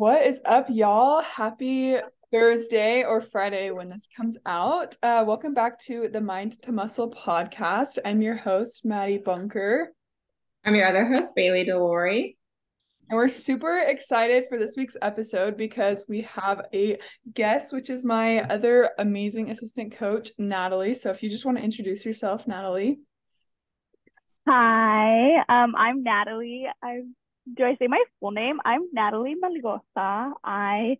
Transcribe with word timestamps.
What 0.00 0.24
is 0.24 0.40
up, 0.46 0.68
y'all? 0.70 1.20
Happy 1.20 1.98
Thursday 2.32 3.04
or 3.04 3.20
Friday 3.20 3.70
when 3.70 3.88
this 3.88 4.08
comes 4.16 4.38
out. 4.46 4.96
Uh, 5.02 5.24
welcome 5.26 5.52
back 5.52 5.78
to 5.80 6.08
the 6.08 6.22
Mind 6.22 6.52
to 6.62 6.72
Muscle 6.72 7.10
podcast. 7.10 7.98
I'm 8.02 8.22
your 8.22 8.34
host, 8.34 8.86
Madie 8.86 9.22
Bunker. 9.22 9.92
I'm 10.64 10.74
your 10.74 10.88
other 10.88 11.04
host, 11.04 11.36
Baylee 11.36 11.68
Delory. 11.68 12.36
And 13.10 13.18
we're 13.18 13.28
super 13.28 13.76
excited 13.76 14.44
for 14.48 14.58
this 14.58 14.72
week's 14.74 14.96
episode 15.02 15.58
because 15.58 16.06
we 16.08 16.22
have 16.22 16.62
a 16.72 16.96
guest, 17.34 17.70
which 17.70 17.90
is 17.90 18.02
my 18.02 18.38
other 18.44 18.92
amazing 18.98 19.50
assistant 19.50 19.92
coach, 19.98 20.30
Natalli. 20.40 20.96
So 20.96 21.10
if 21.10 21.22
you 21.22 21.28
just 21.28 21.44
want 21.44 21.58
to 21.58 21.62
introduce 21.62 22.06
yourself, 22.06 22.46
Natalli. 22.46 23.00
Hi, 24.48 25.40
um, 25.46 25.74
I'm 25.76 26.02
Natalli. 26.02 26.62
I 26.82 27.02
do 27.56 27.64
I 27.64 27.76
say 27.76 27.86
my 27.86 28.02
full 28.18 28.30
name? 28.30 28.58
I'm 28.64 28.88
Natalli 28.96 29.34
Melgoza. 29.42 30.32
I 30.44 30.96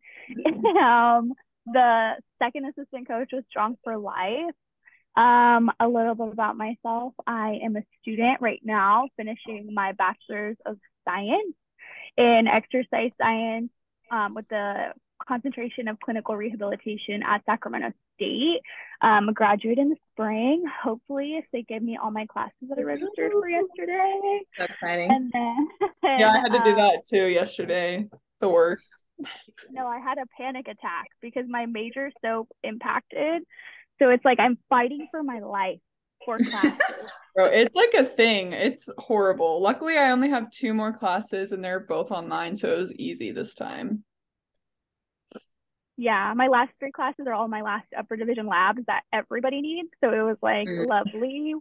am 0.78 1.32
the 1.66 2.14
second 2.42 2.66
assistant 2.66 3.08
coach 3.08 3.30
with 3.32 3.44
Strong 3.48 3.76
for 3.84 3.96
Life. 3.96 4.54
Um, 5.16 5.70
a 5.80 5.88
little 5.88 6.14
bit 6.14 6.32
about 6.32 6.56
myself. 6.56 7.14
I 7.26 7.58
am 7.64 7.76
a 7.76 7.82
student 8.00 8.40
right 8.40 8.60
now, 8.64 9.08
finishing 9.16 9.74
my 9.74 9.92
bachelor's 9.92 10.56
of 10.64 10.78
science 11.04 11.54
in 12.16 12.46
exercise 12.46 13.10
science 13.20 13.70
um, 14.10 14.34
with 14.34 14.48
the 14.48 14.92
concentration 15.30 15.86
of 15.86 15.98
clinical 16.00 16.34
rehabilitation 16.34 17.22
at 17.22 17.44
Sacramento 17.46 17.92
State. 18.16 18.60
Um, 19.00 19.32
graduate 19.32 19.78
in 19.78 19.90
the 19.90 19.96
spring. 20.12 20.64
Hopefully, 20.82 21.36
if 21.36 21.44
they 21.52 21.62
give 21.62 21.82
me 21.82 21.96
all 22.02 22.10
my 22.10 22.26
classes 22.26 22.68
that 22.68 22.78
I 22.78 22.82
registered 22.82 23.30
for 23.30 23.48
yesterday. 23.48 24.40
So 24.58 24.64
exciting. 24.64 25.10
And 25.10 25.30
then, 25.32 25.68
Yeah, 26.18 26.32
I 26.32 26.38
had 26.38 26.52
to 26.52 26.62
do 26.64 26.70
um, 26.70 26.76
that 26.76 27.02
too 27.08 27.26
yesterday. 27.26 28.08
The 28.40 28.48
worst. 28.48 29.04
No, 29.70 29.86
I 29.86 30.00
had 30.00 30.18
a 30.18 30.26
panic 30.36 30.66
attack 30.66 31.06
because 31.20 31.44
my 31.48 31.66
major 31.66 32.10
so 32.22 32.48
impacted. 32.64 33.42
So 34.00 34.08
it's 34.08 34.24
like 34.24 34.40
I'm 34.40 34.58
fighting 34.68 35.06
for 35.12 35.22
my 35.22 35.38
life 35.38 35.78
for 36.24 36.38
classes. 36.50 37.10
Bro, 37.36 37.46
it's 37.52 37.76
like 37.76 37.94
a 37.94 38.04
thing. 38.04 38.52
It's 38.52 38.88
horrible. 38.98 39.62
Luckily, 39.62 39.96
I 39.96 40.10
only 40.10 40.30
have 40.30 40.50
two 40.50 40.74
more 40.74 40.92
classes 40.92 41.52
and 41.52 41.62
they're 41.62 41.80
both 41.80 42.10
online, 42.10 42.56
so 42.56 42.72
it 42.72 42.78
was 42.78 42.94
easy 42.94 43.30
this 43.30 43.54
time. 43.54 44.02
Yeah, 46.00 46.32
my 46.34 46.48
last 46.48 46.70
three 46.78 46.92
classes 46.92 47.26
are 47.26 47.34
all 47.34 47.46
my 47.46 47.60
last 47.60 47.86
upper 47.96 48.16
division 48.16 48.46
labs 48.46 48.80
that 48.86 49.02
everybody 49.12 49.60
needs. 49.60 49.90
So 50.02 50.10
it 50.10 50.22
was 50.22 50.38
like 50.40 50.66
Mm. 50.66 50.88
lovely. 50.88 51.54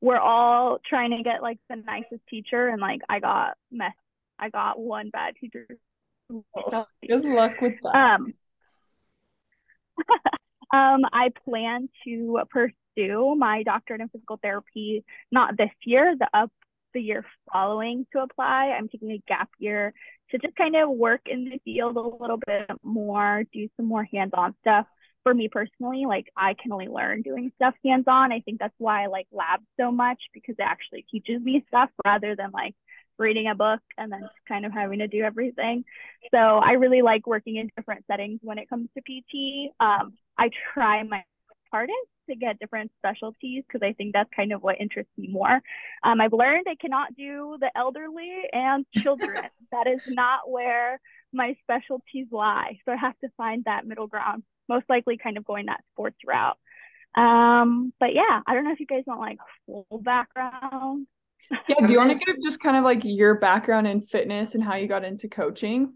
We're 0.00 0.18
all 0.18 0.78
trying 0.84 1.12
to 1.12 1.22
get 1.22 1.40
like 1.40 1.58
the 1.68 1.76
nicest 1.76 2.26
teacher, 2.28 2.66
and 2.66 2.80
like 2.80 3.02
I 3.08 3.20
got 3.20 3.56
mess. 3.70 3.94
I 4.40 4.50
got 4.50 4.80
one 4.80 5.10
bad 5.10 5.36
teacher. 5.36 5.68
Oh, 6.28 6.86
good 7.08 7.24
luck 7.24 7.60
with 7.60 7.80
that. 7.82 7.94
Um, 7.94 8.34
um, 10.72 11.02
I 11.12 11.30
plan 11.44 11.88
to 12.04 12.40
pursue 12.50 13.36
my 13.36 13.62
doctorate 13.62 14.00
in 14.00 14.08
physical 14.08 14.40
therapy 14.42 15.04
not 15.30 15.56
this 15.56 15.70
year, 15.84 16.16
the 16.18 16.28
up 16.34 16.50
the 16.96 17.02
year 17.02 17.24
following 17.52 18.06
to 18.12 18.22
apply. 18.22 18.74
I'm 18.76 18.88
taking 18.88 19.12
a 19.12 19.22
gap 19.28 19.50
year 19.58 19.92
to 20.30 20.38
just 20.38 20.56
kind 20.56 20.74
of 20.74 20.88
work 20.88 21.20
in 21.26 21.44
the 21.44 21.60
field 21.64 21.96
a 21.96 22.00
little 22.00 22.38
bit 22.46 22.70
more, 22.82 23.44
do 23.52 23.68
some 23.76 23.86
more 23.86 24.04
hands-on 24.04 24.54
stuff. 24.62 24.86
For 25.22 25.34
me 25.34 25.48
personally, 25.48 26.04
like 26.06 26.26
I 26.36 26.54
can 26.54 26.72
only 26.72 26.86
learn 26.86 27.22
doing 27.22 27.52
stuff 27.56 27.74
hands-on. 27.84 28.32
I 28.32 28.40
think 28.40 28.60
that's 28.60 28.74
why 28.78 29.02
I 29.02 29.06
like 29.06 29.26
labs 29.32 29.66
so 29.78 29.90
much 29.90 30.18
because 30.32 30.54
it 30.58 30.62
actually 30.62 31.04
teaches 31.10 31.42
me 31.42 31.64
stuff 31.68 31.90
rather 32.04 32.34
than 32.36 32.50
like 32.52 32.74
reading 33.18 33.48
a 33.48 33.54
book 33.54 33.80
and 33.98 34.10
then 34.10 34.28
kind 34.46 34.64
of 34.64 34.72
having 34.72 35.00
to 35.00 35.08
do 35.08 35.22
everything. 35.22 35.84
So 36.30 36.38
I 36.38 36.72
really 36.72 37.02
like 37.02 37.26
working 37.26 37.56
in 37.56 37.70
different 37.76 38.04
settings 38.06 38.40
when 38.42 38.58
it 38.58 38.70
comes 38.70 38.88
to 38.94 39.02
PT. 39.02 39.72
Um, 39.80 40.14
I 40.38 40.50
try 40.72 41.02
my 41.02 41.24
hardest 41.70 41.94
to 42.28 42.36
get 42.36 42.58
different 42.58 42.90
specialties 42.98 43.64
because 43.66 43.86
I 43.86 43.92
think 43.92 44.12
that's 44.12 44.30
kind 44.34 44.52
of 44.52 44.62
what 44.62 44.80
interests 44.80 45.12
me 45.16 45.28
more. 45.28 45.60
Um, 46.02 46.20
I've 46.20 46.32
learned 46.32 46.66
I 46.68 46.74
cannot 46.74 47.14
do 47.16 47.56
the 47.60 47.70
elderly 47.76 48.42
and 48.52 48.84
children. 48.96 49.44
that 49.72 49.86
is 49.86 50.02
not 50.08 50.50
where 50.50 51.00
my 51.32 51.56
specialties 51.62 52.26
lie. 52.30 52.78
So 52.84 52.92
I 52.92 52.96
have 52.96 53.18
to 53.20 53.28
find 53.36 53.64
that 53.64 53.86
middle 53.86 54.06
ground, 54.06 54.42
most 54.68 54.86
likely 54.88 55.16
kind 55.16 55.36
of 55.38 55.44
going 55.44 55.66
that 55.66 55.82
sports 55.92 56.18
route. 56.26 56.56
Um, 57.16 57.92
but 57.98 58.14
yeah, 58.14 58.40
I 58.46 58.54
don't 58.54 58.64
know 58.64 58.72
if 58.72 58.80
you 58.80 58.86
guys 58.86 59.04
want 59.06 59.20
like 59.20 59.38
full 59.64 60.00
background. 60.02 61.06
Yeah, 61.68 61.86
do 61.86 61.92
you 61.92 61.98
want 61.98 62.10
to 62.10 62.24
give 62.26 62.36
just 62.42 62.62
kind 62.62 62.76
of 62.76 62.84
like 62.84 63.04
your 63.04 63.38
background 63.38 63.86
in 63.86 64.02
fitness 64.02 64.54
and 64.54 64.62
how 64.62 64.74
you 64.74 64.86
got 64.86 65.04
into 65.04 65.28
coaching? 65.28 65.94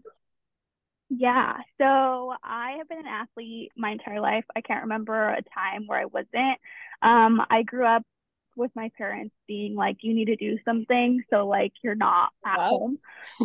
Yeah, 1.13 1.57
so 1.77 2.33
I 2.41 2.75
have 2.77 2.87
been 2.87 2.99
an 2.99 3.05
athlete 3.05 3.71
my 3.75 3.91
entire 3.91 4.21
life. 4.21 4.45
I 4.55 4.61
can't 4.61 4.83
remember 4.83 5.29
a 5.29 5.41
time 5.53 5.85
where 5.87 5.99
I 5.99 6.05
wasn't. 6.05 6.57
Um, 7.01 7.41
I 7.49 7.63
grew 7.63 7.85
up 7.85 8.03
with 8.55 8.71
my 8.75 8.91
parents 8.97 9.35
being 9.47 9.75
like, 9.75 9.97
you 10.01 10.13
need 10.13 10.25
to 10.25 10.37
do 10.37 10.57
something, 10.63 11.21
so 11.29 11.47
like 11.47 11.73
you're 11.83 11.95
not 11.95 12.31
at 12.45 12.59
Wow. 12.59 12.69
home. 12.69 12.97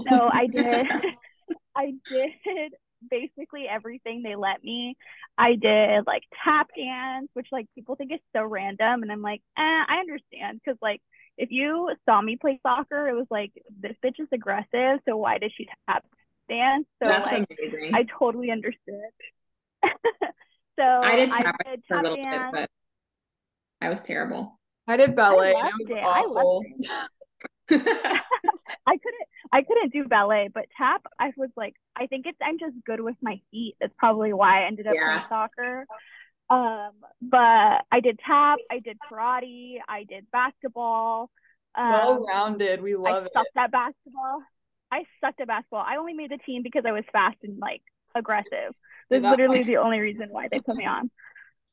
So 0.06 0.28
I 0.32 0.46
did, 0.46 0.86
I 1.76 1.94
did 2.08 2.74
basically 3.10 3.66
everything 3.68 4.22
they 4.22 4.36
let 4.36 4.62
me. 4.62 4.96
I 5.36 5.56
did 5.56 6.06
like 6.06 6.22
tap 6.44 6.68
dance, 6.76 7.28
which 7.34 7.48
like 7.50 7.66
people 7.74 7.96
think 7.96 8.12
is 8.12 8.20
so 8.34 8.44
random, 8.44 9.02
and 9.02 9.10
I'm 9.10 9.22
like, 9.22 9.42
eh, 9.58 9.62
I 9.62 9.98
understand 10.00 10.60
because 10.64 10.78
like 10.80 11.02
if 11.36 11.50
you 11.50 11.90
saw 12.04 12.22
me 12.22 12.36
play 12.36 12.60
soccer, 12.62 13.08
it 13.08 13.14
was 13.14 13.26
like 13.30 13.52
this 13.80 13.96
bitch 14.04 14.20
is 14.20 14.28
aggressive, 14.32 15.00
so 15.08 15.16
why 15.16 15.38
does 15.38 15.52
she 15.56 15.66
tap 15.88 16.04
dance? 16.48 16.86
So 17.02 17.08
That's 17.08 17.26
like 17.26 17.46
amazing. 17.50 17.92
I 17.94 18.04
totally 18.18 18.50
understood. 18.50 19.10
so 20.78 20.82
I 21.02 21.16
did 21.16 21.32
tap 21.32 21.56
did 21.64 21.82
for 21.88 21.96
a 21.96 22.02
little 22.02 22.18
dance. 22.18 22.46
bit, 22.52 22.52
but 22.52 22.68
I 23.80 23.88
was 23.88 24.02
terrible. 24.02 24.58
I 24.88 24.96
did 24.96 25.16
ballet 25.16 25.54
and 25.58 25.58
loved 25.62 25.80
it 25.80 25.88
was 25.88 25.90
it. 25.90 26.08
I 26.14 26.26
loved 26.26 26.50
awful. 26.50 26.62
I 28.86 28.96
couldn't 28.98 29.28
I 29.52 29.62
couldn't 29.62 29.92
do 29.92 30.04
ballet, 30.06 30.48
but 30.52 30.66
tap 30.76 31.02
I 31.18 31.32
was 31.36 31.50
like 31.56 31.74
I 31.96 32.06
think 32.06 32.26
it's 32.26 32.38
I'm 32.42 32.58
just 32.58 32.76
good 32.84 33.00
with 33.00 33.16
my 33.20 33.40
feet. 33.50 33.76
That's 33.80 33.92
probably 33.98 34.32
why 34.32 34.62
I 34.62 34.66
ended 34.66 34.86
up 34.86 34.94
playing 35.04 35.22
Yeah. 35.22 35.26
soccer. 35.28 35.86
Um, 36.50 36.92
but 37.22 37.84
I 37.92 38.00
did 38.02 38.20
tap, 38.26 38.60
I 38.70 38.80
did 38.80 38.98
karate, 39.10 39.78
I 39.88 40.04
did 40.04 40.30
basketball. 40.32 41.30
Um, 41.76 41.86
Well 41.90 42.24
rounded. 42.26 42.82
We 42.82 42.96
I 43.04 43.12
love 43.12 43.26
it. 43.26 43.32
sucked 43.34 43.56
at 43.56 43.72
basketball. 43.72 44.42
I 44.90 45.04
sucked 45.20 45.40
at 45.40 45.48
basketball. 45.48 45.84
I 45.86 45.96
only 45.96 46.14
made 46.14 46.30
the 46.30 46.38
team 46.38 46.62
because 46.62 46.84
I 46.86 46.92
was 46.92 47.04
fast 47.12 47.36
and 47.42 47.58
like 47.58 47.82
aggressive. 48.14 48.74
That's 49.10 49.22
that 49.22 49.30
literally 49.30 49.62
the 49.62 49.78
only 49.78 50.00
reason 50.00 50.28
why 50.30 50.48
they 50.50 50.60
put 50.60 50.76
me 50.76 50.86
on. 50.86 51.10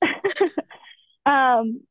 um, 1.26 1.82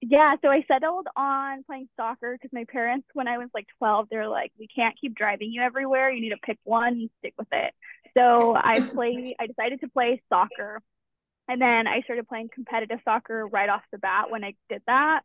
yeah, 0.00 0.36
so 0.42 0.48
I 0.48 0.64
settled 0.68 1.08
on 1.16 1.64
playing 1.64 1.88
soccer 1.96 2.32
because 2.32 2.52
my 2.52 2.64
parents, 2.70 3.06
when 3.14 3.26
I 3.26 3.38
was 3.38 3.48
like 3.52 3.66
12, 3.78 4.08
they're 4.10 4.28
like, 4.28 4.52
we 4.58 4.68
can't 4.68 4.98
keep 5.00 5.14
driving 5.14 5.52
you 5.52 5.60
everywhere. 5.60 6.10
You 6.10 6.20
need 6.20 6.30
to 6.30 6.38
pick 6.42 6.58
one 6.64 6.92
and 6.92 7.10
stick 7.18 7.34
with 7.36 7.48
it. 7.52 7.74
So 8.16 8.54
I 8.56 8.80
play, 8.80 9.34
I 9.38 9.46
decided 9.46 9.80
to 9.80 9.88
play 9.88 10.22
soccer. 10.28 10.80
And 11.48 11.60
then 11.60 11.86
I 11.86 12.02
started 12.02 12.28
playing 12.28 12.50
competitive 12.54 13.00
soccer 13.04 13.46
right 13.46 13.68
off 13.68 13.82
the 13.90 13.98
bat 13.98 14.30
when 14.30 14.44
I 14.44 14.54
did 14.68 14.82
that. 14.86 15.22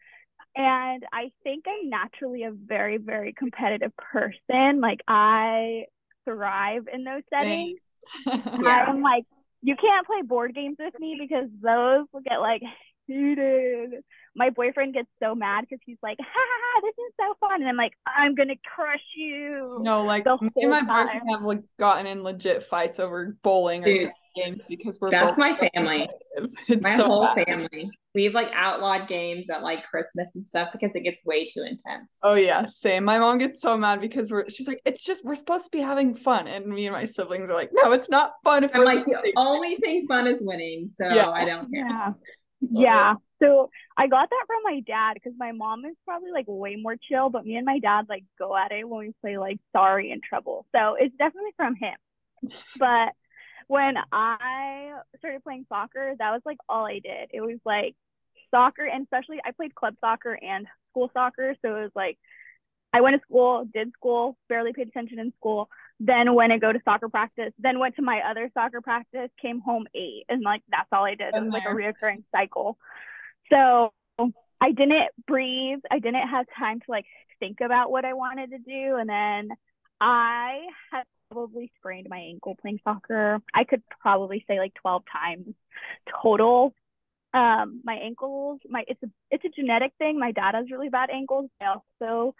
And 0.55 1.03
I 1.11 1.31
think 1.43 1.65
I'm 1.67 1.89
naturally 1.89 2.43
a 2.43 2.51
very, 2.51 2.97
very 2.97 3.33
competitive 3.33 3.91
person. 3.97 4.79
Like 4.81 4.99
I 5.07 5.85
thrive 6.25 6.87
in 6.93 7.03
those 7.03 7.23
settings. 7.29 7.79
Yeah. 8.25 8.85
I'm 8.87 9.01
like, 9.01 9.23
you 9.61 9.75
can't 9.77 10.05
play 10.05 10.21
board 10.23 10.53
games 10.53 10.75
with 10.77 10.93
me 10.99 11.15
because 11.19 11.47
those 11.61 12.05
will 12.11 12.19
get 12.21 12.41
like 12.41 12.61
heated. 13.07 13.91
My 14.35 14.49
boyfriend 14.49 14.93
gets 14.93 15.07
so 15.21 15.35
mad 15.35 15.61
because 15.61 15.79
he's 15.85 15.97
like, 16.03 16.17
ha 16.19 16.25
ha 16.27 16.59
ha, 16.75 16.81
this 16.81 16.95
is 17.07 17.13
so 17.19 17.33
fun. 17.39 17.61
And 17.61 17.69
I'm 17.69 17.77
like, 17.77 17.93
I'm 18.05 18.35
gonna 18.35 18.55
crush 18.75 18.99
you. 19.15 19.79
No, 19.81 20.03
like 20.03 20.25
the 20.25 20.37
me 20.41 20.49
and 20.57 20.69
my 20.71 20.79
whole 20.79 21.03
boyfriend 21.03 21.21
time. 21.21 21.29
have 21.29 21.43
like 21.43 21.63
gotten 21.79 22.07
in 22.07 22.23
legit 22.23 22.63
fights 22.63 22.99
over 22.99 23.37
bowling 23.41 23.83
or 23.83 23.85
Dude, 23.85 23.95
different 23.95 24.15
games 24.35 24.65
because 24.67 24.97
we're 24.99 25.11
That's 25.11 25.29
both 25.29 25.37
my 25.37 25.69
family. 25.73 26.09
It's 26.67 26.83
My 26.83 26.97
so 26.97 27.05
whole 27.05 27.35
bad. 27.35 27.45
family. 27.47 27.91
We've 28.15 28.33
like 28.33 28.51
outlawed 28.53 29.07
games 29.07 29.49
at 29.49 29.63
like 29.63 29.83
Christmas 29.83 30.35
and 30.35 30.45
stuff 30.45 30.69
because 30.71 30.95
it 30.95 31.01
gets 31.01 31.25
way 31.25 31.45
too 31.45 31.63
intense. 31.63 32.19
Oh 32.23 32.35
yeah, 32.35 32.65
same. 32.65 33.03
My 33.03 33.17
mom 33.17 33.39
gets 33.39 33.61
so 33.61 33.77
mad 33.77 34.01
because 34.01 34.31
we're 34.31 34.49
she's 34.49 34.67
like, 34.67 34.81
it's 34.85 35.03
just 35.03 35.25
we're 35.25 35.35
supposed 35.35 35.65
to 35.65 35.71
be 35.71 35.79
having 35.79 36.15
fun. 36.15 36.47
And 36.47 36.67
me 36.67 36.85
and 36.85 36.93
my 36.93 37.05
siblings 37.05 37.49
are 37.49 37.55
like, 37.55 37.71
no, 37.73 37.91
it's 37.91 38.09
not 38.09 38.33
fun 38.43 38.63
if 38.63 38.75
I'm 38.75 38.81
we're 38.81 38.85
like, 38.85 39.05
the 39.05 39.33
only 39.35 39.77
thing 39.77 40.05
fun 40.07 40.27
is 40.27 40.43
winning, 40.45 40.89
so 40.89 41.07
Yeah. 41.07 41.29
I 41.29 41.45
don't 41.45 41.71
care. 41.71 41.87
Yeah. 41.87 42.13
Yeah. 42.71 43.13
So 43.41 43.69
I 43.97 44.07
got 44.07 44.29
that 44.29 44.43
from 44.47 44.61
my 44.63 44.79
dad 44.87 45.15
because 45.15 45.33
my 45.37 45.51
mom 45.51 45.83
is 45.85 45.95
probably 46.05 46.31
like 46.31 46.45
way 46.47 46.77
more 46.77 46.95
chill, 46.95 47.29
but 47.29 47.45
me 47.45 47.55
and 47.55 47.65
my 47.65 47.79
dad 47.79 48.05
like 48.07 48.23
go 48.39 48.55
at 48.55 48.71
it 48.71 48.87
when 48.87 48.99
we 48.99 49.13
play 49.21 49.37
like 49.37 49.59
sorry 49.75 50.11
and 50.11 50.23
trouble. 50.23 50.65
So 50.73 50.95
it's 50.99 51.15
definitely 51.17 51.51
from 51.57 51.75
him. 51.75 51.95
But 52.77 53.13
when 53.67 53.95
I 54.11 54.93
started 55.17 55.43
playing 55.43 55.65
soccer, 55.69 56.13
that 56.17 56.31
was 56.31 56.41
like 56.45 56.57
all 56.69 56.85
I 56.85 56.99
did. 56.99 57.29
It 57.31 57.41
was 57.41 57.59
like 57.65 57.95
soccer 58.51 58.85
and 58.85 59.03
especially 59.03 59.39
I 59.43 59.51
played 59.51 59.75
club 59.75 59.95
soccer 59.99 60.37
and 60.41 60.67
school 60.91 61.09
soccer. 61.13 61.55
So 61.61 61.75
it 61.75 61.81
was 61.81 61.91
like 61.95 62.17
I 62.93 63.01
went 63.01 63.15
to 63.15 63.21
school, 63.27 63.65
did 63.73 63.91
school, 63.93 64.37
barely 64.49 64.71
paid 64.73 64.87
attention 64.87 65.17
in 65.17 65.33
school, 65.37 65.67
then 65.99 66.35
went 66.35 66.51
and 66.51 66.61
go 66.61 66.71
to 66.71 66.79
soccer 66.85 67.09
practice, 67.09 67.51
then 67.57 67.79
went 67.79 67.95
to 67.95 68.03
my 68.03 68.21
other 68.29 68.51
soccer 68.53 68.81
practice, 68.81 69.29
came 69.41 69.59
home, 69.59 69.85
ate, 69.95 70.25
and 70.29 70.43
like 70.43 70.61
that's 70.69 70.89
all 70.91 71.03
I 71.03 71.15
did. 71.15 71.33
It 71.33 71.41
was 71.41 71.51
like 71.51 71.65
a 71.65 71.69
reoccurring 71.69 72.23
cycle. 72.31 72.77
So 73.51 73.93
I 74.19 74.71
didn't 74.71 75.09
breathe. 75.27 75.79
I 75.89 75.99
didn't 75.99 76.27
have 76.27 76.45
time 76.57 76.79
to 76.79 76.85
like 76.87 77.05
think 77.39 77.61
about 77.61 77.91
what 77.91 78.05
I 78.05 78.13
wanted 78.13 78.51
to 78.51 78.59
do. 78.59 78.95
And 78.95 79.09
then 79.09 79.49
I 79.99 80.61
had 80.91 81.03
probably 81.33 81.71
sprained 81.77 82.07
my 82.09 82.19
ankle 82.19 82.55
playing 82.61 82.79
soccer. 82.83 83.39
I 83.53 83.63
could 83.63 83.81
probably 84.01 84.43
say 84.47 84.59
like 84.59 84.73
12 84.75 85.03
times 85.11 85.55
total. 86.21 86.73
Um, 87.33 87.81
my 87.83 87.95
ankles, 87.95 88.59
my 88.69 88.83
it's 88.87 89.01
a 89.03 89.09
it's 89.31 89.43
a 89.43 89.49
genetic 89.49 89.93
thing. 89.97 90.19
My 90.19 90.31
dad 90.31 90.53
has 90.53 90.69
really 90.71 90.89
bad 90.89 91.09
ankles. 91.09 91.49
I 91.59 91.73
also 92.01 92.35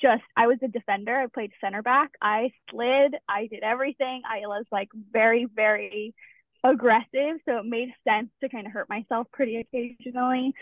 just 0.00 0.22
I 0.36 0.46
was 0.46 0.58
a 0.62 0.68
defender. 0.68 1.16
I 1.16 1.26
played 1.26 1.52
center 1.60 1.82
back. 1.82 2.10
I 2.22 2.52
slid. 2.70 3.16
I 3.28 3.48
did 3.48 3.62
everything. 3.62 4.22
I 4.24 4.46
was 4.46 4.64
like 4.70 4.88
very, 5.12 5.46
very 5.52 6.14
aggressive. 6.62 7.40
So 7.44 7.58
it 7.58 7.66
made 7.66 7.88
sense 8.06 8.28
to 8.42 8.48
kind 8.48 8.66
of 8.66 8.72
hurt 8.72 8.88
myself 8.88 9.26
pretty 9.32 9.56
occasionally. 9.56 10.52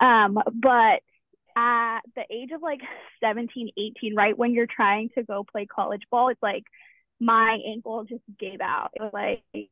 Um, 0.00 0.38
but 0.54 1.02
at 1.56 2.00
the 2.16 2.24
age 2.30 2.50
of 2.52 2.62
like 2.62 2.80
17, 3.22 3.70
18, 3.76 4.14
right 4.16 4.36
when 4.36 4.52
you're 4.52 4.66
trying 4.66 5.10
to 5.16 5.22
go 5.22 5.44
play 5.44 5.66
college 5.66 6.02
ball, 6.10 6.30
it's 6.30 6.42
like 6.42 6.64
my 7.24 7.58
ankle 7.66 8.04
just 8.04 8.22
gave 8.38 8.60
out. 8.60 8.90
It 8.92 9.00
was 9.00 9.12
like, 9.14 9.68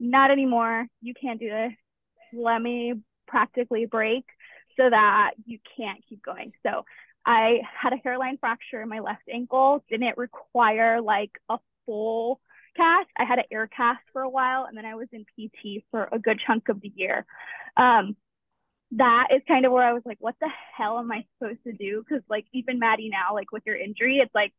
not 0.00 0.32
anymore. 0.32 0.86
You 1.00 1.14
can't 1.14 1.38
do 1.38 1.48
this. 1.48 1.72
Let 2.32 2.60
me 2.60 2.94
practically 3.28 3.86
break 3.86 4.24
so 4.76 4.90
that 4.90 5.32
you 5.44 5.58
can't 5.76 6.00
keep 6.08 6.22
going. 6.24 6.52
So 6.64 6.84
I 7.24 7.60
had 7.80 7.92
a 7.92 7.96
hairline 7.96 8.38
fracture 8.38 8.82
in 8.82 8.88
my 8.88 8.98
left 8.98 9.22
ankle, 9.32 9.84
didn't 9.88 10.18
require 10.18 11.00
like 11.00 11.30
a 11.48 11.58
full 11.86 12.40
cast. 12.76 13.08
I 13.16 13.24
had 13.24 13.38
an 13.38 13.44
air 13.52 13.68
cast 13.68 14.02
for 14.12 14.22
a 14.22 14.28
while, 14.28 14.64
and 14.64 14.76
then 14.76 14.84
I 14.84 14.96
was 14.96 15.08
in 15.12 15.24
PT 15.24 15.84
for 15.92 16.08
a 16.10 16.18
good 16.18 16.40
chunk 16.44 16.68
of 16.68 16.80
the 16.80 16.92
year. 16.94 17.24
Um, 17.76 18.16
that 18.92 19.28
is 19.34 19.42
kind 19.46 19.64
of 19.64 19.72
where 19.72 19.84
I 19.84 19.92
was 19.92 20.02
like, 20.04 20.18
what 20.20 20.34
the 20.40 20.48
hell 20.76 20.98
am 20.98 21.10
I 21.10 21.24
supposed 21.38 21.62
to 21.64 21.72
do? 21.72 22.04
Because 22.06 22.22
like 22.28 22.46
even 22.52 22.80
Madie 22.80 23.10
now, 23.10 23.34
like 23.34 23.52
with 23.52 23.62
your 23.64 23.76
injury, 23.76 24.18
it's 24.18 24.34
like, 24.34 24.52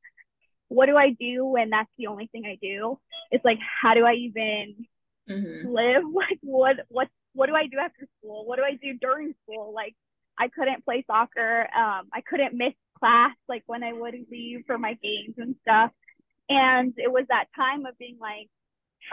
what 0.69 0.87
do 0.87 0.97
I 0.97 1.11
do 1.11 1.45
when 1.45 1.69
that's 1.69 1.89
the 1.97 2.07
only 2.07 2.27
thing 2.27 2.43
I 2.45 2.57
do? 2.61 2.99
It's 3.31 3.45
like, 3.45 3.59
how 3.81 3.93
do 3.93 4.05
I 4.05 4.13
even 4.13 4.85
mm-hmm. 5.29 5.69
live? 5.69 6.03
Like 6.13 6.39
what 6.41 6.75
what 6.89 7.07
what 7.33 7.47
do 7.47 7.55
I 7.55 7.67
do 7.67 7.77
after 7.77 8.07
school? 8.19 8.45
What 8.45 8.57
do 8.57 8.63
I 8.63 8.73
do 8.81 8.97
during 8.99 9.33
school? 9.43 9.73
Like 9.73 9.95
I 10.37 10.47
couldn't 10.49 10.85
play 10.85 11.03
soccer. 11.07 11.67
Um, 11.75 12.07
I 12.13 12.21
couldn't 12.27 12.53
miss 12.53 12.73
class 12.99 13.35
like 13.47 13.63
when 13.65 13.83
I 13.83 13.93
would 13.93 14.15
leave 14.31 14.63
for 14.65 14.77
my 14.77 14.93
games 14.93 15.35
and 15.37 15.55
stuff. 15.61 15.91
And 16.49 16.93
it 16.97 17.11
was 17.11 17.25
that 17.29 17.45
time 17.55 17.85
of 17.85 17.97
being 17.97 18.17
like, 18.19 18.49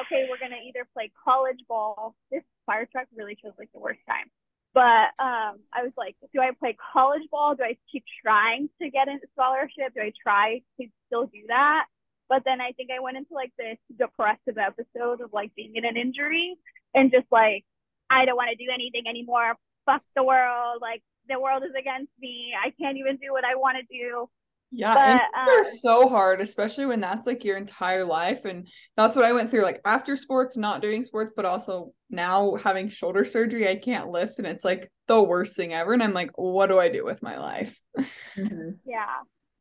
okay, 0.01 0.27
we're 0.29 0.39
gonna 0.39 0.63
either 0.67 0.87
play 0.95 1.13
college 1.25 1.61
ball. 1.69 2.15
This 2.31 2.43
fire 2.67 2.87
truck 2.91 3.07
really 3.15 3.37
chose 3.37 3.53
like 3.59 3.71
the 3.73 3.81
worst 3.81 4.01
time. 4.09 4.31
But 4.75 5.15
um, 5.23 5.63
I 5.73 5.83
was 5.87 5.93
like, 5.97 6.17
do 6.35 6.41
I 6.41 6.51
play 6.59 6.77
college 6.93 7.23
ball? 7.31 7.55
Do 7.55 7.63
I 7.63 7.77
keep 7.91 8.05
trying 8.23 8.69
to 8.83 8.91
get 8.91 9.07
into 9.07 9.27
scholarship? 9.33 9.95
Do 9.95 10.01
I 10.01 10.13
try 10.21 10.63
to 10.81 10.87
still 11.07 11.27
do 11.27 11.43
that? 11.47 11.87
But 12.29 12.43
then 12.45 12.61
I 12.61 12.73
think 12.73 12.91
I 12.91 13.01
went 13.01 13.17
into 13.17 13.35
like 13.35 13.53
this 13.57 13.79
depressive 13.97 14.59
episode 14.59 15.21
of 15.21 15.33
like 15.33 15.55
being 15.55 15.77
in 15.77 15.85
an 15.85 15.97
injury 15.97 16.57
and 16.93 17.13
just 17.13 17.27
like, 17.31 17.65
I 18.11 18.25
don't 18.25 18.37
want 18.37 18.51
to 18.51 18.57
do 18.57 18.71
anything 18.73 19.05
anymore. 19.09 19.55
Fuck 19.87 20.03
the 20.17 20.25
world. 20.25 20.81
Like 20.83 21.03
the 21.29 21.39
world 21.39 21.63
is 21.63 21.75
against 21.79 22.13
me. 22.21 22.53
I 22.59 22.71
can't 22.71 22.99
even 22.99 23.17
do 23.17 23.31
what 23.31 23.45
I 23.45 23.55
want 23.55 23.79
to 23.79 23.87
do. 23.87 24.29
Yeah, 24.71 24.95
but, 24.95 25.23
and 25.39 25.49
they're 25.49 25.59
um, 25.59 25.65
so 25.65 26.09
hard, 26.09 26.41
especially 26.41 26.87
when 26.87 27.01
that's 27.01 27.27
like 27.27 27.45
your 27.45 27.57
entire 27.57 28.05
life. 28.05 28.45
And 28.45 28.67
that's 28.97 29.15
what 29.15 29.25
I 29.25 29.33
went 29.33 29.51
through. 29.51 29.63
Like 29.63 29.81
after 29.85 30.17
sports, 30.17 30.57
not 30.57 30.83
doing 30.83 31.03
sports, 31.03 31.33
but 31.35 31.45
also 31.45 31.93
now 32.11 32.57
having 32.57 32.89
shoulder 32.89 33.25
surgery, 33.25 33.69
I 33.69 33.77
can't 33.77 34.11
lift, 34.11 34.39
and 34.39 34.47
it's 34.47 34.65
like 34.65 34.91
the 35.07 35.23
worst 35.23 35.57
thing 35.57 35.73
ever. 35.73 35.93
And 35.93 36.03
I'm 36.03 36.13
like, 36.13 36.31
what 36.35 36.67
do 36.69 36.79
I 36.79 36.89
do 36.89 37.05
with 37.05 37.23
my 37.23 37.39
life? 37.39 37.79
Mm-hmm. 37.97 38.71
Yeah, 38.85 39.15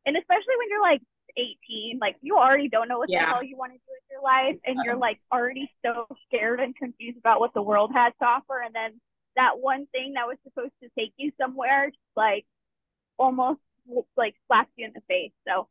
and 0.06 0.16
especially 0.16 0.54
when 0.58 0.68
you're 0.68 0.82
like 0.82 1.00
18, 1.36 1.98
like 2.00 2.16
you 2.20 2.36
already 2.36 2.68
don't 2.68 2.88
know 2.88 2.98
what 2.98 3.08
yeah. 3.08 3.26
the 3.26 3.32
hell 3.32 3.44
you 3.44 3.56
want 3.56 3.72
to 3.72 3.78
do 3.78 3.84
with 3.88 4.02
your 4.10 4.22
life, 4.22 4.56
and 4.64 4.78
you're 4.84 4.96
like 4.96 5.20
already 5.32 5.70
so 5.84 6.06
scared 6.26 6.58
and 6.58 6.74
confused 6.74 7.18
about 7.18 7.38
what 7.38 7.54
the 7.54 7.62
world 7.62 7.92
has 7.94 8.12
to 8.20 8.26
offer, 8.26 8.60
and 8.60 8.74
then 8.74 9.00
that 9.36 9.58
one 9.58 9.86
thing 9.92 10.14
that 10.14 10.26
was 10.26 10.36
supposed 10.44 10.72
to 10.82 10.88
take 10.98 11.12
you 11.16 11.30
somewhere, 11.40 11.92
like 12.16 12.46
almost 13.16 13.60
like 14.16 14.34
slapped 14.46 14.72
you 14.76 14.86
in 14.86 14.92
the 14.94 15.02
face. 15.08 15.32
So 15.46 15.68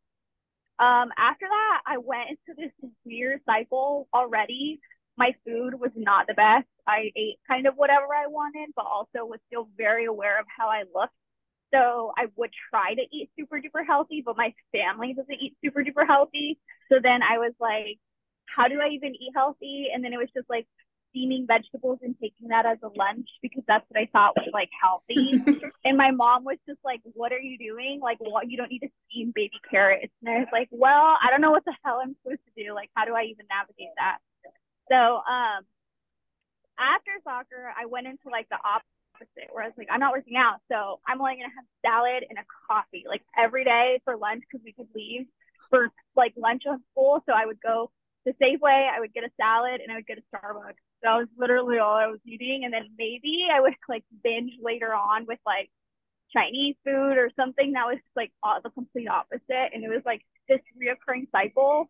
um, 0.80 1.10
after 1.18 1.46
that, 1.48 1.82
I 1.86 1.98
went 1.98 2.30
into 2.30 2.60
this 2.60 2.90
weird 3.06 3.42
cycle 3.46 4.08
already. 4.14 4.80
My 5.18 5.36
food 5.46 5.80
was 5.80 5.92
not 5.96 6.28
the 6.28 6.34
best. 6.34 6.68
I 6.88 7.12
ate 7.16 7.40
kind 7.48 7.68
of 7.68 7.76
whatever 7.76 8.08
I 8.14 8.28
wanted, 8.28 8.70
but 8.76 8.86
also 8.86 9.26
was 9.26 9.40
still 9.48 9.70
very 9.78 10.06
aware 10.06 10.40
of 10.40 10.46
how 10.58 10.70
I 10.70 10.84
looked. 10.94 11.14
So 11.74 12.14
I 12.18 12.26
would 12.36 12.52
try 12.70 12.94
to 12.94 13.02
eat 13.12 13.30
super 13.38 13.60
duper 13.60 13.86
healthy, 13.86 14.22
but 14.26 14.38
my 14.38 14.54
family 14.72 15.14
doesn't 15.14 15.42
eat 15.42 15.56
super 15.64 15.84
duper 15.84 16.06
healthy. 16.06 16.60
So 16.92 17.00
then 17.02 17.22
I 17.24 17.38
was 17.38 17.54
like, 17.60 18.00
how 18.46 18.68
do 18.68 18.80
I 18.82 18.90
even 18.90 19.16
eat 19.16 19.32
healthy? 19.36 19.88
And 19.94 20.04
then 20.04 20.14
it 20.14 20.18
was 20.18 20.30
just 20.36 20.50
like 20.50 20.68
steaming 21.14 21.46
vegetables 21.48 22.00
and 22.02 22.16
taking 22.20 22.50
that 22.50 22.66
as 22.66 22.80
a 22.82 22.90
lunch 22.98 23.30
because 23.42 23.64
that's 23.68 23.86
what 23.88 24.02
I 24.02 24.10
thought 24.12 24.36
was 24.36 24.50
like 24.52 24.70
healthy. 24.74 25.38
and 25.86 25.96
my 25.96 26.12
mom 26.12 26.44
was 26.44 26.58
just 26.68 26.80
like, 26.84 27.02
What 27.14 27.32
are 27.32 27.40
you 27.40 27.58
doing? 27.58 28.00
Like, 28.02 28.18
what 28.20 28.50
you 28.50 28.58
don't 28.58 28.72
need 28.72 28.80
to 28.80 28.90
steam 29.10 29.32
baby 29.34 29.62
carrots. 29.70 30.12
And 30.22 30.36
I 30.36 30.40
was 30.40 30.50
like, 30.52 30.68
Well, 30.72 31.16
I 31.22 31.30
don't 31.30 31.42
know 31.42 31.52
what 31.52 31.64
the 31.66 31.76
hell 31.86 32.02
I'm 32.04 32.16
supposed 32.24 32.42
to 32.46 32.64
do. 32.64 32.74
Like, 32.74 32.90
how 32.96 33.06
do 33.06 33.14
I 33.14 33.24
even 33.30 33.46
navigate 33.48 33.94
that? 33.98 34.18
So 34.90 34.98
um 34.98 35.64
after 36.80 37.12
soccer, 37.24 37.72
I 37.80 37.86
went 37.86 38.08
into 38.08 38.30
like 38.32 38.50
the 38.50 38.58
opposite 38.58 39.54
where 39.54 39.64
I 39.64 39.68
was 39.68 39.78
like, 39.78 39.88
I'm 39.92 40.00
not 40.00 40.12
working 40.12 40.36
out. 40.36 40.60
So 40.72 41.00
I'm 41.08 41.22
only 41.22 41.36
gonna 41.36 41.54
have 41.56 41.70
salad 41.86 42.26
and 42.28 42.40
a 42.40 42.46
coffee 42.68 43.06
like 43.08 43.22
every 43.38 43.64
day 43.64 44.02
for 44.04 44.18
lunch 44.18 44.44
because 44.50 44.66
we 44.66 44.74
could 44.74 44.90
leave 44.96 45.28
for 45.70 45.90
like 46.16 46.34
lunch 46.36 46.64
on 46.68 46.82
school. 46.92 47.22
So 47.30 47.34
I 47.34 47.46
would 47.46 47.62
go 47.62 47.92
to 48.26 48.34
Safeway, 48.42 48.90
I 48.90 49.00
would 49.00 49.14
get 49.14 49.24
a 49.24 49.32
salad 49.40 49.82
and 49.82 49.92
I 49.92 49.96
would 49.96 50.08
get 50.08 50.18
a 50.18 50.24
Starbucks. 50.36 50.82
That 51.04 51.16
was 51.16 51.28
literally 51.38 51.80
all 51.80 51.96
I 51.96 52.08
was 52.08 52.20
eating. 52.26 52.64
And 52.66 52.74
then 52.74 52.90
maybe 52.98 53.46
I 53.54 53.62
would 53.62 53.76
like 53.90 54.04
binge 54.24 54.54
later 54.62 54.94
on 54.94 55.26
with 55.28 55.40
like 55.46 55.70
Chinese 56.32 56.76
food 56.84 57.18
or 57.18 57.30
something 57.36 57.74
that 57.74 57.86
was 57.86 58.00
like 58.16 58.32
all, 58.42 58.60
the 58.62 58.70
complete 58.72 59.08
opposite. 59.08 59.70
And 59.74 59.84
it 59.84 59.90
was 59.90 60.02
like 60.06 60.22
this 60.50 60.60
reoccurring 60.82 61.28
cycle. 61.32 61.88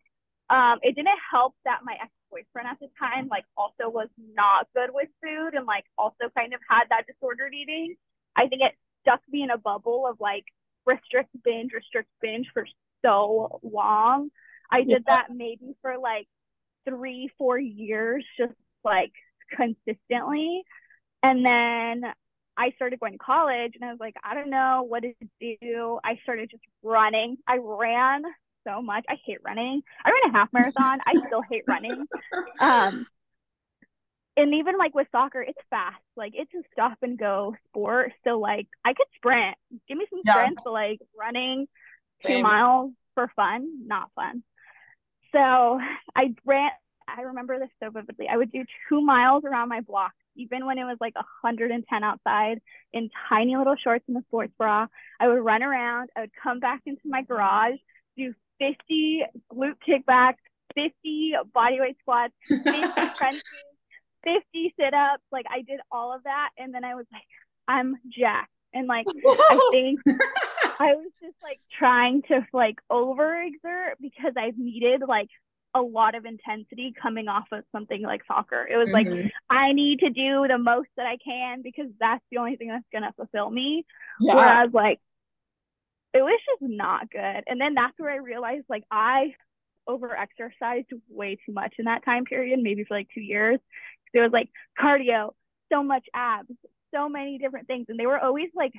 Um, 0.50 0.78
it 0.82 0.94
didn't 0.94 1.18
help 1.30 1.54
that 1.64 1.80
my 1.84 1.94
ex 1.94 2.10
boyfriend 2.30 2.68
at 2.68 2.78
the 2.80 2.88
time 2.98 3.28
like 3.30 3.44
also 3.56 3.88
was 3.88 4.08
not 4.34 4.66
good 4.74 4.90
with 4.92 5.08
food 5.22 5.54
and 5.54 5.66
like 5.66 5.84
also 5.96 6.28
kind 6.36 6.52
of 6.52 6.60
had 6.68 6.84
that 6.90 7.06
disordered 7.06 7.54
eating. 7.54 7.94
I 8.36 8.48
think 8.48 8.62
it 8.62 8.72
stuck 9.00 9.20
me 9.30 9.42
in 9.42 9.50
a 9.50 9.58
bubble 9.58 10.06
of 10.06 10.20
like 10.20 10.44
restrict 10.84 11.30
binge, 11.44 11.72
restrict 11.72 12.08
binge 12.20 12.48
for 12.52 12.66
so 13.04 13.60
long. 13.62 14.30
I 14.70 14.80
did 14.80 14.90
yeah. 14.90 14.98
that 15.06 15.26
maybe 15.34 15.76
for 15.82 15.96
like 15.98 16.26
three, 16.84 17.30
four 17.38 17.58
years, 17.58 18.24
just 18.36 18.52
like 18.84 19.12
consistently. 19.56 20.62
And 21.22 21.44
then 21.44 22.12
I 22.56 22.70
started 22.76 23.00
going 23.00 23.12
to 23.12 23.18
college 23.18 23.72
and 23.74 23.84
I 23.84 23.90
was 23.90 24.00
like, 24.00 24.14
I 24.22 24.34
don't 24.34 24.50
know 24.50 24.84
what 24.86 25.02
to 25.02 25.14
do. 25.40 25.98
I 26.04 26.18
started 26.22 26.50
just 26.50 26.62
running. 26.82 27.38
I 27.46 27.58
ran 27.60 28.22
so 28.66 28.80
much. 28.80 29.04
I 29.08 29.16
hate 29.24 29.38
running. 29.44 29.82
I 30.04 30.10
ran 30.10 30.34
a 30.34 30.38
half 30.38 30.52
marathon. 30.52 30.98
I 31.06 31.14
still 31.26 31.42
hate 31.50 31.64
running. 31.66 32.06
Um, 32.60 33.06
and 34.36 34.54
even 34.54 34.78
like 34.78 34.94
with 34.94 35.06
soccer, 35.12 35.42
it's 35.42 35.58
fast. 35.70 36.00
Like 36.16 36.32
it's 36.34 36.52
a 36.54 36.62
stop 36.72 36.98
and 37.02 37.18
go 37.18 37.54
sport. 37.68 38.12
So 38.24 38.38
like 38.38 38.66
I 38.84 38.94
could 38.94 39.06
sprint. 39.16 39.56
Give 39.88 39.98
me 39.98 40.06
some 40.10 40.20
yeah. 40.24 40.34
sprints, 40.34 40.62
but 40.64 40.72
like 40.72 40.98
running 41.18 41.66
Same. 42.24 42.38
two 42.38 42.42
miles 42.42 42.90
for 43.14 43.30
fun, 43.36 43.86
not 43.86 44.10
fun. 44.14 44.42
So 45.32 45.80
I 46.16 46.34
ran 46.44 46.70
I 47.08 47.22
remember 47.22 47.58
this 47.58 47.68
so 47.82 47.90
vividly. 47.90 48.26
I 48.30 48.36
would 48.36 48.52
do 48.52 48.64
two 48.88 49.00
miles 49.00 49.44
around 49.44 49.68
my 49.68 49.80
block, 49.80 50.12
even 50.36 50.66
when 50.66 50.78
it 50.78 50.84
was 50.84 50.96
like 51.00 51.14
110 51.14 52.04
outside 52.04 52.60
in 52.92 53.10
tiny 53.28 53.56
little 53.56 53.76
shorts 53.76 54.04
and 54.08 54.16
a 54.16 54.22
sports 54.22 54.52
bra. 54.58 54.86
I 55.20 55.28
would 55.28 55.44
run 55.44 55.62
around. 55.62 56.10
I 56.16 56.22
would 56.22 56.32
come 56.42 56.60
back 56.60 56.82
into 56.86 57.02
my 57.04 57.22
garage, 57.22 57.76
do 58.16 58.34
50 58.58 59.24
glute 59.52 59.76
kickbacks, 59.86 60.36
50 60.74 61.34
bodyweight 61.54 61.96
squats, 62.00 62.34
50 62.48 62.64
crunches, 63.16 63.42
50 64.24 64.74
sit 64.78 64.94
ups. 64.94 65.22
Like 65.30 65.46
I 65.50 65.62
did 65.62 65.80
all 65.90 66.14
of 66.14 66.24
that. 66.24 66.50
And 66.58 66.74
then 66.74 66.84
I 66.84 66.94
was 66.94 67.06
like, 67.12 67.22
I'm 67.68 67.96
jacked. 68.08 68.50
And 68.72 68.88
like, 68.88 69.06
I 69.08 69.68
think 69.70 70.00
I 70.80 70.94
was 70.94 71.10
just 71.22 71.36
like 71.42 71.60
trying 71.78 72.22
to 72.22 72.44
like 72.52 72.76
overexert 72.90 73.94
because 74.00 74.32
I've 74.36 74.58
needed 74.58 75.02
like 75.06 75.28
a 75.74 75.80
lot 75.80 76.14
of 76.14 76.24
intensity 76.24 76.94
coming 77.00 77.28
off 77.28 77.46
of 77.52 77.64
something 77.72 78.02
like 78.02 78.22
soccer. 78.26 78.66
It 78.70 78.76
was 78.76 78.90
mm-hmm. 78.90 79.12
like 79.12 79.32
I 79.50 79.72
need 79.72 80.00
to 80.00 80.10
do 80.10 80.46
the 80.48 80.58
most 80.58 80.88
that 80.96 81.06
I 81.06 81.16
can 81.16 81.62
because 81.62 81.90
that's 81.98 82.24
the 82.30 82.38
only 82.38 82.56
thing 82.56 82.68
that's 82.68 82.84
gonna 82.92 83.12
fulfill 83.16 83.50
me. 83.50 83.84
Yeah. 84.20 84.34
Whereas 84.34 84.70
like 84.72 85.00
it 86.12 86.22
was 86.22 86.40
just 86.46 86.70
not 86.70 87.10
good. 87.10 87.42
And 87.46 87.60
then 87.60 87.74
that's 87.74 87.98
where 87.98 88.10
I 88.10 88.16
realized 88.16 88.66
like 88.68 88.84
I 88.90 89.34
over 89.86 90.16
exercised 90.16 90.86
way 91.10 91.36
too 91.44 91.52
much 91.52 91.74
in 91.78 91.86
that 91.86 92.04
time 92.04 92.24
period, 92.24 92.60
maybe 92.62 92.84
for 92.84 92.96
like 92.96 93.08
two 93.12 93.20
years. 93.20 93.58
It 94.12 94.20
was 94.20 94.30
like 94.32 94.48
cardio, 94.80 95.32
so 95.72 95.82
much 95.82 96.06
abs, 96.14 96.48
so 96.94 97.08
many 97.08 97.38
different 97.38 97.66
things. 97.66 97.86
And 97.88 97.98
they 97.98 98.06
were 98.06 98.18
always 98.18 98.50
like 98.54 98.72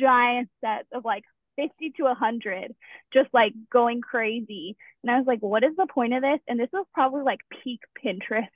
giant 0.00 0.48
sets 0.64 0.88
of 0.92 1.04
like 1.04 1.24
50 1.60 1.90
to 1.96 2.04
100, 2.04 2.74
just 3.12 3.28
like 3.32 3.52
going 3.70 4.00
crazy. 4.00 4.76
And 5.02 5.10
I 5.10 5.18
was 5.18 5.26
like, 5.26 5.40
what 5.40 5.64
is 5.64 5.76
the 5.76 5.86
point 5.86 6.14
of 6.14 6.22
this? 6.22 6.40
And 6.48 6.58
this 6.58 6.70
was 6.72 6.86
probably 6.94 7.22
like 7.22 7.40
peak 7.62 7.80
Pinterest 8.02 8.48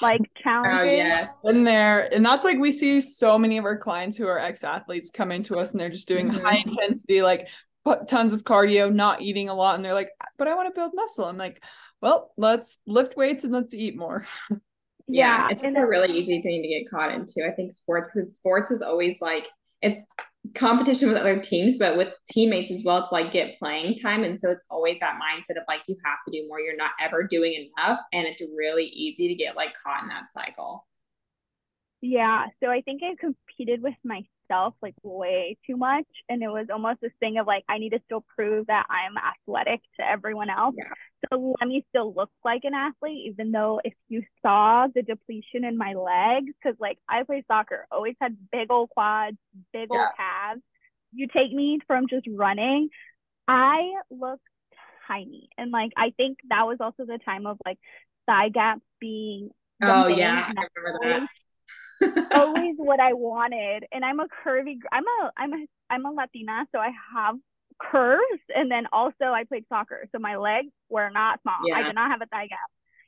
like 0.00 0.20
challenges. 0.42 0.78
Oh, 0.80 0.84
yes. 0.84 1.28
In 1.44 1.64
there. 1.64 2.12
And 2.12 2.24
that's 2.24 2.44
like 2.44 2.58
we 2.58 2.72
see 2.72 3.00
so 3.00 3.38
many 3.38 3.58
of 3.58 3.64
our 3.64 3.76
clients 3.76 4.16
who 4.16 4.26
are 4.26 4.38
ex-athletes 4.38 5.10
come 5.10 5.32
into 5.32 5.58
us 5.58 5.72
and 5.72 5.80
they're 5.80 5.90
just 5.90 6.08
doing 6.08 6.30
mm-hmm. 6.30 6.44
high 6.44 6.62
intensity, 6.66 7.22
like 7.22 7.48
tons 8.08 8.34
of 8.34 8.44
cardio, 8.44 8.92
not 8.92 9.22
eating 9.22 9.48
a 9.48 9.54
lot. 9.54 9.76
And 9.76 9.84
they're 9.84 9.94
like, 9.94 10.10
but 10.38 10.48
I 10.48 10.54
want 10.54 10.68
to 10.68 10.78
build 10.78 10.92
muscle. 10.94 11.24
I'm 11.24 11.38
like, 11.38 11.62
well, 12.00 12.32
let's 12.36 12.78
lift 12.86 13.16
weights 13.16 13.44
and 13.44 13.52
let's 13.52 13.74
eat 13.74 13.96
more. 13.96 14.26
Yeah, 15.12 15.48
yeah 15.48 15.48
it's 15.50 15.64
a 15.64 15.86
really 15.86 16.16
easy 16.16 16.40
thing 16.40 16.62
to 16.62 16.68
get 16.68 16.88
caught 16.88 17.10
into. 17.10 17.44
I 17.44 17.50
think 17.50 17.72
sports 17.72 18.10
because 18.14 18.34
sports 18.34 18.70
is 18.70 18.80
always 18.80 19.20
like 19.20 19.48
it's 19.82 20.06
competition 20.54 21.08
with 21.08 21.18
other 21.18 21.38
teams, 21.38 21.76
but 21.78 21.96
with 21.96 22.12
teammates 22.30 22.70
as 22.70 22.82
well 22.84 23.02
to 23.02 23.08
like 23.12 23.32
get 23.32 23.58
playing 23.58 23.96
time. 23.98 24.24
And 24.24 24.38
so 24.38 24.50
it's 24.50 24.64
always 24.70 24.98
that 25.00 25.20
mindset 25.20 25.56
of 25.56 25.64
like 25.68 25.82
you 25.86 25.96
have 26.04 26.18
to 26.26 26.32
do 26.32 26.46
more. 26.48 26.60
You're 26.60 26.76
not 26.76 26.92
ever 27.00 27.22
doing 27.24 27.70
enough. 27.78 28.00
And 28.12 28.26
it's 28.26 28.40
really 28.56 28.86
easy 28.86 29.28
to 29.28 29.34
get 29.34 29.56
like 29.56 29.74
caught 29.84 30.02
in 30.02 30.08
that 30.08 30.30
cycle. 30.30 30.86
Yeah. 32.00 32.46
So 32.62 32.70
I 32.70 32.80
think 32.80 33.02
I 33.02 33.14
competed 33.18 33.82
with 33.82 33.94
myself 34.04 34.26
like 34.82 34.94
way 35.02 35.56
too 35.66 35.76
much. 35.76 36.06
And 36.28 36.42
it 36.42 36.48
was 36.48 36.66
almost 36.72 37.00
this 37.00 37.12
thing 37.20 37.38
of 37.38 37.46
like, 37.46 37.64
I 37.68 37.78
need 37.78 37.90
to 37.90 38.00
still 38.06 38.24
prove 38.36 38.66
that 38.66 38.86
I'm 38.90 39.16
athletic 39.16 39.80
to 39.98 40.08
everyone 40.08 40.50
else. 40.50 40.74
Yeah. 40.76 40.92
So 41.30 41.54
let 41.60 41.68
me 41.68 41.84
still 41.90 42.12
look 42.14 42.30
like 42.44 42.62
an 42.64 42.74
athlete, 42.74 43.26
even 43.26 43.52
though 43.52 43.80
if 43.84 43.94
you 44.08 44.22
saw 44.42 44.86
the 44.94 45.02
depletion 45.02 45.64
in 45.64 45.76
my 45.76 45.94
legs, 45.94 46.52
because 46.62 46.78
like 46.80 46.98
I 47.08 47.22
play 47.24 47.44
soccer, 47.46 47.86
always 47.90 48.14
had 48.20 48.36
big 48.50 48.70
old 48.70 48.90
quads, 48.90 49.36
big 49.72 49.88
yeah. 49.92 49.98
old 49.98 50.08
calves. 50.16 50.62
You 51.12 51.26
take 51.26 51.52
me 51.52 51.78
from 51.86 52.06
just 52.08 52.26
running, 52.28 52.88
I 53.46 53.92
look 54.10 54.40
tiny. 55.06 55.48
And 55.58 55.70
like 55.70 55.92
I 55.96 56.12
think 56.16 56.38
that 56.48 56.66
was 56.66 56.78
also 56.80 57.04
the 57.04 57.18
time 57.24 57.46
of 57.46 57.58
like 57.66 57.78
thigh 58.26 58.48
gap 58.48 58.80
being 59.00 59.50
Oh 59.82 60.08
yeah, 60.08 60.46
I 60.56 60.66
remember 60.76 60.98
that 61.02 61.28
always 62.32 62.74
what 62.76 63.00
I 63.00 63.12
wanted. 63.12 63.84
And 63.92 64.04
I'm 64.04 64.20
a 64.20 64.26
curvy. 64.26 64.78
I'm 64.92 65.04
a 65.04 65.30
I'm 65.36 65.52
a 65.52 65.66
I'm 65.88 66.06
a 66.06 66.10
Latina, 66.10 66.66
so 66.72 66.78
I 66.78 66.90
have 67.14 67.36
curves. 67.80 68.42
And 68.54 68.70
then 68.70 68.86
also 68.92 69.24
I 69.24 69.44
played 69.44 69.64
soccer, 69.68 70.08
so 70.12 70.18
my 70.18 70.36
legs 70.36 70.72
were 70.88 71.10
not 71.10 71.40
small. 71.42 71.58
Yeah. 71.66 71.76
I 71.76 71.82
did 71.82 71.94
not 71.94 72.10
have 72.10 72.22
a 72.22 72.26
thigh 72.26 72.46
gap. 72.46 72.58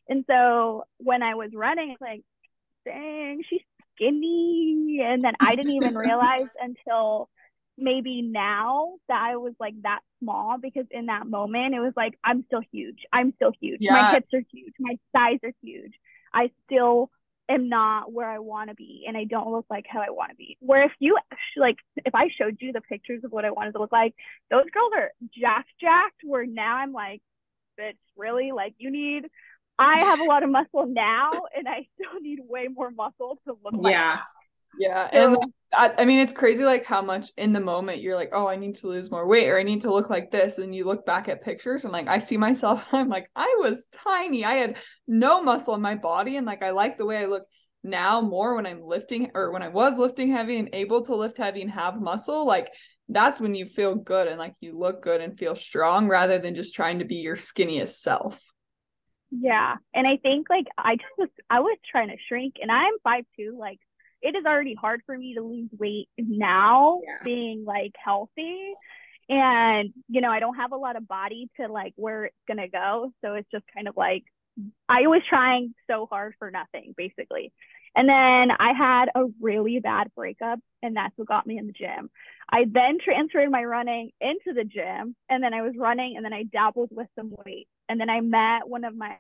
And 0.09 0.25
so 0.29 0.85
when 0.99 1.23
I 1.23 1.35
was 1.35 1.51
running, 1.55 1.91
it's 1.93 2.01
like, 2.01 2.23
dang, 2.85 3.43
she's 3.49 3.61
skinny. 3.95 5.01
And 5.03 5.25
then 5.25 5.35
I 5.41 5.55
didn't 5.55 5.73
even 5.73 5.95
realize 5.95 6.49
until 6.61 7.29
maybe 7.79 8.23
now 8.23 8.95
that 9.09 9.21
I 9.21 9.37
was 9.37 9.55
like 9.59 9.75
that 9.83 10.01
small 10.21 10.59
because 10.61 10.87
in 10.91 11.07
that 11.07 11.27
moment 11.27 11.75
it 11.75 11.81
was 11.81 11.93
like 11.97 12.19
I'm 12.23 12.45
still 12.47 12.63
huge. 12.73 12.99
I'm 13.13 13.33
still 13.37 13.53
huge. 13.61 13.79
Yeah. 13.81 13.93
My 13.93 14.11
hips 14.13 14.29
are 14.35 14.43
huge. 14.53 14.75
My 14.79 14.99
thighs 15.13 15.39
are 15.43 15.53
huge. 15.63 15.93
I 16.33 16.51
still 16.67 17.11
am 17.49 17.69
not 17.69 18.13
where 18.13 18.29
I 18.29 18.39
want 18.39 18.71
to 18.71 18.75
be 18.75 19.05
and 19.07 19.17
I 19.17 19.25
don't 19.25 19.53
look 19.53 19.67
like 19.69 19.87
how 19.89 20.01
I 20.01 20.11
want 20.11 20.31
to 20.31 20.37
be. 20.37 20.57
Where 20.61 20.85
if 20.85 20.93
you 20.99 21.19
like 21.57 21.77
if 21.97 22.15
I 22.15 22.29
showed 22.37 22.57
you 22.61 22.73
the 22.73 22.81
pictures 22.81 23.25
of 23.25 23.33
what 23.33 23.45
I 23.45 23.51
wanted 23.51 23.73
to 23.73 23.79
look 23.79 23.93
like, 23.93 24.15
those 24.51 24.65
girls 24.73 24.93
are 24.97 25.11
jacked 25.39 25.73
jacked 25.81 26.21
where 26.25 26.47
now 26.47 26.77
I'm 26.77 26.93
like, 26.93 27.23
bitch, 27.79 27.97
really? 28.17 28.53
Like 28.53 28.75
you 28.79 28.91
need 28.91 29.27
I 29.79 30.01
have 30.01 30.21
a 30.21 30.25
lot 30.25 30.43
of 30.43 30.51
muscle 30.51 30.87
now 30.87 31.43
and 31.57 31.67
I 31.69 31.87
still 31.95 32.21
need 32.21 32.41
way 32.47 32.69
more 32.69 32.91
muscle 32.91 33.39
to 33.47 33.57
look 33.65 33.75
like 33.75 33.93
Yeah. 34.79 35.09
And 35.13 35.37
I, 35.73 35.93
I 35.99 36.05
mean 36.05 36.19
it's 36.19 36.33
crazy 36.33 36.65
like 36.65 36.85
how 36.85 37.03
much 37.03 37.29
in 37.37 37.53
the 37.53 37.61
moment 37.61 38.01
you're 38.01 38.17
like, 38.17 38.31
oh, 38.33 38.47
I 38.47 38.57
need 38.57 38.77
to 38.77 38.89
lose 38.89 39.11
more 39.11 39.27
weight 39.27 39.49
or 39.49 39.59
I 39.59 39.63
need 39.63 39.83
to 39.83 39.93
look 39.93 40.11
like 40.11 40.31
this. 40.31 40.59
And 40.59 40.75
you 40.75 40.85
look 40.85 41.07
back 41.07 41.29
at 41.29 41.43
pictures 41.43 41.85
and 41.85 41.93
like 41.93 42.09
I 42.09 42.19
see 42.19 42.37
myself, 42.37 42.85
I'm 42.93 43.09
like, 43.09 43.31
I 43.37 43.57
was 43.59 43.87
tiny. 43.87 44.45
I 44.45 44.55
had 44.55 44.77
no 45.07 45.43
muscle 45.43 45.75
in 45.75 45.81
my 45.81 45.95
body. 45.95 46.37
And 46.37 46.47
like 46.47 46.63
I 46.63 46.71
like 46.71 46.97
the 46.97 47.07
way 47.07 47.19
I 47.19 47.27
look 47.27 47.45
now 47.85 48.21
more 48.21 48.55
when 48.55 48.67
I'm 48.67 48.83
lifting 48.83 49.31
or 49.35 49.53
when 49.53 49.63
I 49.63 49.69
was 49.69 49.99
lifting 49.99 50.31
heavy 50.31 50.59
and 50.59 50.69
able 50.73 51.05
to 51.07 51.17
lift 51.17 51.37
heavy 51.37 51.63
and 51.63 51.71
have 51.71 52.01
muscle. 52.01 52.47
Like 52.47 52.69
that's 53.09 53.41
when 53.41 53.55
you 53.55 53.67
feel 53.67 53.95
good 53.95 54.29
and 54.29 54.39
like 54.39 54.55
you 54.61 54.79
look 54.79 55.03
good 55.03 55.21
and 55.21 55.39
feel 55.39 55.57
strong 55.57 56.09
rather 56.09 56.39
than 56.39 56.55
just 56.55 56.75
trying 56.75 57.01
to 57.01 57.05
be 57.05 57.17
your 57.17 57.37
skinniest 57.37 57.95
self. 58.01 58.43
Yeah. 59.31 59.77
And 59.95 60.07
I 60.07 60.19
think 60.19 60.49
like 60.51 60.67
I 60.77 60.97
just 60.97 61.13
was 61.19 61.29
I 61.51 61.61
was 61.61 61.79
trying 61.91 62.09
to 62.09 62.17
shrink 62.29 62.57
and 62.61 62.71
I'm 62.71 62.93
five 63.03 63.25
two, 63.37 63.57
like 63.59 63.79
it 64.23 64.37
is 64.37 64.45
already 64.47 64.75
hard 64.75 65.03
for 65.05 65.17
me 65.19 65.35
to 65.35 65.43
lose 65.43 65.69
weight 65.79 66.09
now 66.17 67.01
yeah. 67.05 67.19
being 67.25 67.65
like 67.67 67.93
healthy. 68.03 68.75
And 69.29 69.93
you 70.09 70.21
know 70.21 70.31
i 70.31 70.41
don't 70.41 70.57
have 70.57 70.73
a 70.73 70.77
lot 70.77 70.97
of 70.97 71.07
body 71.07 71.49
to 71.61 71.69
like 71.69 71.93
where 71.97 72.27
it's 72.27 72.37
gonna 72.49 72.69
go. 72.69 73.13
So 73.25 73.35
it's 73.35 73.51
just 73.51 73.65
kind 73.75 73.89
of 73.89 73.97
like 73.97 74.25
i 74.89 75.07
was 75.07 75.23
trying 75.29 75.75
so 75.89 76.07
hard 76.07 76.35
for 76.39 76.51
nothing 76.51 76.95
basically. 76.97 77.53
And 77.95 78.09
then 78.09 78.51
i 78.59 78.73
had 78.77 79.07
a 79.15 79.27
really 79.41 79.81
bad 79.81 80.09
breakup 80.15 80.59
and 80.83 80.97
that's 80.97 81.17
what 81.17 81.29
got 81.29 81.47
me 81.47 81.59
in 81.59 81.67
the 81.67 81.73
gym. 81.73 82.11
I 82.51 82.67
then 82.69 82.99
transferred 83.03 83.51
my 83.51 83.65
running 83.65 84.11
into 84.21 84.53
the 84.55 84.65
gym 84.65 85.15
and 85.31 85.43
then 85.43 85.55
i 85.55 85.63
was 85.63 85.75
running 85.77 86.17
and 86.17 86.25
then 86.25 86.33
i 86.33 86.43
dabbled 86.43 86.91
with 86.93 87.09
some 87.17 87.33
weight. 87.45 87.69
And 87.89 88.01
then 88.01 88.11
i 88.11 88.21
met 88.21 88.69
one 88.69 88.85
of 88.85 88.95
my 88.95 89.17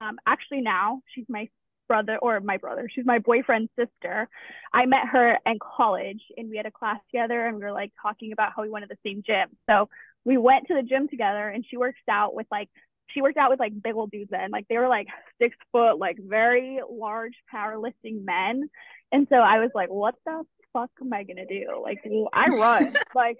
um, 0.00 0.18
actually 0.26 0.60
now 0.60 1.02
she's 1.14 1.26
my 1.28 1.48
brother 1.92 2.16
or 2.22 2.40
my 2.40 2.56
brother, 2.56 2.88
she's 2.90 3.04
my 3.04 3.18
boyfriend's 3.18 3.70
sister. 3.78 4.26
I 4.72 4.86
met 4.86 5.08
her 5.08 5.38
in 5.44 5.58
college 5.58 6.22
and 6.38 6.48
we 6.48 6.56
had 6.56 6.64
a 6.64 6.70
class 6.70 6.98
together 7.10 7.44
and 7.46 7.56
we 7.56 7.62
were 7.62 7.72
like 7.72 7.92
talking 8.00 8.32
about 8.32 8.52
how 8.56 8.62
we 8.62 8.70
went 8.70 8.88
to 8.88 8.88
the 8.88 9.08
same 9.08 9.22
gym. 9.26 9.54
So 9.68 9.90
we 10.24 10.38
went 10.38 10.68
to 10.68 10.74
the 10.74 10.82
gym 10.82 11.06
together 11.06 11.50
and 11.50 11.66
she 11.68 11.76
works 11.76 12.00
out 12.08 12.34
with 12.34 12.46
like 12.50 12.70
she 13.10 13.20
worked 13.20 13.36
out 13.36 13.50
with 13.50 13.60
like 13.60 13.74
big 13.82 13.94
old 13.94 14.10
dudes 14.10 14.30
then. 14.30 14.50
Like 14.50 14.66
they 14.68 14.78
were 14.78 14.88
like 14.88 15.08
six 15.38 15.54
foot, 15.70 15.98
like 15.98 16.16
very 16.18 16.80
large 16.90 17.34
powerlifting 17.54 18.24
men. 18.24 18.70
And 19.12 19.26
so 19.28 19.36
I 19.36 19.58
was 19.58 19.70
like, 19.74 19.90
what 19.90 20.14
the 20.24 20.44
fuck 20.72 20.90
am 20.98 21.12
I 21.12 21.24
gonna 21.24 21.44
do? 21.44 21.78
Like 21.82 21.98
I 22.32 22.46
run. 22.46 22.96
like 23.14 23.36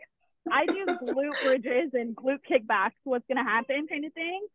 I 0.50 0.66
do 0.66 0.84
glute 1.06 1.42
bridges 1.42 1.92
and 1.94 2.14
glute 2.14 2.40
kickbacks. 2.50 3.00
What's 3.04 3.24
gonna 3.28 3.44
happen 3.44 3.86
kind 3.88 4.04
of 4.04 4.12
thing. 4.12 4.46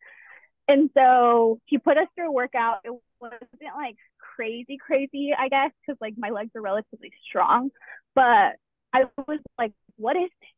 And 0.67 0.89
so 0.93 1.59
he 1.65 1.79
put 1.79 1.97
us 1.97 2.07
through 2.13 2.27
a 2.27 2.31
workout. 2.31 2.81
It 2.83 2.91
wasn't 3.19 3.41
like 3.75 3.95
crazy, 4.35 4.77
crazy, 4.77 5.31
I 5.37 5.49
guess, 5.49 5.71
because 5.81 5.97
like 6.01 6.15
my 6.17 6.29
legs 6.29 6.51
are 6.55 6.61
relatively 6.61 7.11
strong. 7.27 7.69
But 8.15 8.55
I 8.93 9.05
was 9.27 9.39
like, 9.57 9.73
what 9.97 10.15
is 10.15 10.29
this? 10.41 10.49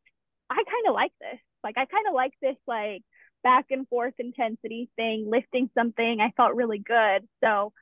I 0.50 0.56
kind 0.56 0.88
of 0.88 0.94
like 0.94 1.12
this. 1.20 1.38
Like, 1.62 1.76
I 1.76 1.84
kind 1.84 2.06
of 2.08 2.14
like 2.14 2.32
this, 2.40 2.56
like, 2.66 3.02
back 3.42 3.66
and 3.70 3.88
forth 3.88 4.14
intensity 4.18 4.90
thing, 4.96 5.26
lifting 5.28 5.70
something. 5.74 6.20
I 6.20 6.32
felt 6.36 6.54
really 6.54 6.78
good. 6.78 7.26
So 7.42 7.72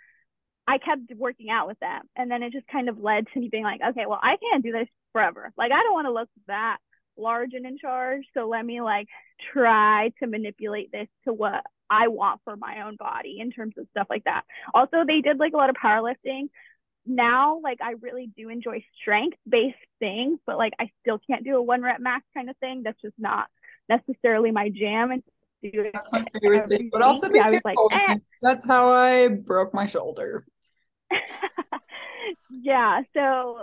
I 0.66 0.78
kept 0.78 1.12
working 1.16 1.50
out 1.50 1.66
with 1.66 1.78
them. 1.78 2.02
And 2.16 2.30
then 2.30 2.42
it 2.42 2.52
just 2.52 2.66
kind 2.66 2.88
of 2.88 2.98
led 2.98 3.26
to 3.32 3.40
me 3.40 3.48
being 3.48 3.64
like, 3.64 3.80
okay, 3.90 4.06
well, 4.06 4.20
I 4.22 4.36
can't 4.36 4.62
do 4.62 4.72
this 4.72 4.88
forever. 5.12 5.52
Like, 5.56 5.72
I 5.72 5.82
don't 5.82 5.94
want 5.94 6.06
to 6.06 6.12
look 6.12 6.28
that 6.46 6.78
large 7.16 7.54
and 7.54 7.66
in 7.66 7.78
charge. 7.78 8.24
So 8.34 8.48
let 8.48 8.64
me 8.64 8.80
like 8.80 9.08
try 9.52 10.12
to 10.20 10.26
manipulate 10.26 10.92
this 10.92 11.08
to 11.24 11.32
what 11.32 11.64
I 11.90 12.08
want 12.08 12.40
for 12.44 12.56
my 12.56 12.82
own 12.86 12.96
body 12.96 13.38
in 13.40 13.50
terms 13.50 13.74
of 13.78 13.86
stuff 13.90 14.06
like 14.10 14.24
that. 14.24 14.42
Also, 14.74 15.04
they 15.06 15.20
did 15.20 15.38
like 15.38 15.52
a 15.52 15.56
lot 15.56 15.70
of 15.70 15.76
powerlifting. 15.76 16.48
Now, 17.06 17.60
like 17.62 17.78
I 17.82 17.92
really 18.00 18.30
do 18.36 18.50
enjoy 18.50 18.84
strength 19.00 19.38
based 19.48 19.76
things, 19.98 20.38
but 20.46 20.58
like 20.58 20.74
I 20.78 20.90
still 21.00 21.18
can't 21.26 21.44
do 21.44 21.56
a 21.56 21.62
one 21.62 21.82
rep 21.82 22.00
max 22.00 22.24
kind 22.34 22.50
of 22.50 22.56
thing. 22.58 22.82
That's 22.84 23.00
just 23.00 23.14
not 23.18 23.46
necessarily 23.88 24.50
my 24.50 24.68
jam. 24.68 25.10
And 25.10 25.22
that's 25.62 26.12
my 26.12 26.24
favorite 26.40 26.68
thing. 26.68 26.90
But 26.92 27.02
also 27.02 27.28
be 27.30 27.38
careful. 27.38 27.60
Like, 27.64 27.78
eh. 27.92 28.16
That's 28.42 28.66
how 28.66 28.92
I 28.92 29.28
broke 29.28 29.72
my 29.72 29.86
shoulder. 29.86 30.44
yeah. 32.50 33.02
So 33.14 33.62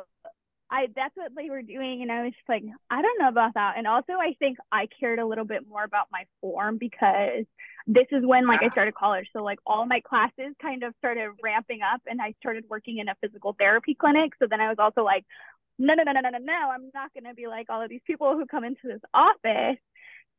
I 0.69 0.87
that's 0.95 1.15
what 1.15 1.31
they 1.35 1.49
were 1.49 1.61
doing, 1.61 2.01
and 2.01 2.11
I 2.11 2.23
was 2.23 2.33
just 2.33 2.49
like, 2.49 2.63
I 2.89 3.01
don't 3.01 3.19
know 3.19 3.27
about 3.27 3.53
that. 3.53 3.75
And 3.77 3.85
also, 3.85 4.13
I 4.13 4.35
think 4.39 4.57
I 4.71 4.87
cared 4.99 5.19
a 5.19 5.25
little 5.25 5.45
bit 5.45 5.67
more 5.67 5.83
about 5.83 6.07
my 6.11 6.25
form 6.41 6.77
because 6.77 7.45
this 7.87 8.07
is 8.11 8.25
when 8.25 8.47
like 8.47 8.63
I 8.63 8.67
ah. 8.67 8.71
started 8.71 8.95
college, 8.95 9.27
so 9.31 9.43
like 9.43 9.59
all 9.65 9.85
my 9.85 10.01
classes 10.01 10.55
kind 10.61 10.83
of 10.83 10.93
started 10.97 11.29
ramping 11.43 11.81
up, 11.81 12.01
and 12.07 12.21
I 12.21 12.33
started 12.39 12.65
working 12.69 12.97
in 12.97 13.09
a 13.09 13.15
physical 13.21 13.55
therapy 13.57 13.95
clinic. 13.95 14.33
So 14.39 14.47
then 14.49 14.59
I 14.59 14.69
was 14.69 14.77
also 14.79 15.03
like, 15.03 15.25
no, 15.77 15.93
no, 15.93 16.03
no, 16.03 16.13
no, 16.13 16.21
no, 16.21 16.29
no, 16.29 16.39
no, 16.39 16.71
I'm 16.73 16.89
not 16.93 17.13
gonna 17.13 17.35
be 17.35 17.47
like 17.47 17.69
all 17.69 17.81
of 17.81 17.89
these 17.89 18.01
people 18.05 18.33
who 18.33 18.45
come 18.45 18.63
into 18.63 18.87
this 18.87 19.01
office. 19.13 19.77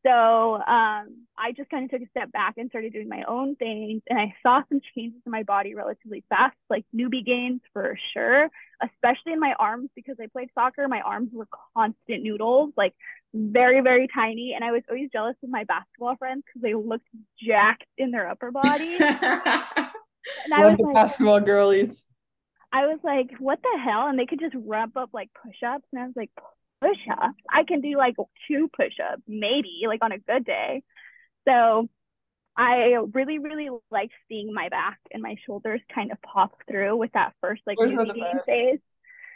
So 0.06 0.54
um, 0.54 1.26
I 1.36 1.52
just 1.56 1.68
kind 1.68 1.84
of 1.84 1.90
took 1.90 2.06
a 2.06 2.10
step 2.10 2.30
back 2.30 2.54
and 2.58 2.68
started 2.68 2.92
doing 2.92 3.08
my 3.08 3.24
own 3.26 3.56
things. 3.56 4.02
And 4.08 4.18
I 4.18 4.34
saw 4.40 4.62
some 4.68 4.80
changes 4.94 5.20
in 5.26 5.32
my 5.32 5.42
body 5.42 5.74
relatively 5.74 6.22
fast, 6.28 6.54
like 6.70 6.84
newbie 6.94 7.26
gains 7.26 7.60
for 7.72 7.98
sure, 8.12 8.48
especially 8.80 9.32
in 9.32 9.40
my 9.40 9.54
arms 9.58 9.90
because 9.96 10.16
I 10.22 10.28
played 10.28 10.50
soccer. 10.54 10.86
My 10.86 11.00
arms 11.00 11.30
were 11.32 11.48
constant 11.76 12.22
noodles, 12.22 12.72
like 12.76 12.94
very, 13.34 13.80
very 13.80 14.06
tiny. 14.14 14.52
And 14.54 14.64
I 14.64 14.70
was 14.70 14.82
always 14.88 15.10
jealous 15.12 15.34
of 15.42 15.50
my 15.50 15.64
basketball 15.64 16.14
friends 16.16 16.44
because 16.46 16.62
they 16.62 16.74
looked 16.74 17.08
jacked 17.44 17.86
in 17.98 18.12
their 18.12 18.28
upper 18.28 18.52
bodies. 18.52 19.00
and 19.00 19.10
I 20.54 20.68
was 20.68 20.76
the 20.78 20.84
like, 20.84 20.94
basketball 20.94 21.40
girlies. 21.40 22.06
I 22.72 22.86
was 22.86 23.00
like, 23.02 23.30
what 23.40 23.58
the 23.60 23.80
hell? 23.82 24.06
And 24.06 24.16
they 24.18 24.26
could 24.26 24.40
just 24.40 24.54
ramp 24.56 24.96
up 24.96 25.10
like 25.12 25.30
push 25.42 25.56
ups. 25.66 25.86
And 25.92 26.00
I 26.00 26.06
was 26.06 26.14
like, 26.14 26.30
push 26.80 26.98
ups? 27.10 27.40
I 27.50 27.64
can 27.64 27.80
do 27.80 27.96
like 27.96 28.16
two 28.48 28.68
push 28.74 28.94
ups, 29.00 29.22
maybe 29.26 29.82
like 29.86 30.02
on 30.02 30.12
a 30.12 30.18
good 30.18 30.44
day. 30.44 30.82
So 31.46 31.88
I 32.56 32.96
really, 33.12 33.38
really 33.38 33.68
like 33.90 34.10
seeing 34.28 34.52
my 34.52 34.68
back 34.68 34.98
and 35.12 35.22
my 35.22 35.36
shoulders 35.44 35.80
kind 35.94 36.10
of 36.10 36.20
pop 36.22 36.56
through 36.68 36.96
with 36.96 37.12
that 37.12 37.34
first 37.40 37.62
like 37.66 37.78
game 37.78 38.38
phase. 38.46 38.80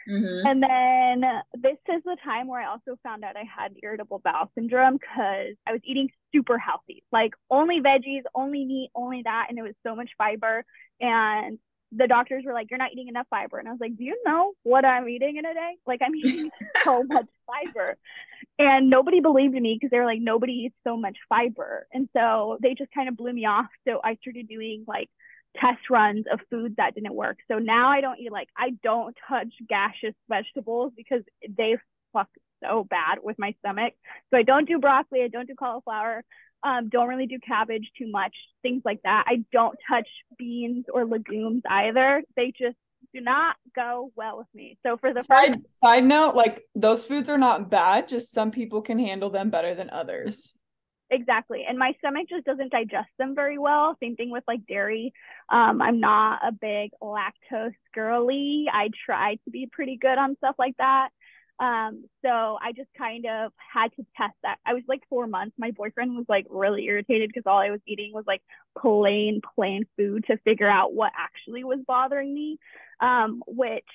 Mm-hmm. 0.09 0.47
And 0.47 0.63
then 0.63 1.41
this 1.53 1.77
is 1.87 2.01
the 2.03 2.17
time 2.23 2.47
where 2.47 2.59
I 2.61 2.65
also 2.65 2.97
found 3.03 3.23
out 3.23 3.37
I 3.37 3.43
had 3.43 3.75
irritable 3.83 4.19
bowel 4.23 4.51
syndrome 4.55 4.97
because 4.97 5.55
I 5.67 5.71
was 5.71 5.81
eating 5.83 6.09
super 6.33 6.57
healthy, 6.57 7.03
like 7.11 7.33
only 7.51 7.81
veggies, 7.81 8.23
only 8.33 8.65
meat, 8.65 8.89
only 8.95 9.21
that. 9.23 9.47
And 9.49 9.59
it 9.59 9.61
was 9.61 9.75
so 9.85 9.95
much 9.95 10.09
fiber. 10.17 10.65
And 10.99 11.59
the 11.91 12.07
doctors 12.07 12.43
were 12.45 12.53
like, 12.53 12.69
You're 12.69 12.77
not 12.77 12.91
eating 12.91 13.07
enough 13.07 13.27
fiber. 13.29 13.59
And 13.59 13.67
I 13.67 13.71
was 13.71 13.79
like, 13.81 13.97
Do 13.97 14.03
you 14.03 14.21
know 14.25 14.53
what 14.63 14.85
I'm 14.85 15.07
eating 15.09 15.37
in 15.37 15.45
a 15.45 15.53
day? 15.53 15.73
Like, 15.85 16.01
I'm 16.03 16.15
eating 16.15 16.49
so 16.83 17.03
much 17.03 17.27
fiber. 17.45 17.97
And 18.57 18.89
nobody 18.89 19.19
believed 19.19 19.53
me 19.53 19.75
because 19.75 19.91
they 19.91 19.99
were 19.99 20.05
like, 20.05 20.21
Nobody 20.21 20.53
eats 20.53 20.75
so 20.85 20.97
much 20.97 21.17
fiber. 21.29 21.87
And 21.93 22.09
so 22.15 22.57
they 22.61 22.73
just 22.73 22.91
kind 22.91 23.09
of 23.09 23.17
blew 23.17 23.33
me 23.33 23.45
off. 23.45 23.67
So 23.87 23.99
I 24.03 24.15
started 24.15 24.47
doing 24.47 24.85
like 24.87 25.09
test 25.57 25.89
runs 25.89 26.25
of 26.31 26.39
foods 26.49 26.75
that 26.77 26.95
didn't 26.95 27.13
work. 27.13 27.37
So 27.49 27.59
now 27.59 27.89
I 27.89 28.01
don't 28.01 28.19
eat 28.19 28.31
like, 28.31 28.49
I 28.57 28.71
don't 28.83 29.15
touch 29.27 29.53
gaseous 29.67 30.15
vegetables 30.29 30.93
because 30.95 31.23
they 31.57 31.77
fuck 32.13 32.29
so 32.63 32.83
bad 32.83 33.19
with 33.21 33.37
my 33.39 33.53
stomach. 33.59 33.93
So 34.29 34.37
I 34.37 34.43
don't 34.43 34.67
do 34.67 34.79
broccoli, 34.79 35.23
I 35.23 35.27
don't 35.27 35.47
do 35.47 35.55
cauliflower. 35.55 36.23
Um, 36.63 36.89
don't 36.89 37.07
really 37.07 37.25
do 37.25 37.39
cabbage 37.45 37.89
too 37.97 38.09
much, 38.09 38.35
things 38.61 38.83
like 38.85 39.01
that. 39.03 39.25
I 39.27 39.43
don't 39.51 39.77
touch 39.89 40.07
beans 40.37 40.85
or 40.93 41.05
legumes 41.05 41.63
either. 41.69 42.23
They 42.35 42.53
just 42.57 42.77
do 43.13 43.21
not 43.21 43.55
go 43.75 44.11
well 44.15 44.37
with 44.37 44.47
me. 44.53 44.77
So 44.85 44.97
for 44.97 45.13
the 45.13 45.23
side, 45.23 45.53
first 45.53 45.79
side 45.79 46.03
note, 46.03 46.35
like 46.35 46.63
those 46.75 47.05
foods 47.05 47.29
are 47.29 47.37
not 47.37 47.69
bad, 47.69 48.07
just 48.07 48.31
some 48.31 48.51
people 48.51 48.81
can 48.81 48.99
handle 48.99 49.29
them 49.29 49.49
better 49.49 49.73
than 49.73 49.89
others. 49.89 50.53
Exactly. 51.09 51.65
And 51.67 51.77
my 51.77 51.93
stomach 51.99 52.27
just 52.29 52.45
doesn't 52.45 52.71
digest 52.71 53.09
them 53.19 53.35
very 53.35 53.57
well. 53.57 53.97
Same 54.01 54.15
thing 54.15 54.31
with 54.31 54.45
like 54.47 54.65
dairy. 54.65 55.11
Um, 55.49 55.81
I'm 55.81 55.99
not 55.99 56.39
a 56.41 56.53
big 56.53 56.91
lactose 57.03 57.73
girly. 57.93 58.67
I 58.71 58.89
try 59.05 59.35
to 59.35 59.51
be 59.51 59.67
pretty 59.69 59.97
good 59.97 60.17
on 60.17 60.37
stuff 60.37 60.55
like 60.57 60.77
that. 60.77 61.09
Um, 61.61 62.05
so 62.23 62.57
I 62.59 62.71
just 62.75 62.89
kind 62.97 63.27
of 63.27 63.53
had 63.73 63.89
to 63.95 64.05
test 64.17 64.33
that. 64.41 64.57
I 64.65 64.73
was 64.73 64.83
like 64.87 65.03
four 65.09 65.27
months. 65.27 65.53
My 65.59 65.69
boyfriend 65.71 66.17
was 66.17 66.25
like 66.27 66.47
really 66.49 66.85
irritated 66.85 67.29
because 67.29 67.43
all 67.45 67.59
I 67.59 67.69
was 67.69 67.81
eating 67.87 68.13
was 68.13 68.25
like 68.27 68.41
plain, 68.79 69.41
plain 69.55 69.85
food 69.95 70.25
to 70.25 70.37
figure 70.37 70.67
out 70.67 70.93
what 70.93 71.11
actually 71.15 71.63
was 71.63 71.79
bothering 71.87 72.33
me. 72.33 72.57
Um, 72.99 73.43
which 73.47 73.85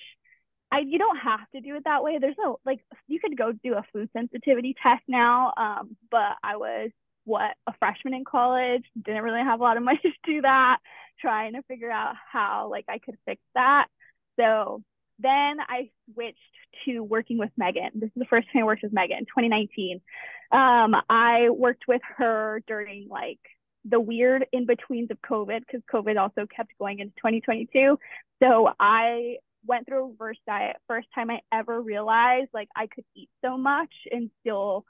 I 0.71 0.81
you 0.81 0.99
don't 0.99 1.19
have 1.19 1.49
to 1.55 1.61
do 1.61 1.77
it 1.77 1.85
that 1.85 2.05
way. 2.05 2.19
There's 2.21 2.37
no 2.39 2.59
like 2.65 2.81
you 3.09 3.21
could 3.21 3.37
go 3.37 3.53
do 3.53 3.75
a 3.75 3.85
food 3.93 4.11
sensitivity 4.13 4.75
test 4.83 5.03
now. 5.09 5.53
Um, 5.57 5.97
but 6.11 6.37
I 6.43 6.57
was 6.57 6.91
what 7.25 7.57
a 7.67 7.73
freshman 7.81 8.15
in 8.15 8.25
college, 8.25 8.85
didn't 9.01 9.23
really 9.25 9.43
have 9.43 9.61
a 9.61 9.63
lot 9.63 9.77
of 9.77 9.83
money 9.85 9.99
to 10.03 10.11
do 10.25 10.43
that, 10.43 10.79
trying 11.21 11.55
to 11.55 11.63
figure 11.63 11.91
out 11.91 12.15
how 12.33 12.69
like 12.71 12.85
I 12.89 12.99
could 12.99 13.17
fix 13.27 13.41
that. 13.55 13.87
So 14.39 14.83
then 15.19 15.57
I 15.61 15.91
switched 16.13 16.39
to 16.85 17.01
working 17.01 17.39
with 17.39 17.51
Megan. 17.57 17.91
This 17.95 18.09
is 18.09 18.17
the 18.17 18.27
first 18.27 18.49
time 18.53 18.63
I 18.63 18.67
worked 18.67 18.83
with 18.83 18.93
Megan, 18.93 19.21
2019. 19.21 20.01
Um, 20.53 20.95
I 21.09 21.49
worked 21.51 21.85
with 21.89 22.03
her 22.19 22.63
during 22.67 23.09
like 23.09 23.41
the 23.85 24.01
weird 24.01 24.47
in 24.53 24.67
betweens 24.67 25.11
of 25.11 25.19
COVID 25.23 25.61
because 25.61 25.81
COVID 25.93 26.21
also 26.21 26.47
kept 26.55 26.73
going 26.79 26.99
into 26.99 27.15
2022. 27.17 27.99
So 28.43 28.71
I 28.79 29.37
went 29.67 29.87
through 29.87 30.05
a 30.05 30.09
reverse 30.09 30.39
diet. 30.47 30.77
First 30.87 31.09
time 31.15 31.31
I 31.31 31.41
ever 31.53 31.81
realized 31.81 32.51
like 32.53 32.69
I 32.77 32.87
could 32.87 33.05
eat 33.15 33.31
so 33.45 33.57
much 33.57 33.93
and 34.11 34.31
still 34.41 34.85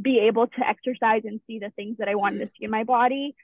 be 0.00 0.20
able 0.20 0.46
to 0.46 0.68
exercise 0.68 1.22
and 1.24 1.40
see 1.46 1.58
the 1.58 1.70
things 1.70 1.96
that 1.98 2.08
I 2.08 2.14
wanted 2.14 2.40
to 2.40 2.46
see 2.58 2.64
in 2.64 2.70
my 2.70 2.84
body 2.84 3.34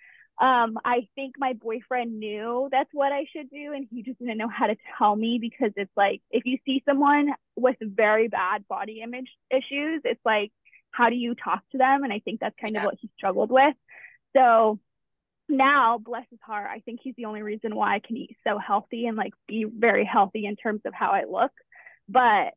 um, 0.40 0.78
I 0.86 1.06
think 1.14 1.34
my 1.36 1.52
boyfriend 1.52 2.18
knew 2.18 2.68
that's 2.72 2.88
what 2.92 3.12
I 3.12 3.26
should 3.30 3.50
do, 3.50 3.74
and 3.74 3.86
he 3.90 4.02
just 4.02 4.18
didn't 4.18 4.38
know 4.38 4.48
how 4.48 4.68
to 4.68 4.76
tell 4.96 5.14
me 5.14 5.38
because 5.38 5.72
it's 5.76 5.92
like 5.98 6.22
if 6.30 6.46
you 6.46 6.56
see 6.64 6.82
someone 6.88 7.28
with 7.56 7.76
very 7.82 8.28
bad 8.28 8.66
body 8.66 9.02
image 9.04 9.28
issues, 9.50 10.00
it's 10.04 10.20
like 10.24 10.50
how 10.92 11.10
do 11.10 11.14
you 11.14 11.34
talk 11.34 11.62
to 11.72 11.78
them? 11.78 12.04
And 12.04 12.12
I 12.12 12.20
think 12.20 12.40
that's 12.40 12.56
kind 12.58 12.74
yeah. 12.74 12.80
of 12.80 12.86
what 12.86 12.94
he 13.00 13.10
struggled 13.16 13.50
with. 13.50 13.74
So 14.34 14.80
now, 15.48 15.98
bless 15.98 16.24
his 16.30 16.40
heart, 16.42 16.68
I 16.72 16.80
think 16.80 17.00
he's 17.02 17.14
the 17.16 17.26
only 17.26 17.42
reason 17.42 17.76
why 17.76 17.94
I 17.94 18.00
can 18.00 18.16
eat 18.16 18.36
so 18.46 18.56
healthy 18.56 19.06
and 19.06 19.16
like 19.18 19.34
be 19.46 19.64
very 19.64 20.06
healthy 20.06 20.46
in 20.46 20.56
terms 20.56 20.80
of 20.86 20.94
how 20.94 21.10
I 21.10 21.24
look. 21.30 21.52
But 22.08 22.54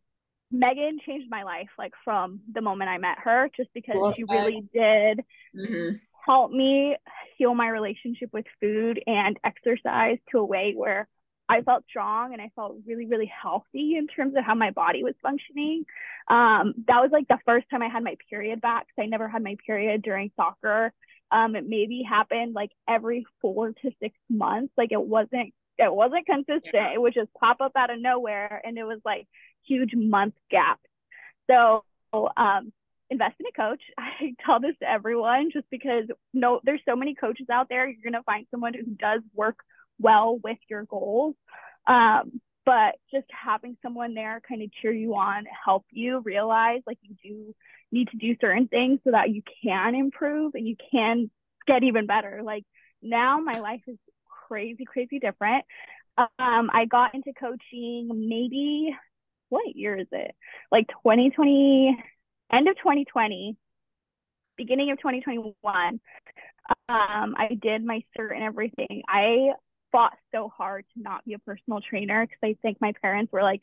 Megan 0.51 0.99
changed 1.05 1.29
my 1.29 1.43
life 1.43 1.69
like 1.77 1.93
from 2.05 2.39
the 2.51 2.61
moment 2.61 2.89
I 2.89 2.97
met 2.97 3.19
her, 3.19 3.49
just 3.57 3.69
because 3.73 3.97
Love 3.97 4.13
she 4.15 4.23
really 4.23 4.63
did. 4.73 5.21
Mm-hmm 5.53 5.97
helped 6.25 6.53
me 6.53 6.95
heal 7.38 7.53
my 7.53 7.67
relationship 7.67 8.29
with 8.31 8.45
food 8.59 9.01
and 9.05 9.38
exercise 9.43 10.17
to 10.31 10.39
a 10.39 10.45
way 10.45 10.73
where 10.75 11.07
I 11.49 11.62
felt 11.62 11.83
strong 11.89 12.33
and 12.33 12.41
I 12.41 12.49
felt 12.55 12.77
really, 12.88 13.05
really 13.05 13.31
healthy 13.41 13.95
in 13.97 14.07
terms 14.07 14.36
of 14.38 14.43
how 14.43 14.55
my 14.55 14.71
body 14.71 15.03
was 15.03 15.13
functioning. 15.21 15.86
Um, 16.29 16.73
that 16.88 17.01
was 17.01 17.09
like 17.12 17.27
the 17.27 17.39
first 17.45 17.69
time 17.69 17.81
I 17.81 17.89
had 17.89 18.03
my 18.03 18.15
period 18.29 18.62
back. 18.62 18.88
I 18.97 19.05
never 19.05 19.27
had 19.27 19.43
my 19.43 19.57
period 19.65 20.01
during 20.01 20.31
soccer. 20.36 20.93
Um, 21.31 21.55
it 21.55 21.65
maybe 21.67 22.03
happened 22.07 22.53
like 22.53 22.71
every 22.88 23.25
four 23.41 23.69
to 23.71 23.91
six 24.01 24.15
months. 24.29 24.73
Like 24.77 24.91
it 24.91 25.01
wasn't, 25.01 25.53
it 25.77 25.93
wasn't 25.93 26.25
consistent. 26.25 26.73
Yeah. 26.73 26.93
It 26.93 27.01
would 27.01 27.13
just 27.13 27.33
pop 27.33 27.57
up 27.59 27.73
out 27.75 27.89
of 27.89 27.99
nowhere, 27.99 28.62
and 28.63 28.77
it 28.77 28.83
was 28.83 28.99
like 29.03 29.27
huge 29.67 29.93
month 29.95 30.36
gaps. 30.49 30.88
So 31.49 31.83
um, 32.13 32.71
invest 33.13 33.36
in 33.39 33.45
a 33.45 33.52
coach. 33.52 33.82
I 33.97 34.34
tell 34.45 34.60
this 34.60 34.76
to 34.82 34.89
everyone 34.89 35.49
just 35.54 35.69
because 35.69 36.06
no, 36.34 36.60
there's 36.63 36.82
so 36.88 36.95
many 36.95 37.15
coaches 37.15 37.47
out 37.52 37.69
there. 37.69 37.88
You're 37.88 38.12
gonna 38.12 38.23
find 38.23 38.45
someone 38.52 38.73
who 38.73 38.91
does 38.95 39.21
work 39.34 39.58
well 39.99 40.39
with 40.43 40.58
your 40.69 40.84
goals. 40.84 41.36
Um, 41.88 42.41
but 42.65 42.95
just 43.13 43.28
having 43.30 43.78
someone 43.82 44.13
there 44.13 44.41
kind 44.47 44.62
of 44.62 44.71
cheer 44.82 44.91
you 44.91 45.15
on, 45.15 45.43
help 45.65 45.86
you 45.91 46.21
realize 46.23 46.82
like 46.88 46.97
you 47.02 47.15
do 47.23 47.56
need 47.91 48.08
to 48.10 48.17
do 48.17 48.36
certain 48.39 48.67
things 48.67 48.99
so 49.04 49.12
that 49.12 49.30
you 49.30 49.41
can 49.63 49.95
improve 49.95 50.56
and 50.56 50.67
you 50.67 50.76
can 50.91 51.30
get 51.67 51.84
even 51.84 52.06
better. 52.06 52.41
Like 52.43 52.63
now 53.02 53.39
my 53.39 53.60
life 53.60 53.82
is 53.88 53.97
crazy, 54.47 54.86
crazy 54.86 55.19
different. 55.19 55.65
Um, 56.17 56.69
I 56.71 56.86
got 56.89 57.15
into 57.15 57.34
coaching 57.34 58.10
maybe 58.30 58.95
what 59.49 59.76
year 59.76 59.97
is 59.97 60.08
it? 60.12 60.34
Like 60.71 60.88
2020 60.88 61.97
end 62.51 62.67
of 62.67 62.75
2020, 62.77 63.56
beginning 64.58 64.91
of 64.91 64.97
2021, 64.99 65.99
um, 66.89 67.36
I 67.38 67.58
did 67.62 67.84
my 67.84 68.03
cert 68.17 68.34
and 68.34 68.43
everything. 68.43 69.03
I 69.08 69.51
fought 69.91 70.13
so 70.34 70.49
hard 70.49 70.86
to 70.95 71.01
not 71.01 71.23
be 71.25 71.34
a 71.34 71.39
personal 71.39 71.79
trainer 71.82 72.25
because 72.25 72.39
I 72.43 72.58
think 72.62 72.77
my 72.82 72.93
parents 73.01 73.32
were 73.32 73.43
like, 73.43 73.62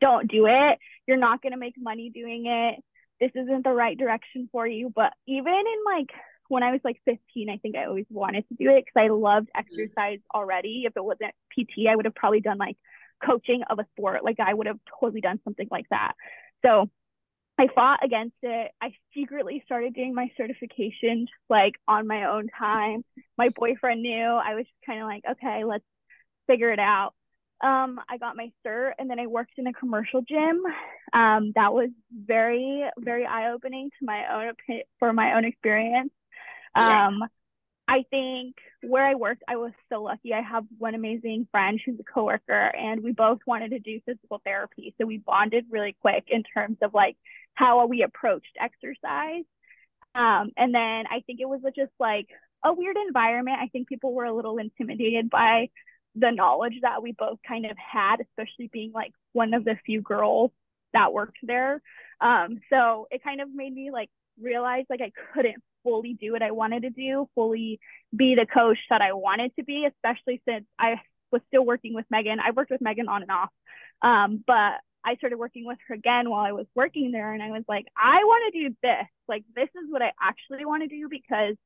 don't 0.00 0.30
do 0.30 0.46
it. 0.46 0.78
You're 1.06 1.16
not 1.16 1.42
going 1.42 1.52
to 1.52 1.58
make 1.58 1.74
money 1.78 2.10
doing 2.10 2.46
it. 2.46 2.82
This 3.20 3.30
isn't 3.34 3.64
the 3.64 3.72
right 3.72 3.96
direction 3.96 4.48
for 4.50 4.66
you. 4.66 4.92
But 4.94 5.12
even 5.26 5.52
in 5.52 5.84
like 5.86 6.10
when 6.48 6.62
I 6.62 6.72
was 6.72 6.80
like 6.84 7.00
15, 7.04 7.48
I 7.48 7.58
think 7.58 7.76
I 7.76 7.84
always 7.84 8.06
wanted 8.10 8.46
to 8.48 8.54
do 8.54 8.70
it 8.70 8.84
because 8.84 9.04
I 9.04 9.08
loved 9.08 9.48
mm-hmm. 9.48 9.60
exercise 9.60 10.18
already. 10.34 10.84
If 10.86 10.96
it 10.96 11.04
wasn't 11.04 11.34
PT, 11.52 11.86
I 11.88 11.96
would 11.96 12.06
have 12.06 12.14
probably 12.14 12.40
done 12.40 12.58
like 12.58 12.76
coaching 13.24 13.62
of 13.68 13.78
a 13.78 13.86
sport. 13.96 14.24
Like 14.24 14.40
I 14.40 14.54
would 14.54 14.66
have 14.66 14.78
totally 15.00 15.20
done 15.20 15.40
something 15.44 15.68
like 15.70 15.86
that. 15.90 16.12
So 16.64 16.90
I 17.58 17.66
fought 17.74 18.04
against 18.04 18.36
it. 18.42 18.70
I 18.80 18.92
secretly 19.14 19.62
started 19.66 19.94
doing 19.94 20.14
my 20.14 20.30
certification 20.36 21.26
like 21.50 21.74
on 21.88 22.06
my 22.06 22.30
own 22.30 22.48
time. 22.56 23.04
My 23.36 23.48
boyfriend 23.48 24.02
knew. 24.02 24.24
I 24.24 24.54
was 24.54 24.64
just 24.64 24.86
kind 24.86 25.00
of 25.00 25.06
like, 25.06 25.24
okay, 25.32 25.64
let's 25.64 25.84
figure 26.46 26.70
it 26.72 26.78
out. 26.78 27.14
Um, 27.60 28.00
I 28.08 28.18
got 28.18 28.36
my 28.36 28.52
cert 28.64 28.92
and 29.00 29.10
then 29.10 29.18
I 29.18 29.26
worked 29.26 29.54
in 29.58 29.66
a 29.66 29.72
commercial 29.72 30.22
gym. 30.22 30.62
Um, 31.12 31.52
that 31.56 31.72
was 31.72 31.90
very, 32.12 32.84
very 32.98 33.26
eye 33.26 33.50
opening 33.50 33.90
to 33.98 34.06
my 34.06 34.46
own 34.46 34.52
for 35.00 35.12
my 35.12 35.34
own 35.34 35.44
experience. 35.44 36.12
Um, 36.76 37.24
I 37.88 38.04
think 38.10 38.56
where 38.82 39.04
I 39.04 39.14
worked, 39.14 39.42
I 39.48 39.56
was 39.56 39.72
so 39.88 40.02
lucky. 40.02 40.34
I 40.34 40.42
have 40.42 40.64
one 40.76 40.94
amazing 40.94 41.48
friend 41.50 41.80
who's 41.84 41.98
a 41.98 42.04
coworker, 42.04 42.52
and 42.76 43.02
we 43.02 43.12
both 43.12 43.38
wanted 43.46 43.70
to 43.70 43.78
do 43.78 44.00
physical 44.04 44.42
therapy. 44.44 44.94
So 44.98 45.06
we 45.06 45.16
bonded 45.18 45.64
really 45.70 45.96
quick 46.02 46.24
in 46.28 46.42
terms 46.42 46.76
of 46.82 46.92
like 46.92 47.16
how 47.54 47.86
we 47.86 48.02
approached 48.02 48.56
exercise. 48.60 49.44
Um, 50.14 50.50
and 50.56 50.74
then 50.74 51.06
I 51.10 51.22
think 51.26 51.40
it 51.40 51.48
was 51.48 51.60
just 51.74 51.92
like 51.98 52.28
a 52.62 52.74
weird 52.74 52.96
environment. 53.06 53.56
I 53.60 53.68
think 53.68 53.88
people 53.88 54.12
were 54.12 54.24
a 54.24 54.34
little 54.34 54.58
intimidated 54.58 55.30
by 55.30 55.70
the 56.14 56.30
knowledge 56.30 56.74
that 56.82 57.02
we 57.02 57.12
both 57.12 57.38
kind 57.46 57.64
of 57.64 57.76
had, 57.78 58.16
especially 58.20 58.68
being 58.70 58.92
like 58.92 59.12
one 59.32 59.54
of 59.54 59.64
the 59.64 59.76
few 59.86 60.02
girls 60.02 60.50
that 60.92 61.12
worked 61.12 61.38
there. 61.42 61.80
Um, 62.20 62.60
so 62.70 63.06
it 63.10 63.24
kind 63.24 63.40
of 63.40 63.48
made 63.54 63.72
me 63.72 63.90
like 63.90 64.10
realize 64.40 64.84
like 64.90 65.00
I 65.00 65.12
couldn't 65.32 65.62
fully 65.82 66.14
do 66.14 66.32
what 66.32 66.42
I 66.42 66.50
wanted 66.50 66.82
to 66.82 66.90
do, 66.90 67.28
fully 67.34 67.80
be 68.14 68.34
the 68.34 68.46
coach 68.46 68.78
that 68.90 69.02
I 69.02 69.12
wanted 69.12 69.54
to 69.56 69.64
be, 69.64 69.86
especially 69.86 70.42
since 70.48 70.64
I 70.78 70.96
was 71.30 71.42
still 71.48 71.64
working 71.64 71.94
with 71.94 72.06
Megan. 72.10 72.40
I 72.40 72.52
worked 72.52 72.70
with 72.70 72.80
Megan 72.80 73.08
on 73.08 73.22
and 73.22 73.30
off. 73.30 73.50
Um, 74.02 74.42
but 74.46 74.74
I 75.04 75.16
started 75.16 75.38
working 75.38 75.66
with 75.66 75.78
her 75.88 75.94
again 75.94 76.28
while 76.30 76.44
I 76.44 76.52
was 76.52 76.66
working 76.74 77.12
there. 77.12 77.32
And 77.32 77.42
I 77.42 77.50
was 77.50 77.64
like, 77.68 77.86
I 77.96 78.24
want 78.24 78.52
to 78.52 78.60
do 78.68 78.76
this. 78.82 79.06
Like, 79.28 79.44
this 79.54 79.68
is 79.68 79.90
what 79.90 80.02
I 80.02 80.12
actually 80.20 80.64
want 80.64 80.82
to 80.82 80.88
do 80.88 81.08
because 81.08 81.56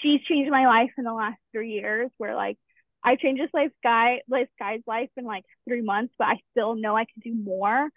she's 0.00 0.20
changed 0.22 0.50
my 0.50 0.66
life 0.66 0.90
in 0.98 1.04
the 1.04 1.12
last 1.12 1.38
three 1.52 1.72
years 1.72 2.10
where 2.18 2.34
like 2.34 2.58
I 3.04 3.16
changed 3.16 3.42
this 3.42 3.50
life 3.52 3.72
guy 3.82 4.20
this 4.28 4.48
guy's 4.58 4.80
life 4.86 5.10
in 5.16 5.24
like 5.24 5.44
three 5.68 5.82
months, 5.82 6.14
but 6.18 6.28
I 6.28 6.40
still 6.52 6.74
know 6.74 6.96
I 6.96 7.04
could 7.04 7.22
do 7.22 7.34
more. 7.34 7.88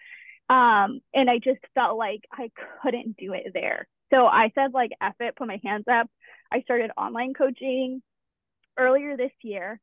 Um, 0.47 0.99
and 1.13 1.29
I 1.29 1.39
just 1.39 1.59
felt 1.73 1.97
like 1.97 2.21
I 2.31 2.51
couldn't 2.81 3.17
do 3.17 3.33
it 3.33 3.51
there. 3.53 3.87
So 4.13 4.25
I 4.25 4.51
said 4.55 4.73
like 4.73 4.91
F 5.01 5.15
it, 5.19 5.35
put 5.35 5.47
my 5.47 5.59
hands 5.63 5.85
up. 5.91 6.07
I 6.51 6.61
started 6.61 6.91
online 6.97 7.33
coaching 7.33 8.01
earlier 8.77 9.17
this 9.17 9.31
year. 9.41 9.79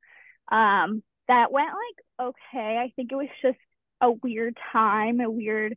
Um, 0.50 1.02
that 1.28 1.52
went 1.52 1.68
like 1.68 2.28
okay. 2.28 2.78
I 2.78 2.92
think 2.94 3.12
it 3.12 3.16
was 3.16 3.28
just 3.40 3.58
a 4.00 4.10
weird 4.10 4.56
time, 4.72 5.20
a 5.20 5.30
weird 5.30 5.76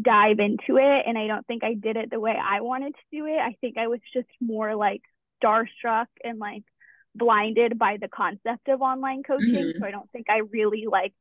dive 0.00 0.38
into 0.38 0.78
it. 0.78 1.04
And 1.06 1.16
I 1.18 1.26
don't 1.26 1.46
think 1.46 1.62
I 1.64 1.74
did 1.74 1.96
it 1.96 2.10
the 2.10 2.20
way 2.20 2.36
I 2.40 2.60
wanted 2.60 2.94
to 2.94 3.16
do 3.16 3.26
it. 3.26 3.38
I 3.38 3.56
think 3.60 3.76
I 3.78 3.88
was 3.88 4.00
just 4.12 4.28
more 4.40 4.74
like 4.74 5.02
starstruck 5.42 6.06
and 6.22 6.38
like 6.38 6.62
blinded 7.14 7.78
by 7.78 7.98
the 8.00 8.08
concept 8.08 8.68
of 8.68 8.82
online 8.82 9.22
coaching. 9.22 9.54
Mm-hmm. 9.54 9.78
So 9.80 9.86
I 9.86 9.90
don't 9.90 10.10
think 10.10 10.26
I 10.28 10.38
really 10.50 10.86
like 10.90 11.12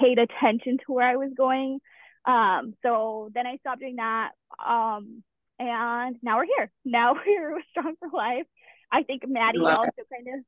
paid 0.00 0.18
attention 0.18 0.78
to 0.78 0.92
where 0.92 1.08
I 1.08 1.16
was 1.16 1.30
going. 1.36 1.80
Um, 2.24 2.74
so 2.82 3.30
then 3.34 3.46
I 3.46 3.56
stopped 3.58 3.80
doing 3.80 3.96
that. 3.96 4.30
Um, 4.64 5.22
and 5.58 6.16
now 6.22 6.38
we're 6.38 6.46
here. 6.46 6.70
Now 6.84 7.14
we're 7.26 7.54
with 7.54 7.64
Strong 7.70 7.94
for 7.98 8.08
Life. 8.12 8.46
I 8.90 9.02
think 9.02 9.22
Madie 9.26 9.60
also 9.60 9.90
kind 10.12 10.28
of 10.38 10.44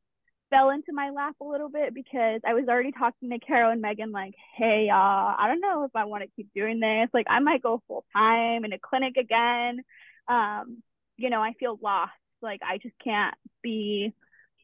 fell 0.50 0.70
into 0.70 0.92
my 0.92 1.10
lap 1.10 1.36
a 1.40 1.44
little 1.44 1.68
bit 1.68 1.94
because 1.94 2.40
I 2.46 2.54
was 2.54 2.64
already 2.68 2.92
talking 2.92 3.30
to 3.30 3.38
Carol 3.38 3.70
and 3.72 3.82
Megan, 3.82 4.12
like, 4.12 4.34
hey, 4.56 4.88
uh, 4.90 4.96
I 4.96 5.44
don't 5.46 5.60
know 5.60 5.84
if 5.84 5.94
I 5.94 6.04
want 6.04 6.22
to 6.22 6.30
keep 6.36 6.48
doing 6.54 6.80
this. 6.80 7.08
Like, 7.12 7.26
I 7.28 7.40
might 7.40 7.62
go 7.62 7.82
full 7.86 8.04
time 8.14 8.64
in 8.64 8.72
a 8.72 8.78
clinic 8.78 9.16
again. 9.16 9.80
Um, 10.28 10.82
you 11.16 11.30
know, 11.30 11.42
I 11.42 11.52
feel 11.54 11.78
lost. 11.82 12.12
Like, 12.40 12.60
I 12.66 12.78
just 12.78 12.94
can't 13.02 13.34
be 13.62 14.14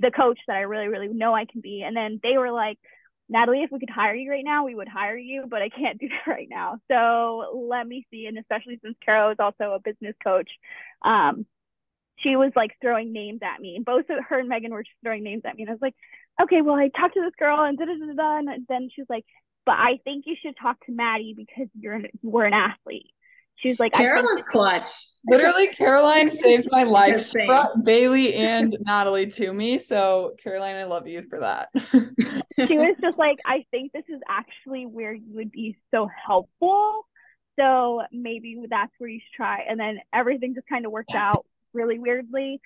the 0.01 0.11
coach 0.11 0.39
that 0.47 0.57
I 0.57 0.63
really, 0.63 0.89
really 0.89 1.09
know 1.09 1.35
I 1.35 1.45
can 1.45 1.61
be. 1.61 1.83
And 1.83 1.97
then 1.97 2.21
they 2.23 2.39
were 2.39 2.53
like, 2.53 2.79
Natalli, 3.33 3.65
if 3.65 3.71
we 3.71 3.79
could 3.79 3.91
hire 3.91 4.15
you 4.15 4.31
right 4.31 4.45
now, 4.45 4.65
we 4.65 4.75
would 4.75 4.89
hire 4.89 5.17
you, 5.17 5.45
but 5.49 5.63
I 5.63 5.69
can't 5.69 5.99
do 5.99 6.09
that 6.27 6.31
right 6.31 6.49
now. 6.49 6.79
So 6.91 7.67
let 7.71 7.87
me 7.87 8.07
see. 8.11 8.27
And 8.27 8.39
especially 8.39 8.79
since 8.83 8.97
Carol 9.05 9.31
is 9.31 9.39
also 9.39 9.73
a 9.73 9.81
business 9.81 10.15
coach, 10.23 10.51
um, 11.03 11.47
she 12.19 12.37
was 12.37 12.53
like 12.55 12.73
throwing 12.81 13.13
names 13.13 13.41
at 13.43 13.61
me. 13.61 13.81
Both 13.85 14.07
her 14.09 14.39
and 14.39 14.49
Megan 14.49 14.73
were 14.73 14.83
just 14.83 14.97
throwing 15.03 15.25
names 15.25 15.43
at 15.45 15.57
me. 15.57 15.63
And 15.63 15.71
I 15.71 15.73
was 15.73 15.83
like, 15.83 15.97
okay, 16.41 16.63
well, 16.63 16.77
I 16.77 16.89
talked 16.89 17.15
to 17.15 17.21
this 17.21 17.35
girl 17.39 17.65
and 17.65 17.77
da 17.77 17.85
da 17.87 17.95
da 17.95 18.13
da. 18.13 18.39
And 18.39 18.67
then 18.69 18.89
she's 18.95 19.07
like, 19.09 19.25
but 19.67 19.77
I 19.77 19.99
think 20.05 20.25
you 20.27 20.37
should 20.41 20.55
talk 20.61 20.85
to 20.87 20.93
Madie 20.93 21.35
because 21.35 21.69
you're 21.79 21.95
an, 21.95 22.07
you 22.23 22.31
were 22.31 22.45
an 22.45 22.53
athlete. 22.53 23.11
She's 23.57 23.81
like, 23.81 23.93
Carol 23.93 24.25
was 24.25 24.43
clutch. 24.43 24.91
Literally, 25.27 25.69
Caroline 25.69 26.29
saved 26.29 26.69
my 26.71 26.83
life. 26.83 27.31
She 27.31 27.47
brought 27.47 27.79
Baylee 27.79 28.35
and 28.35 28.77
Natalli 28.87 29.35
to 29.37 29.53
me. 29.53 29.79
So, 29.79 30.35
Caroline, 30.43 30.77
I 30.77 30.85
love 30.85 31.07
you 31.07 31.23
for 31.23 31.41
that. 31.41 31.71
she 31.73 32.77
was 32.77 32.97
just 33.01 33.19
like, 33.19 33.39
I 33.47 33.65
think 33.71 33.93
this 33.93 34.05
is 34.09 34.21
actually 34.29 34.87
where 34.87 35.15
you 35.15 35.35
would 35.35 35.51
be 35.51 35.77
so 35.91 36.09
helpful. 36.27 37.07
So 37.59 38.03
maybe 38.13 38.61
that's 38.69 38.93
where 38.99 39.09
you 39.09 39.21
should 39.21 39.37
try. 39.37 39.65
And 39.69 39.79
then 39.79 40.01
everything 40.13 40.55
just 40.55 40.67
kind 40.67 40.87
of 40.87 40.93
worked 40.93 41.15
out 41.15 41.47
really 41.73 41.99
weirdly. 41.99 42.61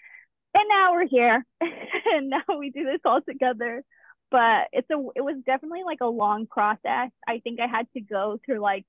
And 0.54 0.64
now 0.68 0.92
we're 0.92 1.06
here. 1.06 1.44
and 1.60 2.30
now 2.30 2.42
we 2.58 2.70
do 2.70 2.84
this 2.84 3.00
all 3.04 3.20
together. 3.20 3.84
But 4.30 4.68
it's 4.72 4.88
a 4.90 4.98
it 5.16 5.22
was 5.22 5.36
definitely 5.46 5.84
like 5.84 6.00
a 6.02 6.06
long 6.06 6.46
process. 6.46 7.10
I 7.26 7.40
think 7.42 7.60
I 7.60 7.66
had 7.66 7.86
to 7.94 8.00
go 8.00 8.38
through 8.44 8.58
like 8.60 8.84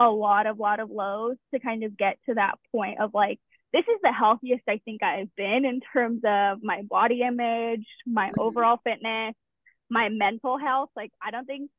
a 0.00 0.08
lot 0.08 0.46
of 0.46 0.58
lot 0.58 0.80
of 0.80 0.90
lows 0.90 1.36
to 1.52 1.60
kind 1.60 1.84
of 1.84 1.96
get 1.96 2.18
to 2.28 2.34
that 2.34 2.58
point 2.72 3.00
of 3.00 3.12
like 3.14 3.38
this 3.72 3.84
is 3.88 4.00
the 4.02 4.12
healthiest 4.12 4.62
I 4.68 4.80
think 4.84 5.02
I've 5.02 5.34
been 5.36 5.64
in 5.64 5.80
terms 5.92 6.22
of 6.24 6.58
my 6.62 6.82
body 6.82 7.22
image, 7.22 7.84
my 8.06 8.28
mm-hmm. 8.28 8.40
overall 8.40 8.78
fitness, 8.84 9.34
my 9.90 10.08
mental 10.08 10.58
health. 10.58 10.90
Like 10.94 11.10
I 11.20 11.30
don't 11.32 11.46
think 11.46 11.70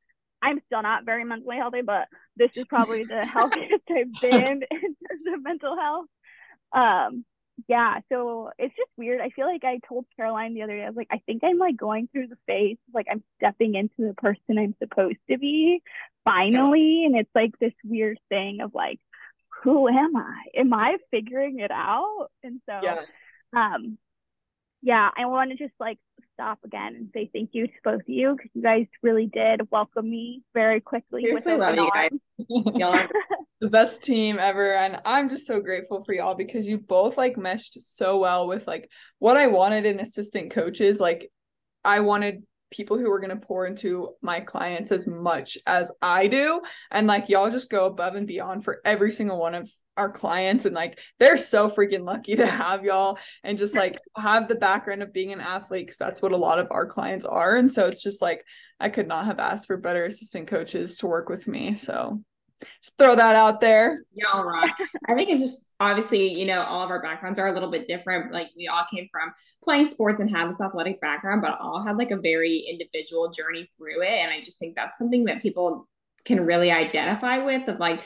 I'm 0.41 0.59
still 0.65 0.81
not 0.81 1.05
very 1.05 1.23
mentally 1.23 1.57
healthy, 1.57 1.81
but 1.81 2.07
this 2.35 2.51
is 2.55 2.65
probably 2.67 3.03
the 3.03 3.25
healthiest 3.33 3.83
I've 3.89 4.21
been 4.21 4.61
in 4.69 4.81
terms 4.81 5.25
of 5.33 5.43
mental 5.43 5.77
health. 5.77 6.05
Um, 6.73 7.25
yeah, 7.67 7.99
so 8.11 8.51
it's 8.57 8.75
just 8.75 8.89
weird. 8.97 9.21
I 9.21 9.29
feel 9.29 9.47
like 9.47 9.63
I 9.63 9.79
told 9.87 10.05
Caroline 10.15 10.53
the 10.53 10.63
other 10.63 10.75
day, 10.75 10.83
I 10.83 10.87
was 10.87 10.95
like, 10.95 11.07
I 11.11 11.19
think 11.25 11.43
I'm 11.43 11.57
like 11.57 11.77
going 11.77 12.09
through 12.11 12.27
the 12.27 12.37
phase, 12.47 12.77
like 12.93 13.07
I'm 13.09 13.23
stepping 13.37 13.75
into 13.75 13.93
the 13.99 14.13
person 14.13 14.57
I'm 14.59 14.75
supposed 14.81 15.17
to 15.29 15.37
be 15.37 15.81
finally. 16.23 17.01
Yeah. 17.01 17.07
And 17.07 17.15
it's 17.17 17.29
like 17.33 17.57
this 17.59 17.73
weird 17.83 18.19
thing 18.29 18.59
of 18.61 18.73
like, 18.73 18.99
who 19.63 19.87
am 19.87 20.15
I? 20.15 20.43
Am 20.55 20.73
I 20.73 20.97
figuring 21.11 21.59
it 21.59 21.71
out? 21.71 22.27
And 22.43 22.59
so, 22.67 22.79
yeah. 22.83 23.01
um, 23.53 23.97
yeah, 24.81 25.09
I 25.17 25.25
want 25.25 25.51
to 25.51 25.57
just 25.57 25.73
like 25.79 25.97
stop 26.33 26.59
again 26.65 26.95
and 26.95 27.09
say 27.13 27.29
thank 27.33 27.51
you 27.53 27.67
to 27.67 27.73
both 27.83 28.01
of 28.01 28.09
you 28.09 28.35
because 28.35 28.51
you 28.53 28.61
guys 28.61 28.85
really 29.01 29.25
did 29.25 29.61
welcome 29.71 30.09
me 30.09 30.43
very 30.53 30.81
quickly. 30.81 31.23
Seriously, 31.23 31.55
love 31.55 31.75
you 31.75 31.89
guys. 31.93 32.11
y'all 32.49 33.07
the 33.61 33.69
best 33.69 34.03
team 34.03 34.37
ever, 34.39 34.75
and 34.75 34.99
I'm 35.05 35.29
just 35.29 35.47
so 35.47 35.59
grateful 35.61 36.03
for 36.03 36.13
y'all 36.13 36.35
because 36.35 36.67
you 36.67 36.77
both 36.77 37.17
like 37.17 37.37
meshed 37.37 37.81
so 37.81 38.17
well 38.17 38.47
with 38.47 38.67
like 38.67 38.89
what 39.19 39.37
I 39.37 39.47
wanted 39.47 39.85
in 39.85 39.99
assistant 39.99 40.51
coaches. 40.51 40.99
Like, 40.99 41.31
I 41.83 42.01
wanted 42.01 42.43
people 42.71 42.97
who 42.97 43.09
were 43.09 43.19
going 43.19 43.37
to 43.37 43.45
pour 43.45 43.65
into 43.65 44.09
my 44.21 44.39
clients 44.39 44.91
as 44.91 45.07
much 45.07 45.57
as 45.65 45.91
I 46.01 46.27
do. 46.27 46.61
And 46.91 47.07
like 47.07 47.29
y'all 47.29 47.49
just 47.49 47.69
go 47.69 47.85
above 47.85 48.15
and 48.15 48.27
beyond 48.27 48.63
for 48.63 48.81
every 48.83 49.11
single 49.11 49.39
one 49.39 49.55
of 49.55 49.71
our 49.97 50.11
clients 50.11 50.65
and 50.65 50.75
like 50.75 50.99
they're 51.19 51.37
so 51.37 51.69
freaking 51.69 52.05
lucky 52.05 52.35
to 52.35 52.45
have 52.45 52.83
y'all 52.83 53.17
and 53.43 53.57
just 53.57 53.75
like 53.75 53.97
have 54.17 54.47
the 54.47 54.55
background 54.55 55.01
of 55.01 55.13
being 55.13 55.31
an 55.31 55.39
athlete 55.39 55.85
because 55.85 55.97
that's 55.97 56.21
what 56.21 56.33
a 56.33 56.37
lot 56.37 56.59
of 56.59 56.67
our 56.69 56.85
clients 56.85 57.23
are 57.23 57.55
and 57.55 57.71
so 57.71 57.87
it's 57.87 58.03
just 58.03 58.21
like 58.21 58.43
i 58.79 58.89
could 58.89 59.07
not 59.07 59.23
have 59.23 59.39
asked 59.39 59.67
for 59.67 59.77
better 59.77 60.03
assistant 60.03 60.47
coaches 60.47 60.97
to 60.97 61.07
work 61.07 61.29
with 61.29 61.47
me 61.47 61.75
so 61.75 62.21
just 62.81 62.97
throw 62.97 63.15
that 63.15 63.35
out 63.35 63.61
there. 63.61 64.03
Y'all 64.13 64.43
rock 64.43 64.69
i 65.07 65.13
think 65.13 65.29
it's 65.29 65.41
just 65.41 65.73
obviously 65.79 66.33
you 66.33 66.45
know 66.45 66.63
all 66.63 66.83
of 66.83 66.89
our 66.89 67.01
backgrounds 67.01 67.37
are 67.37 67.47
a 67.47 67.53
little 67.53 67.69
bit 67.69 67.87
different. 67.87 68.31
Like 68.31 68.49
we 68.55 68.67
all 68.67 68.85
came 68.89 69.07
from 69.11 69.33
playing 69.63 69.87
sports 69.87 70.19
and 70.19 70.29
have 70.29 70.49
this 70.49 70.61
athletic 70.61 71.01
background 71.01 71.41
but 71.41 71.59
all 71.59 71.83
had 71.83 71.97
like 71.97 72.11
a 72.11 72.17
very 72.17 72.59
individual 72.59 73.29
journey 73.29 73.67
through 73.75 74.03
it. 74.03 74.09
And 74.09 74.31
i 74.31 74.41
just 74.43 74.59
think 74.59 74.75
that's 74.75 74.97
something 74.97 75.25
that 75.25 75.41
people 75.41 75.87
can 76.23 76.45
really 76.45 76.71
identify 76.71 77.37
with 77.39 77.67
of 77.67 77.79
like 77.79 78.03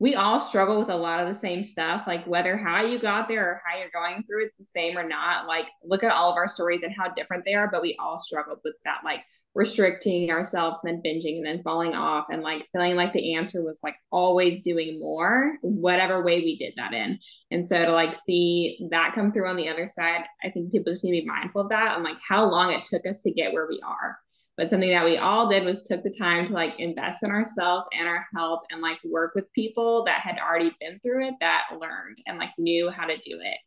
we 0.00 0.14
all 0.14 0.38
struggle 0.38 0.78
with 0.78 0.90
a 0.90 0.96
lot 0.96 1.18
of 1.18 1.26
the 1.26 1.34
same 1.34 1.64
stuff. 1.64 2.04
Like 2.06 2.24
whether 2.24 2.56
how 2.56 2.82
you 2.82 3.00
got 3.00 3.26
there 3.26 3.44
or 3.44 3.62
how 3.66 3.78
you're 3.78 3.90
going 3.92 4.22
through 4.22 4.44
it's 4.44 4.56
the 4.56 4.64
same 4.64 4.96
or 4.96 5.06
not. 5.06 5.46
Like 5.48 5.68
look 5.84 6.04
at 6.04 6.12
all 6.12 6.30
of 6.30 6.36
our 6.36 6.46
stories 6.46 6.84
and 6.84 6.94
how 6.96 7.10
different 7.10 7.44
they 7.44 7.54
are 7.54 7.68
but 7.70 7.82
we 7.82 7.96
all 7.98 8.20
struggled 8.20 8.60
with 8.64 8.74
that 8.84 9.00
like 9.04 9.24
restricting 9.58 10.30
ourselves 10.30 10.78
and 10.84 10.94
then 10.94 11.02
binging 11.02 11.38
and 11.38 11.46
then 11.46 11.62
falling 11.64 11.92
off 11.92 12.26
and 12.30 12.42
like 12.42 12.64
feeling 12.70 12.94
like 12.94 13.12
the 13.12 13.34
answer 13.34 13.60
was 13.60 13.80
like 13.82 13.96
always 14.12 14.62
doing 14.62 15.00
more 15.00 15.58
whatever 15.62 16.22
way 16.22 16.38
we 16.38 16.56
did 16.56 16.72
that 16.76 16.94
in. 16.94 17.18
And 17.50 17.66
so 17.66 17.86
to 17.86 17.90
like 17.90 18.14
see 18.14 18.78
that 18.92 19.14
come 19.16 19.32
through 19.32 19.48
on 19.48 19.56
the 19.56 19.68
other 19.68 19.88
side 19.88 20.22
i 20.44 20.50
think 20.50 20.70
people 20.70 20.92
just 20.92 21.04
need 21.04 21.18
to 21.18 21.22
be 21.22 21.26
mindful 21.26 21.62
of 21.62 21.70
that 21.70 21.96
and 21.96 22.04
like 22.04 22.18
how 22.26 22.48
long 22.48 22.72
it 22.72 22.86
took 22.86 23.04
us 23.04 23.22
to 23.22 23.32
get 23.32 23.52
where 23.52 23.66
we 23.68 23.80
are. 23.84 24.16
But 24.56 24.70
something 24.70 24.90
that 24.90 25.04
we 25.04 25.18
all 25.18 25.48
did 25.48 25.64
was 25.64 25.82
took 25.82 26.04
the 26.04 26.14
time 26.16 26.44
to 26.46 26.52
like 26.52 26.78
invest 26.78 27.24
in 27.24 27.30
ourselves 27.30 27.84
and 27.98 28.08
our 28.08 28.26
health 28.34 28.60
and 28.70 28.80
like 28.80 28.98
work 29.04 29.34
with 29.34 29.52
people 29.52 30.04
that 30.04 30.20
had 30.20 30.38
already 30.38 30.72
been 30.80 31.00
through 31.00 31.26
it 31.26 31.34
that 31.40 31.66
learned 31.80 32.18
and 32.26 32.38
like 32.38 32.50
knew 32.58 32.90
how 32.90 33.06
to 33.06 33.16
do 33.16 33.40
it 33.42 33.58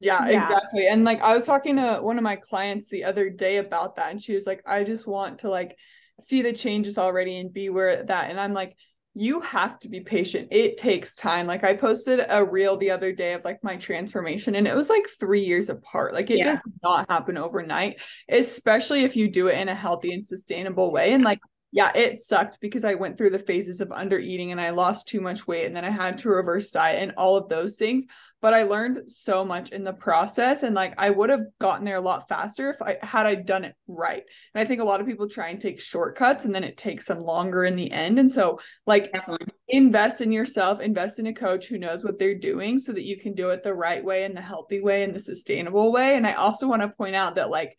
yeah, 0.00 0.28
yeah, 0.28 0.42
exactly. 0.42 0.88
And 0.88 1.04
like 1.04 1.20
I 1.20 1.34
was 1.34 1.46
talking 1.46 1.76
to 1.76 1.98
one 1.98 2.16
of 2.16 2.24
my 2.24 2.36
clients 2.36 2.88
the 2.88 3.04
other 3.04 3.28
day 3.28 3.58
about 3.58 3.96
that 3.96 4.10
and 4.10 4.20
she 4.20 4.34
was 4.34 4.46
like 4.46 4.62
I 4.66 4.82
just 4.82 5.06
want 5.06 5.40
to 5.40 5.50
like 5.50 5.76
see 6.22 6.42
the 6.42 6.52
changes 6.52 6.98
already 6.98 7.38
and 7.38 7.52
be 7.52 7.68
where 7.68 8.02
that 8.04 8.30
and 8.30 8.40
I'm 8.40 8.54
like 8.54 8.76
you 9.14 9.40
have 9.40 9.76
to 9.80 9.88
be 9.88 10.00
patient. 10.00 10.48
It 10.52 10.76
takes 10.78 11.16
time. 11.16 11.48
Like 11.48 11.64
I 11.64 11.74
posted 11.74 12.24
a 12.28 12.44
reel 12.44 12.76
the 12.76 12.92
other 12.92 13.12
day 13.12 13.34
of 13.34 13.44
like 13.44 13.62
my 13.62 13.76
transformation 13.76 14.54
and 14.54 14.68
it 14.68 14.76
was 14.76 14.88
like 14.88 15.04
3 15.18 15.42
years 15.42 15.68
apart. 15.68 16.14
Like 16.14 16.30
it 16.30 16.38
yeah. 16.38 16.44
does 16.44 16.60
not 16.82 17.10
happen 17.10 17.36
overnight, 17.36 18.00
especially 18.28 19.02
if 19.02 19.16
you 19.16 19.28
do 19.28 19.48
it 19.48 19.58
in 19.58 19.68
a 19.68 19.74
healthy 19.74 20.14
and 20.14 20.24
sustainable 20.24 20.92
way 20.92 21.12
and 21.12 21.24
like 21.24 21.40
yeah, 21.72 21.92
it 21.94 22.16
sucked 22.16 22.60
because 22.60 22.84
I 22.84 22.94
went 22.94 23.16
through 23.16 23.30
the 23.30 23.38
phases 23.38 23.80
of 23.80 23.92
under 23.92 24.18
eating 24.18 24.50
and 24.50 24.60
I 24.60 24.70
lost 24.70 25.06
too 25.06 25.20
much 25.20 25.46
weight 25.46 25.66
and 25.66 25.76
then 25.76 25.84
I 25.84 25.90
had 25.90 26.18
to 26.18 26.28
reverse 26.28 26.72
diet 26.72 27.00
and 27.00 27.12
all 27.16 27.36
of 27.36 27.48
those 27.48 27.76
things. 27.76 28.06
But 28.42 28.54
I 28.54 28.62
learned 28.62 29.10
so 29.10 29.44
much 29.44 29.70
in 29.70 29.84
the 29.84 29.92
process 29.92 30.62
and 30.62 30.74
like 30.74 30.94
I 30.96 31.10
would 31.10 31.28
have 31.28 31.44
gotten 31.58 31.84
there 31.84 31.96
a 31.96 32.00
lot 32.00 32.28
faster 32.28 32.70
if 32.70 32.80
I 32.80 32.96
had 33.02 33.26
I 33.26 33.34
done 33.34 33.64
it 33.64 33.74
right. 33.86 34.22
And 34.54 34.62
I 34.62 34.64
think 34.64 34.80
a 34.80 34.84
lot 34.84 35.00
of 35.00 35.06
people 35.06 35.28
try 35.28 35.48
and 35.48 35.60
take 35.60 35.78
shortcuts 35.78 36.46
and 36.46 36.54
then 36.54 36.64
it 36.64 36.78
takes 36.78 37.04
them 37.04 37.20
longer 37.20 37.64
in 37.64 37.76
the 37.76 37.90
end. 37.90 38.18
And 38.18 38.30
so 38.30 38.58
like 38.86 39.12
Definitely. 39.12 39.48
invest 39.68 40.22
in 40.22 40.32
yourself, 40.32 40.80
invest 40.80 41.18
in 41.18 41.26
a 41.26 41.34
coach 41.34 41.66
who 41.66 41.78
knows 41.78 42.02
what 42.02 42.18
they're 42.18 42.38
doing 42.38 42.78
so 42.78 42.92
that 42.92 43.04
you 43.04 43.18
can 43.18 43.34
do 43.34 43.50
it 43.50 43.62
the 43.62 43.74
right 43.74 44.02
way 44.02 44.24
and 44.24 44.36
the 44.36 44.40
healthy 44.42 44.80
way 44.80 45.02
and 45.02 45.14
the 45.14 45.20
sustainable 45.20 45.92
way. 45.92 46.16
And 46.16 46.26
I 46.26 46.32
also 46.32 46.66
want 46.66 46.80
to 46.80 46.88
point 46.88 47.14
out 47.14 47.34
that 47.34 47.50
like 47.50 47.76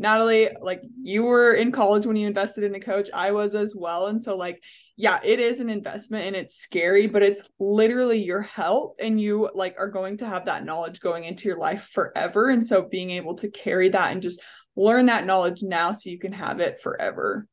Natalli, 0.00 0.52
like 0.60 0.82
you 1.02 1.24
were 1.24 1.52
in 1.52 1.72
college 1.72 2.06
when 2.06 2.16
you 2.16 2.26
invested 2.26 2.64
in 2.64 2.74
a 2.74 2.80
coach. 2.80 3.08
I 3.12 3.32
was 3.32 3.54
as 3.54 3.74
well. 3.76 4.06
And 4.06 4.22
so 4.22 4.36
like 4.36 4.62
yeah, 4.96 5.18
it 5.24 5.40
is 5.40 5.60
an 5.60 5.70
investment 5.70 6.24
and 6.24 6.36
it's 6.36 6.56
scary, 6.56 7.06
but 7.06 7.22
it's 7.22 7.48
literally 7.58 8.22
your 8.22 8.42
health 8.42 8.94
and 9.00 9.20
you 9.20 9.50
like 9.54 9.74
are 9.78 9.88
going 9.88 10.18
to 10.18 10.26
have 10.26 10.46
that 10.46 10.64
knowledge 10.64 11.00
going 11.00 11.24
into 11.24 11.48
your 11.48 11.58
life 11.58 11.88
forever. 11.92 12.50
And 12.50 12.64
so 12.64 12.82
being 12.82 13.10
able 13.10 13.34
to 13.36 13.50
carry 13.50 13.88
that 13.88 14.12
and 14.12 14.22
just 14.22 14.40
learn 14.76 15.06
that 15.06 15.26
knowledge 15.26 15.62
now 15.62 15.92
so 15.92 16.10
you 16.10 16.18
can 16.18 16.32
have 16.32 16.60
it 16.60 16.80
forever. 16.80 17.46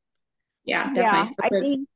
Yeah, 0.66 0.94
definitely. 0.94 1.36
Yeah, 1.40 1.46
I 1.46 1.50
think 1.50 1.90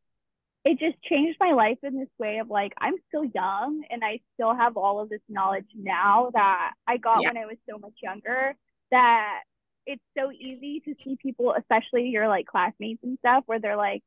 it 0.65 0.79
just 0.79 1.01
changed 1.03 1.37
my 1.39 1.51
life 1.51 1.77
in 1.83 1.95
this 1.99 2.09
way 2.17 2.39
of 2.39 2.49
like 2.49 2.73
I'm 2.79 2.95
still 3.09 3.25
young 3.25 3.83
and 3.91 4.03
I 4.03 4.21
still 4.33 4.55
have 4.55 4.77
all 4.77 4.99
of 4.99 5.09
this 5.09 5.21
knowledge 5.29 5.67
now 5.75 6.31
that 6.33 6.71
I 6.87 6.97
got 6.97 7.21
yeah. 7.21 7.29
when 7.29 7.37
I 7.37 7.45
was 7.45 7.57
so 7.69 7.77
much 7.77 7.93
younger 8.01 8.55
that 8.89 9.41
it's 9.85 10.01
so 10.17 10.31
easy 10.31 10.81
to 10.85 10.95
see 11.03 11.17
people, 11.21 11.53
especially 11.55 12.09
your 12.09 12.27
like 12.27 12.47
classmates 12.47 13.03
and 13.03 13.19
stuff, 13.19 13.43
where 13.45 13.59
they're 13.59 13.77
like, 13.77 14.01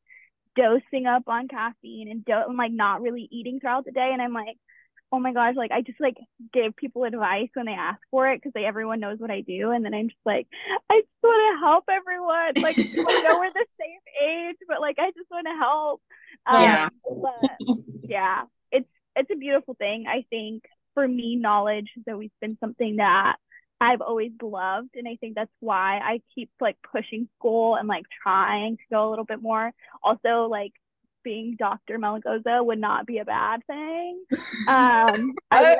dosing 0.58 1.06
up 1.06 1.22
on 1.26 1.48
caffeine 1.48 2.10
and 2.10 2.24
do- 2.24 2.56
like 2.56 2.72
not 2.72 3.00
really 3.02 3.28
eating 3.30 3.60
throughout 3.60 3.84
the 3.84 3.92
day. 3.92 4.10
And 4.12 4.20
i'm 4.20 4.32
like 4.32 4.56
oh 5.10 5.18
my 5.18 5.32
gosh 5.32 5.54
like 5.56 5.70
i 5.70 5.80
just 5.80 6.00
like 6.00 6.16
give 6.52 6.76
people 6.76 7.04
advice 7.04 7.48
when 7.54 7.64
they 7.64 7.72
ask 7.72 7.98
for 8.10 8.30
it 8.30 8.36
because 8.36 8.52
like 8.54 8.66
everyone 8.66 9.00
knows 9.00 9.18
what 9.18 9.30
i 9.30 9.40
do. 9.40 9.70
And 9.70 9.84
then 9.84 9.94
i'm 9.94 10.08
just 10.08 10.20
like 10.26 10.46
i 10.90 11.00
just 11.00 11.08
want 11.22 11.56
to 11.56 11.66
help 11.66 11.84
everyone. 11.88 12.52
Like 12.62 12.78
i 12.78 13.22
know 13.22 13.38
we're 13.40 13.50
the 13.50 13.66
same 13.80 14.00
age 14.22 14.56
but 14.66 14.80
like 14.80 14.96
i 14.98 15.10
just 15.16 15.30
want 15.30 15.46
to 15.46 15.56
help. 15.58 16.02
Um, 16.46 16.62
yeah. 16.62 16.88
but 17.04 17.76
yeah 18.02 18.42
it's 18.72 18.88
it's 19.16 19.30
a 19.30 19.36
beautiful 19.36 19.74
thing 19.74 20.06
i 20.08 20.24
think 20.30 20.64
for 20.98 21.06
me 21.06 21.36
knowledge. 21.36 21.90
Has 21.94 22.04
always 22.12 22.30
been 22.40 22.58
something 22.58 22.96
that 22.96 23.36
I've 23.80 24.00
always 24.00 24.32
loved. 24.42 24.90
And 24.96 25.06
I 25.06 25.16
think 25.16 25.34
that's 25.34 25.50
why 25.60 25.98
I 25.98 26.20
keep 26.34 26.50
like 26.60 26.76
pushing 26.92 27.28
school 27.38 27.76
and 27.76 27.88
like 27.88 28.04
trying 28.22 28.76
to 28.76 28.82
go 28.90 29.08
a 29.08 29.10
little 29.10 29.24
bit 29.24 29.40
more. 29.40 29.72
Also, 30.02 30.48
like 30.50 30.72
being 31.22 31.56
Dr. 31.58 31.98
Melgoza 31.98 32.64
would 32.64 32.80
not 32.80 33.06
be 33.06 33.18
a 33.18 33.24
bad 33.24 33.64
thing. 33.66 34.24
Um, 34.68 35.34
I, 35.50 35.76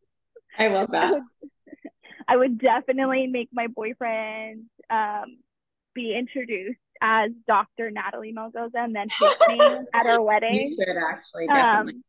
I 0.58 0.68
love 0.68 0.90
that. 0.90 1.08
I 1.08 1.12
would, 1.12 1.22
I 2.28 2.36
would 2.36 2.58
definitely 2.58 3.26
make 3.26 3.48
my 3.52 3.68
boyfriend 3.68 4.64
um, 4.90 5.38
be 5.94 6.16
introduced 6.16 6.78
as 7.00 7.30
Dr. 7.46 7.90
Natalli 7.90 8.34
Melgoza 8.34 8.76
and 8.76 8.94
then 8.94 9.08
his 9.08 9.30
name 9.48 9.84
at 9.92 10.06
our 10.06 10.22
wedding. 10.22 10.68
You 10.68 10.76
should 10.76 10.96
actually, 10.96 11.46
definitely. 11.46 11.92
Um, 11.92 12.04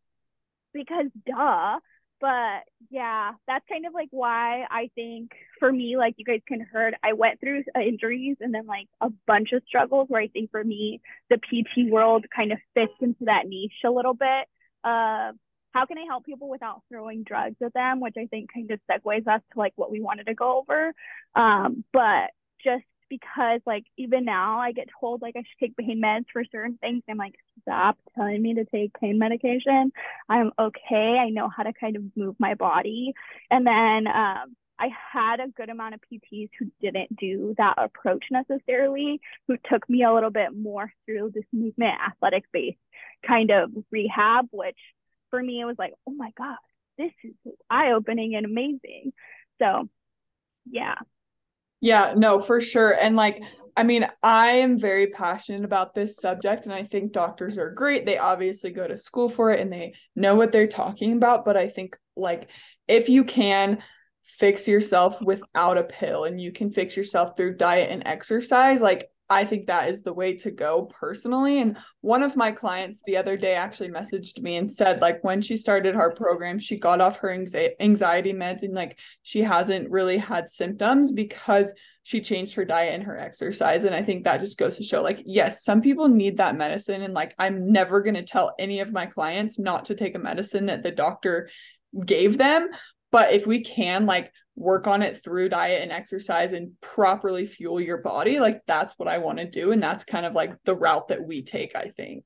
because 0.73 1.05
duh 1.25 1.79
but 2.21 2.63
yeah 2.89 3.31
that's 3.47 3.65
kind 3.69 3.85
of 3.85 3.93
like 3.93 4.07
why 4.11 4.65
i 4.69 4.89
think 4.95 5.31
for 5.59 5.71
me 5.71 5.97
like 5.97 6.15
you 6.17 6.25
guys 6.25 6.41
can 6.47 6.61
heard 6.61 6.95
i 7.03 7.13
went 7.13 7.39
through 7.39 7.63
injuries 7.75 8.37
and 8.39 8.53
then 8.53 8.65
like 8.65 8.87
a 9.01 9.09
bunch 9.27 9.51
of 9.51 9.61
struggles 9.67 10.07
where 10.09 10.21
i 10.21 10.27
think 10.27 10.49
for 10.51 10.63
me 10.63 11.01
the 11.29 11.37
pt 11.37 11.89
world 11.91 12.25
kind 12.35 12.51
of 12.51 12.57
fits 12.73 12.93
into 13.01 13.25
that 13.25 13.47
niche 13.47 13.83
a 13.85 13.89
little 13.89 14.13
bit 14.13 14.47
of 14.83 15.35
how 15.73 15.85
can 15.85 15.97
i 15.97 16.05
help 16.07 16.25
people 16.25 16.49
without 16.49 16.81
throwing 16.89 17.23
drugs 17.23 17.57
at 17.63 17.73
them 17.73 17.99
which 17.99 18.15
i 18.17 18.25
think 18.27 18.49
kind 18.53 18.71
of 18.71 18.79
segues 18.89 19.27
us 19.27 19.41
to 19.51 19.59
like 19.59 19.73
what 19.75 19.91
we 19.91 20.01
wanted 20.01 20.25
to 20.25 20.33
go 20.33 20.59
over. 20.59 20.93
Um 21.35 21.83
but 21.91 22.31
just 22.63 22.83
because 23.09 23.61
like 23.65 23.85
even 23.97 24.25
now 24.25 24.59
I 24.59 24.71
get 24.71 24.87
told 24.99 25.21
like 25.21 25.35
I 25.35 25.39
should 25.39 25.59
take 25.59 25.77
pain 25.77 26.01
meds 26.01 26.25
for 26.31 26.43
certain 26.51 26.77
things. 26.77 27.03
I'm 27.09 27.17
like, 27.17 27.35
stop 27.61 27.97
telling 28.15 28.41
me 28.41 28.55
to 28.55 28.65
take 28.65 28.99
pain 28.99 29.19
medication. 29.19 29.91
I'm 30.29 30.51
okay. 30.59 31.17
I 31.19 31.29
know 31.29 31.49
how 31.49 31.63
to 31.63 31.73
kind 31.73 31.95
of 31.95 32.03
move 32.15 32.35
my 32.39 32.55
body. 32.55 33.13
And 33.49 33.65
then 33.65 34.07
um, 34.07 34.55
I 34.79 34.89
had 35.11 35.39
a 35.39 35.47
good 35.47 35.69
amount 35.69 35.95
of 35.95 36.01
PTs 36.01 36.49
who 36.59 36.71
didn't 36.81 37.15
do 37.15 37.55
that 37.57 37.75
approach 37.77 38.25
necessarily, 38.31 39.21
who 39.47 39.57
took 39.71 39.89
me 39.89 40.03
a 40.03 40.13
little 40.13 40.31
bit 40.31 40.55
more 40.55 40.91
through 41.05 41.31
this 41.33 41.45
movement 41.53 41.95
athletic 42.05 42.45
based 42.51 42.77
kind 43.25 43.51
of 43.51 43.71
rehab, 43.91 44.47
which 44.51 44.77
for 45.29 45.41
me 45.41 45.61
it 45.61 45.65
was 45.65 45.77
like, 45.77 45.93
oh 46.07 46.11
my 46.11 46.31
God, 46.37 46.57
this 46.97 47.11
is 47.23 47.33
eye 47.69 47.91
opening 47.91 48.35
and 48.35 48.45
amazing. 48.45 49.13
So 49.61 49.89
yeah, 50.69 50.95
yeah, 51.81 52.13
no, 52.15 52.39
for 52.39 52.61
sure. 52.61 52.95
And 52.99 53.15
like, 53.15 53.41
I 53.77 53.83
mean, 53.83 54.07
I 54.23 54.47
am 54.47 54.79
very 54.79 55.07
passionate 55.07 55.65
about 55.65 55.93
this 55.93 56.15
subject, 56.15 56.65
and 56.65 56.73
I 56.73 56.83
think 56.83 57.11
doctors 57.11 57.57
are 57.57 57.71
great. 57.71 58.05
They 58.05 58.17
obviously 58.17 58.71
go 58.71 58.87
to 58.87 58.95
school 58.95 59.27
for 59.27 59.51
it 59.51 59.59
and 59.59 59.71
they 59.71 59.95
know 60.15 60.35
what 60.35 60.51
they're 60.51 60.67
talking 60.67 61.11
about. 61.11 61.43
But 61.43 61.57
I 61.57 61.67
think, 61.67 61.97
like, 62.15 62.49
if 62.87 63.09
you 63.09 63.25
can 63.25 63.83
fix 64.23 64.67
yourself 64.67 65.21
without 65.21 65.77
a 65.77 65.83
pill 65.83 66.23
and 66.23 66.39
you 66.39 66.51
can 66.51 66.71
fix 66.71 66.95
yourself 66.95 67.35
through 67.35 67.57
diet 67.57 67.91
and 67.91 68.03
exercise, 68.05 68.81
like, 68.81 69.09
I 69.27 69.43
think 69.43 69.65
that 69.67 69.89
is 69.89 70.03
the 70.03 70.13
way 70.13 70.35
to 70.37 70.51
go 70.51 70.83
personally. 70.85 71.59
And 71.59 71.77
one 72.01 72.21
of 72.21 72.35
my 72.35 72.51
clients 72.51 73.01
the 73.05 73.17
other 73.17 73.35
day 73.35 73.55
actually 73.55 73.89
messaged 73.89 74.39
me 74.41 74.57
and 74.57 74.69
said, 74.69 75.01
like, 75.01 75.23
when 75.23 75.41
she 75.41 75.57
started 75.57 75.95
her 75.95 76.13
program, 76.13 76.59
she 76.59 76.77
got 76.77 77.01
off 77.01 77.17
her 77.19 77.31
anxiety 77.31 78.33
meds 78.33 78.61
and 78.61 78.75
like 78.75 78.99
she 79.23 79.41
hasn't 79.41 79.89
really 79.89 80.17
had 80.19 80.47
symptoms 80.47 81.11
because 81.11 81.73
she 82.03 82.21
changed 82.21 82.53
her 82.53 82.65
diet 82.65 82.93
and 82.93 83.03
her 83.03 83.17
exercise. 83.17 83.83
And 83.83 83.95
I 83.95 84.03
think 84.03 84.25
that 84.25 84.41
just 84.41 84.59
goes 84.59 84.77
to 84.77 84.83
show, 84.83 85.01
like, 85.01 85.23
yes, 85.25 85.63
some 85.63 85.81
people 85.81 86.07
need 86.07 86.37
that 86.37 86.55
medicine. 86.55 87.01
And 87.01 87.15
like, 87.15 87.33
I'm 87.39 87.71
never 87.71 88.01
going 88.01 88.13
to 88.13 88.21
tell 88.21 88.53
any 88.59 88.79
of 88.79 88.93
my 88.93 89.07
clients 89.07 89.57
not 89.57 89.85
to 89.85 89.95
take 89.95 90.13
a 90.13 90.19
medicine 90.19 90.67
that 90.67 90.83
the 90.83 90.91
doctor 90.91 91.49
gave 92.05 92.37
them. 92.37 92.69
But 93.11 93.33
if 93.33 93.47
we 93.47 93.63
can, 93.63 94.05
like, 94.05 94.31
work 94.55 94.87
on 94.87 95.01
it 95.01 95.21
through 95.21 95.49
diet 95.49 95.81
and 95.81 95.91
exercise 95.91 96.53
and 96.53 96.71
properly 96.81 97.45
fuel 97.45 97.79
your 97.79 97.97
body 97.97 98.39
like 98.39 98.61
that's 98.65 98.97
what 98.97 99.09
i 99.09 99.17
want 99.17 99.37
to 99.37 99.49
do 99.49 99.71
and 99.71 99.83
that's 99.83 100.03
kind 100.03 100.25
of 100.25 100.33
like 100.33 100.53
the 100.63 100.75
route 100.75 101.07
that 101.09 101.25
we 101.25 101.41
take 101.41 101.75
i 101.75 101.89
think. 101.89 102.25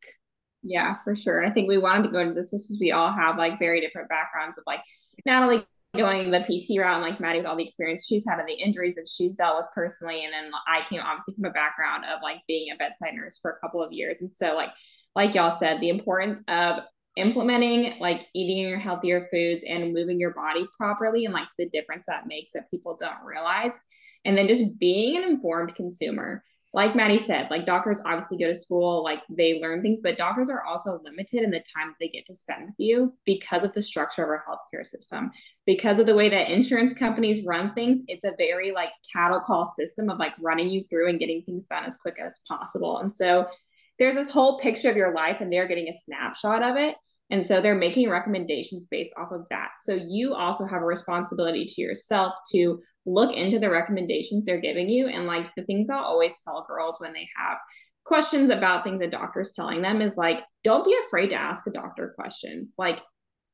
Yeah 0.61 0.95
for 1.03 1.15
sure 1.15 1.43
i 1.43 1.49
think 1.49 1.67
we 1.67 1.77
wanted 1.77 2.03
to 2.03 2.09
go 2.09 2.19
into 2.19 2.33
this 2.33 2.51
because 2.51 2.77
we 2.79 2.91
all 2.91 3.11
have 3.11 3.37
like 3.37 3.57
very 3.57 3.81
different 3.81 4.09
backgrounds 4.09 4.57
of 4.57 4.63
like 4.67 4.81
natalli 5.27 5.65
going 5.97 6.29
the 6.29 6.41
pt 6.41 6.79
route 6.79 7.01
and 7.01 7.01
like 7.01 7.19
madie 7.19 7.37
with 7.37 7.47
all 7.47 7.55
the 7.55 7.63
experience 7.63 8.05
she's 8.05 8.25
had 8.27 8.37
and 8.37 8.47
the 8.47 8.53
injuries 8.53 8.93
that 8.93 9.07
she's 9.07 9.35
dealt 9.35 9.57
with 9.57 9.65
personally 9.73 10.23
and 10.23 10.31
then 10.31 10.51
i 10.67 10.81
came 10.87 11.01
obviously 11.01 11.33
from 11.33 11.45
a 11.45 11.49
background 11.49 12.03
of 12.05 12.19
like 12.21 12.37
being 12.47 12.71
a 12.71 12.77
bedside 12.77 13.15
nurse 13.15 13.39
for 13.41 13.51
a 13.51 13.59
couple 13.59 13.81
of 13.83 13.91
years 13.91 14.21
and 14.21 14.35
so 14.35 14.53
like 14.53 14.69
like 15.15 15.33
y'all 15.33 15.49
said 15.49 15.81
the 15.81 15.89
importance 15.89 16.43
of 16.47 16.81
implementing 17.15 17.99
like 17.99 18.27
eating 18.33 18.57
your 18.57 18.79
healthier 18.79 19.21
foods 19.21 19.63
and 19.67 19.93
moving 19.93 20.19
your 20.19 20.33
body 20.33 20.67
properly 20.77 21.25
and 21.25 21.33
like 21.33 21.47
the 21.57 21.69
difference 21.69 22.05
that 22.07 22.27
makes 22.27 22.51
that 22.53 22.69
people 22.71 22.97
don't 22.99 23.23
realize. 23.25 23.77
And 24.25 24.37
then 24.37 24.47
just 24.47 24.77
being 24.79 25.17
an 25.17 25.23
informed 25.23 25.75
consumer. 25.75 26.43
Like 26.71 26.93
madie 26.93 27.19
said 27.19 27.49
like 27.49 27.65
doctors 27.65 27.99
obviously 28.05 28.37
go 28.37 28.45
to 28.45 28.53
school 28.53 29.03
like 29.03 29.21
they 29.27 29.59
learn 29.59 29.81
things 29.81 30.01
but 30.03 30.19
doctors 30.19 30.51
are 30.51 30.63
also 30.63 31.01
limited 31.03 31.41
in 31.41 31.49
the 31.49 31.63
time 31.75 31.95
they 31.99 32.09
get 32.09 32.27
to 32.27 32.35
spend 32.35 32.67
with 32.67 32.75
you 32.77 33.11
because 33.25 33.63
of 33.63 33.73
the 33.73 33.81
structure 33.81 34.23
of 34.23 34.29
our 34.29 34.43
healthcare 34.47 34.85
system. 34.85 35.31
Because 35.65 35.97
of 35.97 36.05
the 36.05 36.13
way 36.13 36.29
that 36.29 36.51
insurance 36.51 36.93
companies 36.93 37.43
run 37.43 37.73
things 37.73 38.01
it's 38.07 38.23
a 38.23 38.35
very 38.37 38.71
like 38.71 38.91
cattle 39.11 39.39
call 39.39 39.65
system 39.65 40.11
of 40.11 40.19
like 40.19 40.33
running 40.39 40.69
you 40.69 40.83
through 40.83 41.09
and 41.09 41.19
getting 41.19 41.41
things 41.41 41.65
done 41.65 41.85
as 41.85 41.97
quick 41.97 42.17
as 42.23 42.41
possible. 42.47 42.99
And 42.99 43.11
so 43.11 43.47
there's 43.99 44.15
this 44.15 44.31
whole 44.31 44.59
picture 44.59 44.89
of 44.89 44.97
your 44.97 45.13
life 45.13 45.41
and 45.41 45.51
they're 45.51 45.67
getting 45.67 45.89
a 45.89 45.93
snapshot 45.93 46.63
of 46.63 46.77
it. 46.77 46.95
And 47.29 47.45
so 47.45 47.61
they're 47.61 47.75
making 47.75 48.09
recommendations 48.09 48.87
based 48.89 49.13
off 49.15 49.31
of 49.31 49.45
that. 49.51 49.71
So 49.83 49.93
you 49.93 50.33
also 50.33 50.65
have 50.65 50.81
a 50.81 50.85
responsibility 50.85 51.65
to 51.65 51.81
yourself 51.81 52.33
to 52.53 52.79
look 53.05 53.33
into 53.33 53.59
the 53.59 53.69
recommendations 53.69 54.45
they're 54.45 54.59
giving 54.59 54.89
you. 54.89 55.07
And 55.07 55.27
like 55.27 55.47
the 55.55 55.63
things 55.63 55.89
I'll 55.89 56.03
always 56.03 56.33
tell 56.43 56.65
girls 56.67 56.95
when 56.99 57.13
they 57.13 57.27
have 57.37 57.57
questions 58.05 58.49
about 58.49 58.83
things 58.83 59.01
a 59.01 59.07
doctor's 59.07 59.53
telling 59.55 59.83
them 59.83 60.01
is 60.01 60.17
like, 60.17 60.43
don't 60.63 60.85
be 60.85 60.97
afraid 61.05 61.29
to 61.29 61.35
ask 61.35 61.67
a 61.67 61.71
doctor 61.71 62.13
questions. 62.17 62.73
Like 62.77 63.01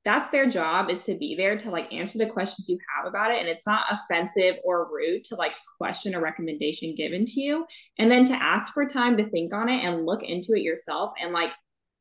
that's 0.05 0.29
their 0.29 0.47
job 0.47 0.89
is 0.89 1.01
to 1.01 1.17
be 1.17 1.35
there 1.35 1.57
to 1.57 1.69
like 1.71 1.91
answer 1.91 2.17
the 2.17 2.25
questions 2.25 2.69
you 2.69 2.77
have 2.95 3.07
about 3.07 3.31
it 3.31 3.39
and 3.39 3.49
it's 3.49 3.67
not 3.67 3.85
offensive 3.91 4.55
or 4.63 4.87
rude 4.93 5.23
to 5.25 5.35
like 5.35 5.53
question 5.77 6.15
a 6.15 6.19
recommendation 6.19 6.95
given 6.95 7.25
to 7.25 7.41
you 7.41 7.65
and 7.97 8.09
then 8.09 8.23
to 8.25 8.33
ask 8.33 8.73
for 8.73 8.85
time 8.85 9.17
to 9.17 9.29
think 9.29 9.53
on 9.53 9.67
it 9.67 9.83
and 9.83 10.05
look 10.05 10.23
into 10.23 10.53
it 10.53 10.61
yourself 10.61 11.11
and 11.21 11.33
like 11.33 11.51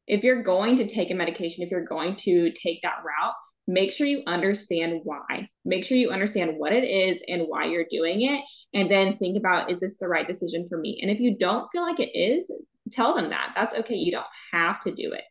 if 0.07 0.23
you're 0.23 0.43
going 0.43 0.77
to 0.77 0.87
take 0.87 1.11
a 1.11 1.15
medication 1.15 1.65
if 1.65 1.71
you're 1.71 1.85
going 1.85 2.15
to 2.15 2.53
take 2.53 2.81
that 2.83 3.03
route 3.05 3.35
make 3.67 3.93
sure 3.93 4.07
you 4.07 4.23
understand 4.27 5.01
why. 5.05 5.49
Make 5.65 5.85
sure 5.85 5.97
you 5.97 6.11
understand 6.11 6.59
what 6.59 6.73
it 6.73 6.85
is 6.85 7.23
and 7.29 7.43
why 7.49 7.65
you're 7.65 7.87
doing 7.91 8.23
it 8.23 8.45
and 8.75 8.91
then 8.91 9.17
think 9.17 9.37
about 9.37 9.71
is 9.71 9.81
this 9.81 9.97
the 9.97 10.09
right 10.09 10.27
decision 10.27 10.67
for 10.69 10.79
me? 10.79 10.99
And 11.01 11.11
if 11.11 11.21
you 11.21 11.37
don't 11.37 11.69
feel 11.73 11.83
like 11.83 12.01
it 12.01 12.15
is 12.15 12.51
tell 12.93 13.15
them 13.15 13.31
that. 13.31 13.53
That's 13.55 13.75
okay. 13.75 13.95
You 13.95 14.13
don't 14.13 14.27
have 14.53 14.81
to 14.81 14.95
do 14.95 15.13
it. 15.13 15.25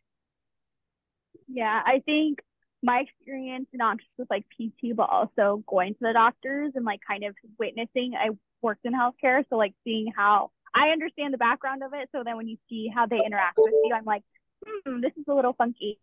Yeah 1.46 1.82
i 1.84 2.00
think 2.06 2.38
my 2.84 3.00
experience, 3.00 3.66
not 3.72 3.98
just 3.98 4.10
with 4.18 4.28
like 4.30 4.44
PT, 4.50 4.94
but 4.94 5.08
also 5.08 5.64
going 5.66 5.94
to 5.94 6.00
the 6.02 6.12
doctors 6.12 6.72
and 6.74 6.84
like 6.84 7.00
kind 7.06 7.24
of 7.24 7.34
witnessing. 7.58 8.14
I 8.14 8.30
worked 8.60 8.84
in 8.84 8.92
healthcare, 8.92 9.42
so 9.48 9.56
like 9.56 9.74
seeing 9.84 10.12
how 10.14 10.50
I 10.74 10.88
understand 10.88 11.32
the 11.32 11.38
background 11.38 11.82
of 11.82 11.92
it. 11.94 12.08
So 12.12 12.22
then 12.24 12.36
when 12.36 12.46
you 12.46 12.58
see 12.68 12.90
how 12.94 13.06
they 13.06 13.18
interact 13.24 13.58
with 13.58 13.72
you, 13.84 13.94
I'm 13.94 14.04
like, 14.04 14.22
hmm, 14.64 15.00
this 15.00 15.12
is 15.16 15.24
a 15.28 15.34
little 15.34 15.54
funky. 15.54 15.98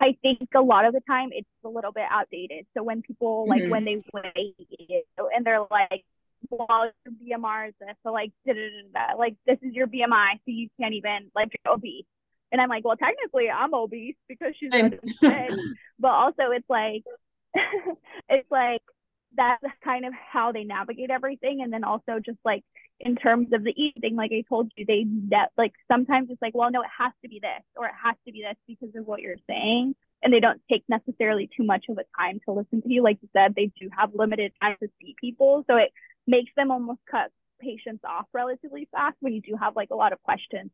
I 0.00 0.16
think 0.22 0.48
a 0.54 0.60
lot 0.60 0.84
of 0.84 0.92
the 0.92 1.00
time 1.00 1.30
it's 1.32 1.48
a 1.64 1.68
little 1.68 1.90
bit 1.90 2.04
outdated. 2.08 2.66
So 2.76 2.84
when 2.84 3.02
people 3.02 3.46
like 3.48 3.62
mm-hmm. 3.62 3.70
when 3.70 3.84
they 3.84 4.00
weigh 4.14 4.54
you 4.58 5.02
and 5.34 5.44
they're 5.44 5.66
like, 5.68 6.04
well, 6.48 6.90
your 7.04 7.38
BMR 7.38 7.68
is 7.68 7.74
this, 7.80 7.96
so 8.02 8.12
like, 8.12 8.30
da, 8.46 8.54
da, 8.54 8.68
da, 8.94 9.16
like 9.18 9.34
this 9.46 9.58
is 9.62 9.74
your 9.74 9.88
BMI, 9.88 10.34
so 10.34 10.46
you 10.46 10.68
can't 10.80 10.94
even 10.94 11.30
like 11.34 11.48
you're 11.64 11.74
obese. 11.74 12.04
And 12.52 12.60
I'm 12.60 12.68
like, 12.68 12.84
well, 12.84 12.96
technically 12.96 13.48
I'm 13.48 13.74
obese 13.74 14.16
because 14.28 14.54
she's 14.58 14.72
but 15.98 16.08
also 16.08 16.50
it's 16.52 16.68
like, 16.68 17.04
it's 18.28 18.50
like 18.50 18.82
that's 19.36 19.62
kind 19.84 20.04
of 20.04 20.12
how 20.14 20.52
they 20.52 20.64
navigate 20.64 21.10
everything. 21.10 21.60
And 21.62 21.72
then 21.72 21.84
also 21.84 22.18
just 22.24 22.38
like 22.44 22.64
in 22.98 23.16
terms 23.16 23.48
of 23.52 23.64
the 23.64 23.74
eating, 23.76 24.16
like 24.16 24.32
I 24.32 24.44
told 24.48 24.70
you, 24.76 24.84
they 24.86 25.06
that 25.30 25.50
like 25.56 25.72
sometimes 25.90 26.28
it's 26.30 26.42
like, 26.42 26.54
well, 26.54 26.70
no, 26.70 26.82
it 26.82 26.88
has 26.98 27.12
to 27.22 27.28
be 27.28 27.38
this 27.40 27.62
or 27.76 27.86
it 27.86 27.94
has 28.02 28.16
to 28.26 28.32
be 28.32 28.42
this 28.42 28.56
because 28.66 28.94
of 28.96 29.06
what 29.06 29.20
you're 29.20 29.36
saying. 29.48 29.94
And 30.22 30.32
they 30.32 30.40
don't 30.40 30.60
take 30.70 30.84
necessarily 30.88 31.48
too 31.56 31.64
much 31.64 31.86
of 31.88 31.96
a 31.96 32.04
time 32.18 32.40
to 32.44 32.52
listen 32.52 32.82
to 32.82 32.92
you. 32.92 33.02
Like 33.02 33.18
you 33.22 33.28
said, 33.32 33.54
they 33.54 33.70
do 33.80 33.88
have 33.96 34.10
limited 34.14 34.52
time 34.60 34.76
to 34.82 34.88
see 35.00 35.14
people. 35.18 35.64
So 35.66 35.76
it 35.76 35.92
makes 36.26 36.50
them 36.56 36.70
almost 36.70 37.00
cut 37.10 37.30
patients 37.60 38.02
off 38.04 38.26
relatively 38.32 38.88
fast 38.90 39.16
when 39.20 39.32
you 39.32 39.40
do 39.40 39.56
have 39.56 39.76
like 39.76 39.90
a 39.90 39.94
lot 39.94 40.12
of 40.12 40.22
questions. 40.22 40.70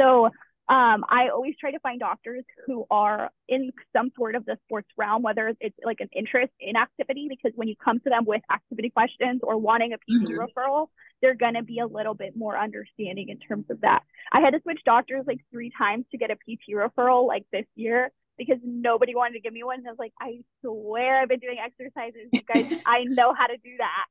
So 0.00 0.30
um, 0.68 1.04
I 1.08 1.28
always 1.32 1.54
try 1.58 1.70
to 1.70 1.78
find 1.80 1.98
doctors 1.98 2.44
who 2.66 2.84
are 2.90 3.30
in 3.48 3.70
some 3.96 4.10
sort 4.16 4.34
of 4.34 4.44
the 4.44 4.58
sports 4.66 4.88
realm, 4.98 5.22
whether 5.22 5.54
it's 5.60 5.76
like 5.82 6.00
an 6.00 6.10
interest 6.14 6.52
in 6.60 6.76
activity, 6.76 7.26
because 7.28 7.52
when 7.54 7.68
you 7.68 7.76
come 7.82 8.00
to 8.00 8.10
them 8.10 8.26
with 8.26 8.42
activity 8.52 8.90
questions 8.90 9.40
or 9.42 9.56
wanting 9.56 9.94
a 9.94 9.96
PT 9.96 10.28
mm-hmm. 10.28 10.40
referral, 10.40 10.88
they're 11.22 11.34
going 11.34 11.54
to 11.54 11.62
be 11.62 11.78
a 11.78 11.86
little 11.86 12.12
bit 12.12 12.36
more 12.36 12.58
understanding 12.58 13.30
in 13.30 13.38
terms 13.38 13.64
of 13.70 13.80
that. 13.80 14.02
I 14.30 14.40
had 14.40 14.50
to 14.50 14.60
switch 14.62 14.80
doctors 14.84 15.24
like 15.26 15.40
three 15.50 15.72
times 15.76 16.04
to 16.10 16.18
get 16.18 16.30
a 16.30 16.36
PT 16.36 16.74
referral 16.74 17.26
like 17.26 17.46
this 17.50 17.66
year 17.74 18.12
because 18.36 18.58
nobody 18.62 19.14
wanted 19.14 19.34
to 19.34 19.40
give 19.40 19.54
me 19.54 19.64
one. 19.64 19.78
And 19.78 19.88
I 19.88 19.90
was 19.90 19.98
like, 19.98 20.12
I 20.20 20.40
swear 20.62 21.22
I've 21.22 21.30
been 21.30 21.40
doing 21.40 21.56
exercises. 21.64 22.28
You 22.30 22.42
guys, 22.42 22.78
I 22.86 23.04
know 23.04 23.32
how 23.32 23.46
to 23.46 23.56
do 23.56 23.76
that. 23.78 24.06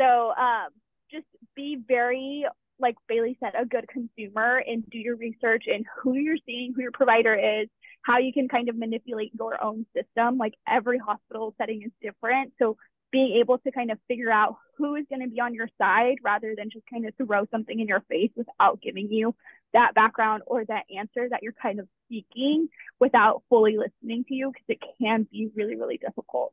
So 0.00 0.32
um, 0.36 0.68
just 1.10 1.26
be 1.56 1.76
very 1.76 2.46
like 2.78 2.96
Baylee 3.10 3.38
said, 3.40 3.52
a 3.58 3.64
good 3.64 3.86
consumer 3.88 4.62
and 4.66 4.84
do 4.90 4.98
your 4.98 5.16
research 5.16 5.64
in 5.66 5.84
who 6.02 6.14
you're 6.14 6.36
seeing, 6.44 6.72
who 6.74 6.82
your 6.82 6.92
provider 6.92 7.34
is, 7.34 7.68
how 8.02 8.18
you 8.18 8.32
can 8.32 8.48
kind 8.48 8.68
of 8.68 8.76
manipulate 8.76 9.32
your 9.38 9.62
own 9.62 9.86
system. 9.94 10.38
Like 10.38 10.54
every 10.68 10.98
hospital 10.98 11.54
setting 11.58 11.82
is 11.82 11.92
different. 12.02 12.52
So 12.58 12.76
being 13.12 13.36
able 13.40 13.58
to 13.58 13.70
kind 13.70 13.90
of 13.90 13.98
figure 14.08 14.30
out 14.30 14.56
who 14.76 14.94
is 14.96 15.06
going 15.08 15.22
to 15.22 15.28
be 15.28 15.40
on 15.40 15.54
your 15.54 15.68
side 15.78 16.16
rather 16.22 16.54
than 16.56 16.70
just 16.70 16.84
kind 16.92 17.06
of 17.06 17.14
throw 17.16 17.46
something 17.50 17.78
in 17.78 17.86
your 17.88 18.00
face 18.08 18.30
without 18.36 18.80
giving 18.82 19.10
you 19.10 19.34
that 19.72 19.94
background 19.94 20.42
or 20.46 20.64
that 20.64 20.84
answer 20.94 21.28
that 21.30 21.42
you're 21.42 21.54
kind 21.60 21.80
of 21.80 21.88
seeking 22.08 22.68
without 23.00 23.42
fully 23.48 23.76
listening 23.76 24.24
to 24.28 24.34
you 24.34 24.50
because 24.50 24.66
it 24.68 24.82
can 25.00 25.26
be 25.30 25.50
really, 25.54 25.76
really 25.76 25.98
difficult. 25.98 26.52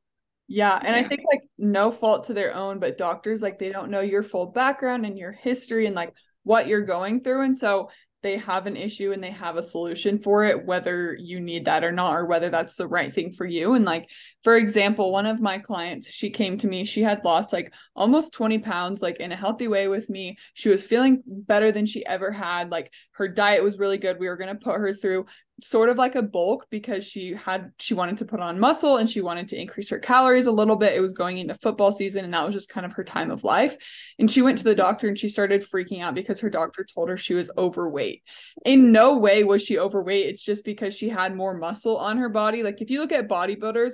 Yeah. 0.54 0.80
And 0.84 0.96
I 0.96 1.02
think 1.02 1.22
like 1.32 1.42
no 1.58 1.90
fault 1.90 2.26
to 2.26 2.36
their 2.36 2.54
own, 2.54 2.78
but 2.78 2.96
doctors 2.96 3.42
like 3.42 3.58
they 3.58 3.72
don't 3.72 3.90
know 3.90 4.02
your 4.02 4.22
full 4.22 4.46
background 4.46 5.04
and 5.04 5.18
your 5.18 5.32
history 5.32 5.88
and 5.88 5.96
like 5.96 6.16
what 6.44 6.68
you're 6.68 6.86
going 6.86 7.22
through. 7.22 7.42
And 7.42 7.58
so 7.58 7.90
they 8.22 8.38
have 8.38 8.68
an 8.68 8.78
issue 8.78 9.14
and 9.14 9.24
they 9.24 9.32
have 9.32 9.58
a 9.58 9.64
solution 9.64 10.20
for 10.20 10.44
it, 10.44 10.64
whether 10.64 11.18
you 11.20 11.40
need 11.40 11.66
that 11.66 11.84
or 11.84 11.92
not, 11.92 12.16
or 12.16 12.28
whether 12.28 12.52
that's 12.52 12.76
the 12.76 12.88
right 12.88 13.12
thing 13.12 13.34
for 13.34 13.48
you. 13.48 13.74
And 13.74 13.84
like, 13.84 14.08
for 14.44 14.56
example, 14.56 15.12
one 15.12 15.26
of 15.26 15.42
my 15.42 15.58
clients, 15.58 16.14
she 16.14 16.30
came 16.30 16.56
to 16.60 16.68
me, 16.68 16.86
she 16.86 17.02
had 17.02 17.26
lost 17.26 17.52
like 17.52 17.74
almost 17.96 18.34
20 18.34 18.60
pounds, 18.60 19.02
like 19.02 19.18
in 19.18 19.32
a 19.32 19.36
healthy 19.36 19.68
way 19.68 19.88
with 19.88 20.10
me. 20.10 20.38
She 20.54 20.70
was 20.70 20.86
feeling 20.86 21.24
better 21.26 21.72
than 21.72 21.86
she 21.86 22.06
ever 22.06 22.32
had. 22.32 22.72
Like 22.72 22.92
her 23.14 23.28
diet 23.28 23.64
was 23.64 23.80
really 23.80 23.98
good. 23.98 24.20
We 24.20 24.28
were 24.28 24.38
going 24.38 24.56
to 24.56 24.64
put 24.64 24.80
her 24.80 24.94
through 24.94 25.26
sort 25.62 25.90
of 25.90 25.98
like 25.98 26.16
a 26.16 26.22
bulk 26.22 26.66
because 26.70 27.06
she 27.08 27.34
had 27.34 27.72
she 27.80 27.94
wanted 27.94 28.18
to 28.18 28.26
put 28.26 28.40
on 28.40 28.60
muscle 28.60 28.98
and 28.98 29.10
she 29.10 29.22
wanted 29.22 29.48
to 29.48 29.60
increase 29.60 29.90
her 29.90 30.00
calories 30.00 30.48
a 30.48 30.52
little 30.52 30.76
bit 30.76 30.94
it 30.94 31.00
was 31.00 31.14
going 31.14 31.38
into 31.38 31.54
football 31.54 31.92
season 31.92 32.26
and 32.26 32.34
that 32.34 32.44
was 32.44 32.56
just 32.56 32.70
kind 32.70 32.86
of 32.86 32.92
her 32.94 33.04
time 33.04 33.30
of 33.30 33.44
life 33.44 33.78
and 34.18 34.30
she 34.32 34.42
went 34.42 34.58
to 34.58 34.64
the 34.64 34.76
doctor 34.76 35.08
and 35.08 35.18
she 35.18 35.30
started 35.30 35.64
freaking 35.64 36.02
out 36.02 36.16
because 36.16 36.40
her 36.40 36.50
doctor 36.50 36.84
told 36.84 37.08
her 37.08 37.18
she 37.18 37.36
was 37.36 37.52
overweight 37.58 38.24
in 38.66 38.92
no 38.92 39.18
way 39.18 39.44
was 39.44 39.64
she 39.64 39.78
overweight 39.78 40.26
it's 40.26 40.44
just 40.44 40.66
because 40.66 40.96
she 40.96 41.08
had 41.08 41.36
more 41.36 41.56
muscle 41.56 41.98
on 41.98 42.18
her 42.18 42.30
body 42.30 42.64
like 42.64 42.82
if 42.82 42.90
you 42.90 43.00
look 43.00 43.12
at 43.12 43.30
bodybuilders 43.30 43.94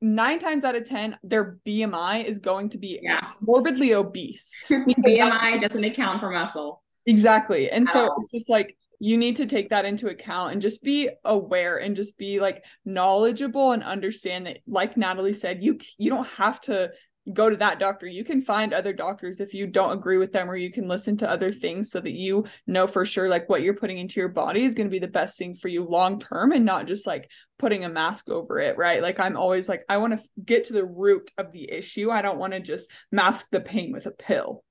nine 0.00 0.38
times 0.38 0.64
out 0.64 0.76
of 0.76 0.84
ten 0.84 1.18
their 1.22 1.58
bmi 1.66 2.24
is 2.24 2.38
going 2.38 2.68
to 2.70 2.78
be 2.78 3.00
yeah. 3.02 3.30
morbidly 3.40 3.94
obese. 3.94 4.56
Bmi 4.70 5.60
doesn't 5.60 5.84
account 5.84 6.20
for 6.20 6.30
muscle. 6.30 6.82
Exactly. 7.06 7.70
And 7.70 7.88
so 7.88 8.14
it's 8.18 8.32
just 8.32 8.48
like 8.48 8.76
you 9.00 9.16
need 9.16 9.36
to 9.36 9.46
take 9.46 9.70
that 9.70 9.84
into 9.84 10.08
account 10.08 10.52
and 10.52 10.62
just 10.62 10.82
be 10.82 11.08
aware 11.24 11.78
and 11.78 11.94
just 11.94 12.18
be 12.18 12.40
like 12.40 12.64
knowledgeable 12.84 13.72
and 13.72 13.82
understand 13.82 14.46
that 14.46 14.58
like 14.66 14.96
Natalli 14.96 15.34
said 15.34 15.62
you 15.62 15.78
you 15.96 16.10
don't 16.10 16.26
have 16.26 16.60
to 16.62 16.90
go 17.32 17.50
to 17.50 17.56
that 17.56 17.78
doctor. 17.78 18.06
You 18.06 18.24
can 18.24 18.42
find 18.42 18.72
other 18.72 18.92
doctors 18.92 19.40
if 19.40 19.54
you 19.54 19.66
don't 19.66 19.92
agree 19.92 20.18
with 20.18 20.32
them 20.32 20.50
or 20.50 20.56
you 20.56 20.70
can 20.70 20.88
listen 20.88 21.16
to 21.18 21.30
other 21.30 21.52
things 21.52 21.90
so 21.90 22.00
that 22.00 22.12
you 22.12 22.44
know 22.66 22.86
for 22.86 23.04
sure 23.04 23.28
like 23.28 23.48
what 23.48 23.62
you're 23.62 23.74
putting 23.74 23.98
into 23.98 24.20
your 24.20 24.28
body 24.28 24.64
is 24.64 24.74
going 24.74 24.86
to 24.86 24.90
be 24.92 24.98
the 24.98 25.08
best 25.08 25.38
thing 25.38 25.54
for 25.54 25.68
you 25.68 25.84
long 25.84 26.18
term 26.18 26.52
and 26.52 26.64
not 26.64 26.86
just 26.86 27.06
like 27.06 27.30
putting 27.58 27.84
a 27.84 27.88
mask 27.88 28.30
over 28.30 28.58
it 28.60 28.76
right? 28.76 29.02
Like 29.02 29.20
i'm 29.20 29.36
always 29.36 29.68
like 29.68 29.82
i 29.88 29.96
want 29.96 30.18
to 30.18 30.28
get 30.44 30.64
to 30.64 30.72
the 30.72 30.84
root 30.84 31.30
of 31.38 31.52
the 31.52 31.70
issue. 31.70 32.10
I 32.10 32.22
don't 32.22 32.38
want 32.38 32.52
to 32.52 32.60
just 32.60 32.90
mask 33.12 33.48
the 33.50 33.60
pain 33.60 33.92
with 33.92 34.06
a 34.06 34.12
pill. 34.12 34.64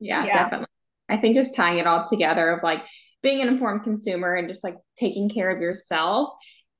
Yeah, 0.00 0.24
yeah. 0.24 0.42
definitely. 0.44 0.66
I 1.08 1.16
think 1.16 1.36
just 1.36 1.54
tying 1.54 1.78
it 1.78 1.86
all 1.86 2.06
together 2.06 2.50
of 2.50 2.62
like 2.62 2.84
being 3.22 3.40
an 3.40 3.48
informed 3.48 3.82
consumer 3.82 4.34
and 4.34 4.48
just 4.48 4.62
like 4.62 4.76
taking 4.98 5.28
care 5.28 5.50
of 5.50 5.60
yourself 5.60 6.30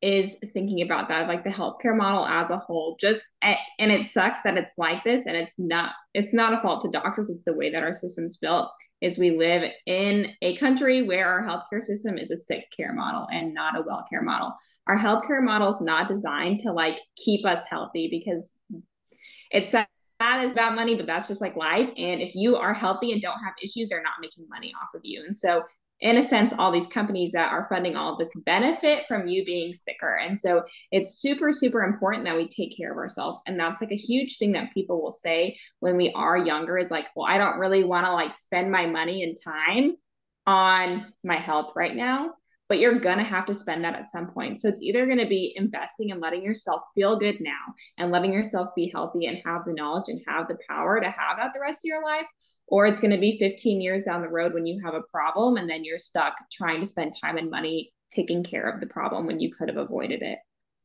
is 0.07 0.37
thinking 0.53 0.83
about 0.83 1.09
that 1.09 1.27
like 1.27 1.43
the 1.43 1.51
healthcare 1.51 1.97
model 1.97 2.25
as 2.27 2.51
a 2.51 2.57
whole 2.57 2.97
just 3.01 3.23
and 3.43 3.91
it 3.91 4.07
sucks 4.07 4.41
that 4.43 4.57
it's 4.57 4.71
like 4.79 5.03
this 5.03 5.27
and 5.27 5.37
it's 5.37 5.59
not 5.59 5.95
it's 6.15 6.33
not 6.33 6.53
a 6.53 6.61
fault 6.61 6.81
to 6.81 6.89
doctors 6.91 7.29
it's 7.29 7.43
the 7.43 7.53
way 7.53 7.71
that 7.71 7.83
our 7.83 7.93
system's 7.93 8.37
built 8.37 8.71
is 9.01 9.19
we 9.19 9.37
live 9.37 9.69
in 9.87 10.31
a 10.43 10.57
country 10.59 11.03
where 11.03 11.29
our 11.29 11.43
healthcare 11.43 11.83
system 11.83 12.19
is 12.19 12.31
a 12.31 12.37
sick 12.37 12.65
care 12.75 12.93
model 12.93 13.27
and 13.33 13.53
not 13.53 13.77
a 13.77 13.83
well 13.83 14.05
care 14.09 14.23
model 14.23 14.55
our 14.87 14.97
healthcare 14.97 15.43
model 15.43 15.71
is 15.71 15.81
not 15.81 16.07
designed 16.07 16.61
to 16.61 16.71
like 16.73 17.01
keep 17.17 17.45
us 17.45 17.65
healthy 17.69 18.07
because 18.09 18.53
it's 19.51 19.73
sad 19.73 19.89
it's 20.23 20.55
about 20.55 20.75
money, 20.75 20.95
but 20.95 21.07
that's 21.07 21.29
just 21.29 21.43
like 21.43 21.57
life. 21.57 21.91
And 21.97 22.23
if 22.23 22.35
you 22.35 22.57
are 22.57 22.73
healthy 22.73 23.13
and 23.13 23.21
don't 23.21 23.39
have 23.45 23.53
issues, 23.63 23.89
they're 23.89 24.03
not 24.03 24.15
making 24.21 24.47
money 24.49 24.73
off 24.83 24.95
of 24.95 25.03
you. 25.05 25.23
And 25.27 25.37
so 25.37 25.63
in 26.01 26.19
a 26.19 26.23
sense, 26.23 26.53
all 26.59 26.71
these 26.71 26.87
companies 26.87 27.33
that 27.33 27.53
are 27.53 27.67
funding 27.69 27.97
all 27.97 28.17
this 28.17 28.33
benefit 28.45 29.07
from 29.07 29.29
you 29.29 29.45
being 29.45 29.73
sicker. 29.73 30.17
And 30.17 30.39
so 30.39 30.65
it's 30.93 31.19
super, 31.21 31.53
super 31.53 31.83
important 31.83 32.25
that 32.25 32.37
we 32.37 32.49
take 32.49 32.77
care 32.77 32.93
of 32.93 32.99
ourselves. 32.99 33.41
And 33.47 33.59
that's 33.59 33.81
like 33.81 33.93
a 33.93 33.97
huge 33.97 34.37
thing 34.37 34.53
that 34.53 34.75
people 34.75 35.01
will 35.01 35.13
say 35.13 35.59
when 35.81 35.97
we 35.97 36.13
are 36.13 36.37
younger 36.37 36.77
is 36.77 36.91
like, 36.91 37.07
well, 37.17 37.27
I 37.27 37.39
don't 37.39 37.59
really 37.59 37.83
want 37.83 38.07
to 38.07 38.13
like 38.13 38.35
spend 38.35 38.71
my 38.71 38.87
money 38.87 39.23
and 39.23 39.37
time 39.43 39.95
on 40.47 41.07
my 41.25 41.37
health 41.37 41.73
right 41.75 41.97
now. 41.97 42.33
But 42.69 42.81
you're 42.81 42.99
going 42.99 43.19
to 43.19 43.25
have 43.25 43.47
to 43.47 43.55
spend 43.55 43.85
that 43.85 43.95
at 43.95 44.11
some 44.11 44.27
point. 44.33 44.61
So 44.61 44.69
it's 44.69 44.83
either 44.83 45.07
going 45.07 45.19
to 45.19 45.27
be 45.27 45.55
investing 45.57 46.11
and 46.11 46.21
letting 46.21 46.43
yourself 46.43 46.83
feel 46.97 47.17
good 47.17 47.41
now 47.41 47.53
and 47.97 48.11
letting 48.11 48.33
yourself 48.33 48.71
be 48.75 48.91
healthy 48.93 49.27
and 49.27 49.41
have 49.47 49.65
the 49.65 49.73
knowledge 49.73 50.09
and 50.09 50.21
have 50.27 50.49
the 50.49 50.59
power 50.69 51.01
to 51.01 51.09
have 51.09 51.39
that 51.39 51.53
the 51.55 51.61
rest 51.61 51.79
of 51.79 51.85
your 51.85 52.03
life 52.05 52.27
or 52.69 52.87
it's 52.87 53.01
going 53.01 53.13
to 53.13 53.19
be 53.19 53.39
15 53.39 53.81
years 53.81 54.05
down 54.05 54.23
the 54.23 54.29
road 54.29 54.55
when 54.55 54.67
you 54.67 54.83
have 54.85 54.95
a 54.95 55.03
problem 55.03 55.57
and 55.57 55.69
then 55.69 55.85
you're 55.85 55.99
stuck 55.99 56.35
trying 56.53 56.81
to 56.81 56.87
spend 56.87 57.15
time 57.21 57.37
and 57.37 57.51
money 57.51 57.93
taking 58.11 58.43
care 58.43 58.69
of 58.69 58.81
the 58.81 58.87
problem 58.87 59.27
when 59.27 59.41
you 59.41 59.53
could 59.53 59.69
have 59.69 59.79
avoided 59.79 60.23
it. 60.23 60.39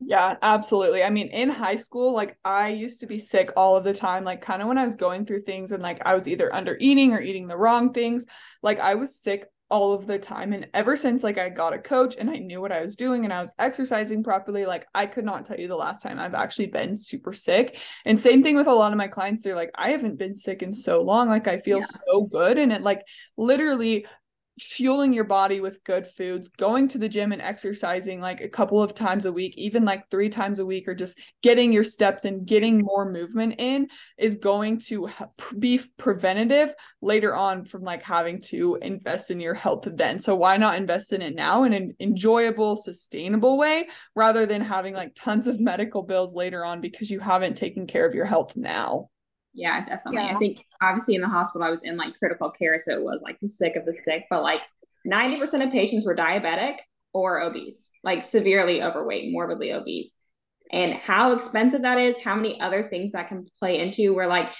Yeah, 0.04 0.36
absolutely. 0.42 1.04
I 1.04 1.10
mean, 1.10 1.28
in 1.28 1.48
high 1.48 1.76
school, 1.76 2.12
like 2.12 2.36
I 2.44 2.68
used 2.68 3.00
to 3.00 3.06
be 3.06 3.18
sick 3.18 3.52
all 3.56 3.76
of 3.76 3.84
the 3.84 3.94
time, 3.94 4.24
like 4.24 4.40
kind 4.40 4.60
of 4.60 4.68
when 4.68 4.78
I 4.78 4.84
was 4.84 4.96
going 4.96 5.26
through 5.26 5.42
things 5.42 5.70
and 5.70 5.82
like 5.82 6.04
I 6.04 6.16
was 6.16 6.26
either 6.26 6.52
under 6.52 6.76
eating 6.80 7.12
or 7.12 7.20
eating 7.20 7.46
the 7.46 7.56
wrong 7.56 7.92
things. 7.92 8.26
Like 8.62 8.80
I 8.80 8.96
was 8.96 9.14
sick 9.14 9.46
all 9.72 9.94
of 9.94 10.06
the 10.06 10.18
time. 10.18 10.52
And 10.52 10.68
ever 10.74 10.96
since 10.96 11.24
like 11.24 11.38
I 11.38 11.48
got 11.48 11.72
a 11.72 11.78
coach 11.78 12.16
and 12.18 12.28
I 12.28 12.36
knew 12.36 12.60
what 12.60 12.72
I 12.72 12.82
was 12.82 12.94
doing 12.94 13.24
and 13.24 13.32
I 13.32 13.40
was 13.40 13.54
exercising 13.58 14.22
properly, 14.22 14.66
like 14.66 14.86
I 14.94 15.06
could 15.06 15.24
not 15.24 15.46
tell 15.46 15.58
you 15.58 15.66
the 15.66 15.76
last 15.76 16.02
time 16.02 16.18
I've 16.18 16.34
actually 16.34 16.66
been 16.66 16.94
super 16.94 17.32
sick. 17.32 17.78
And 18.04 18.20
same 18.20 18.42
thing 18.42 18.54
with 18.54 18.66
a 18.66 18.74
lot 18.74 18.92
of 18.92 18.98
my 18.98 19.08
clients. 19.08 19.42
They're 19.42 19.56
like, 19.56 19.70
I 19.74 19.88
haven't 19.88 20.18
been 20.18 20.36
sick 20.36 20.62
in 20.62 20.74
so 20.74 21.00
long. 21.00 21.30
Like 21.30 21.48
I 21.48 21.58
feel 21.58 21.78
yeah. 21.78 21.86
so 22.06 22.24
good. 22.24 22.58
And 22.58 22.70
it 22.70 22.82
like 22.82 23.00
literally 23.38 24.04
fueling 24.58 25.12
your 25.12 25.24
body 25.24 25.60
with 25.60 25.82
good 25.84 26.06
foods, 26.06 26.48
going 26.48 26.88
to 26.88 26.98
the 26.98 27.08
gym 27.08 27.32
and 27.32 27.40
exercising 27.40 28.20
like 28.20 28.40
a 28.40 28.48
couple 28.48 28.82
of 28.82 28.94
times 28.94 29.24
a 29.24 29.32
week, 29.32 29.56
even 29.56 29.84
like 29.84 30.10
three 30.10 30.28
times 30.28 30.58
a 30.58 30.66
week, 30.66 30.86
or 30.86 30.94
just 30.94 31.18
getting 31.42 31.72
your 31.72 31.84
steps 31.84 32.24
and 32.24 32.46
getting 32.46 32.80
more 32.80 33.10
movement 33.10 33.54
in 33.58 33.88
is 34.18 34.36
going 34.36 34.78
to 34.78 35.08
be 35.58 35.80
preventative 35.96 36.74
later 37.00 37.34
on 37.34 37.64
from 37.64 37.82
like 37.82 38.02
having 38.02 38.40
to 38.40 38.78
invest 38.82 39.30
in 39.30 39.40
your 39.40 39.54
health 39.54 39.88
then. 39.94 40.18
So 40.18 40.34
why 40.34 40.56
not 40.56 40.76
invest 40.76 41.12
in 41.12 41.22
it 41.22 41.34
now 41.34 41.64
in 41.64 41.72
an 41.72 41.94
enjoyable, 42.00 42.76
sustainable 42.76 43.56
way 43.56 43.88
rather 44.14 44.44
than 44.44 44.60
having 44.60 44.94
like 44.94 45.14
tons 45.14 45.46
of 45.46 45.60
medical 45.60 46.02
bills 46.02 46.34
later 46.34 46.64
on 46.64 46.80
because 46.80 47.10
you 47.10 47.20
haven't 47.20 47.56
taken 47.56 47.86
care 47.86 48.06
of 48.06 48.14
your 48.14 48.26
health 48.26 48.56
now? 48.56 49.08
Yeah, 49.54 49.84
definitely. 49.84 50.22
Yeah. 50.22 50.34
I 50.34 50.38
think 50.38 50.64
obviously 50.80 51.14
in 51.14 51.20
the 51.20 51.28
hospital 51.28 51.66
I 51.66 51.70
was 51.70 51.82
in 51.82 51.96
like 51.96 52.18
critical 52.18 52.50
care, 52.50 52.78
so 52.78 52.92
it 52.92 53.02
was 53.02 53.20
like 53.22 53.38
the 53.40 53.48
sick 53.48 53.76
of 53.76 53.84
the 53.84 53.92
sick, 53.92 54.24
but 54.30 54.42
like 54.42 54.62
90% 55.06 55.64
of 55.64 55.72
patients 55.72 56.06
were 56.06 56.16
diabetic 56.16 56.76
or 57.12 57.40
obese, 57.40 57.90
like 58.02 58.22
severely 58.22 58.82
overweight, 58.82 59.30
morbidly 59.30 59.72
obese. 59.72 60.16
And 60.72 60.94
how 60.94 61.32
expensive 61.32 61.82
that 61.82 61.98
is, 61.98 62.22
how 62.22 62.34
many 62.34 62.58
other 62.60 62.82
things 62.82 63.12
that 63.12 63.28
can 63.28 63.44
play 63.58 63.78
into 63.78 64.14
where 64.14 64.26
like 64.26 64.52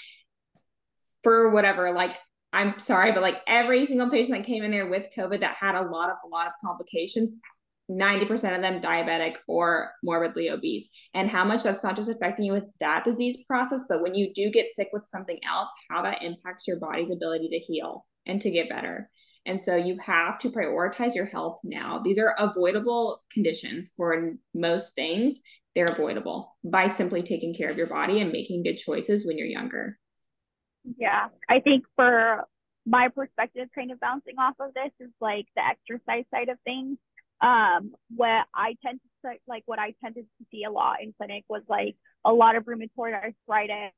for 1.23 1.51
whatever, 1.51 1.93
like 1.93 2.15
I'm 2.53 2.79
sorry, 2.79 3.13
but 3.13 3.23
like 3.23 3.39
every 3.47 3.87
single 3.87 4.11
patient 4.11 4.37
that 4.37 4.47
came 4.47 4.63
in 4.63 4.71
there 4.71 4.87
with 4.87 5.09
COVID 5.17 5.41
that 5.41 5.55
had 5.55 5.75
a 5.75 5.89
lot 5.89 6.11
of 6.11 6.17
a 6.25 6.29
lot 6.29 6.49
of 6.49 6.53
complications 6.63 7.41
90% 7.91 8.33
of 8.55 8.63
them 8.63 8.81
diabetic 8.81 9.35
or 9.47 9.91
morbidly 10.03 10.51
obese. 10.51 10.89
And 11.15 11.29
how 11.29 11.45
much 11.45 11.63
that's 11.63 11.85
not 11.85 11.97
just 11.97 12.09
affecting 12.09 12.45
you 12.45 12.53
with 12.53 12.65
that 12.81 13.05
disease 13.05 13.45
process 13.47 13.85
but 13.89 14.03
when 14.03 14.15
you 14.15 14.33
do 14.33 14.51
get 14.51 14.73
sick 14.73 14.89
with 14.93 15.07
something 15.07 15.39
else 15.49 15.71
how 15.91 16.03
that 16.03 16.23
impacts 16.23 16.67
your 16.67 16.79
body's 16.79 17.11
ability 17.11 17.49
to 17.49 17.59
heal 17.59 18.07
and 18.27 18.41
to 18.41 18.51
get 18.51 18.69
better. 18.69 19.11
And 19.45 19.61
so 19.61 19.75
you 19.75 19.99
have 19.99 20.39
to 20.41 20.51
prioritize 20.51 21.15
your 21.17 21.27
health 21.27 21.59
now. 21.65 22.01
These 22.05 22.19
are 22.19 22.37
avoidable 22.39 23.23
conditions 23.33 23.93
for 23.97 24.35
most 24.55 24.95
things. 24.95 25.41
They're 25.75 25.87
avoidable 25.87 26.57
by 26.63 26.87
simply 26.87 27.23
taking 27.23 27.55
care 27.55 27.69
of 27.69 27.77
your 27.77 27.89
body 27.89 28.21
and 28.21 28.31
making 28.31 28.63
good 28.63 28.77
choices 28.77 29.27
when 29.27 29.39
you're 29.39 29.49
younger. 29.49 29.99
Yeah 30.99 31.29
i 31.49 31.61
think 31.61 31.85
for 31.97 32.45
my 32.85 33.09
perspective 33.09 33.69
kind 33.75 33.91
of 33.91 34.01
bouncing 34.01 34.35
off 34.39 34.55
of 34.61 34.75
this 34.75 34.91
is 35.01 35.13
like 35.21 35.47
the 35.55 35.63
exercise 35.63 36.25
side 36.35 36.49
of 36.49 36.59
things 36.65 36.99
um, 37.43 37.93
what 38.15 38.47
I 38.55 38.77
tend 38.85 39.01
to 39.25 39.33
like 39.47 39.65
what 39.67 39.79
I 39.79 39.95
tended 40.03 40.27
to 40.39 40.47
see 40.51 40.65
a 40.65 40.71
lot 40.71 41.03
in 41.03 41.13
clinic 41.19 41.45
was 41.49 41.63
like 41.69 41.97
a 42.25 42.33
lot 42.33 42.57
of 42.57 42.65
rheumatoid 42.65 43.13
arthritis, 43.15 43.93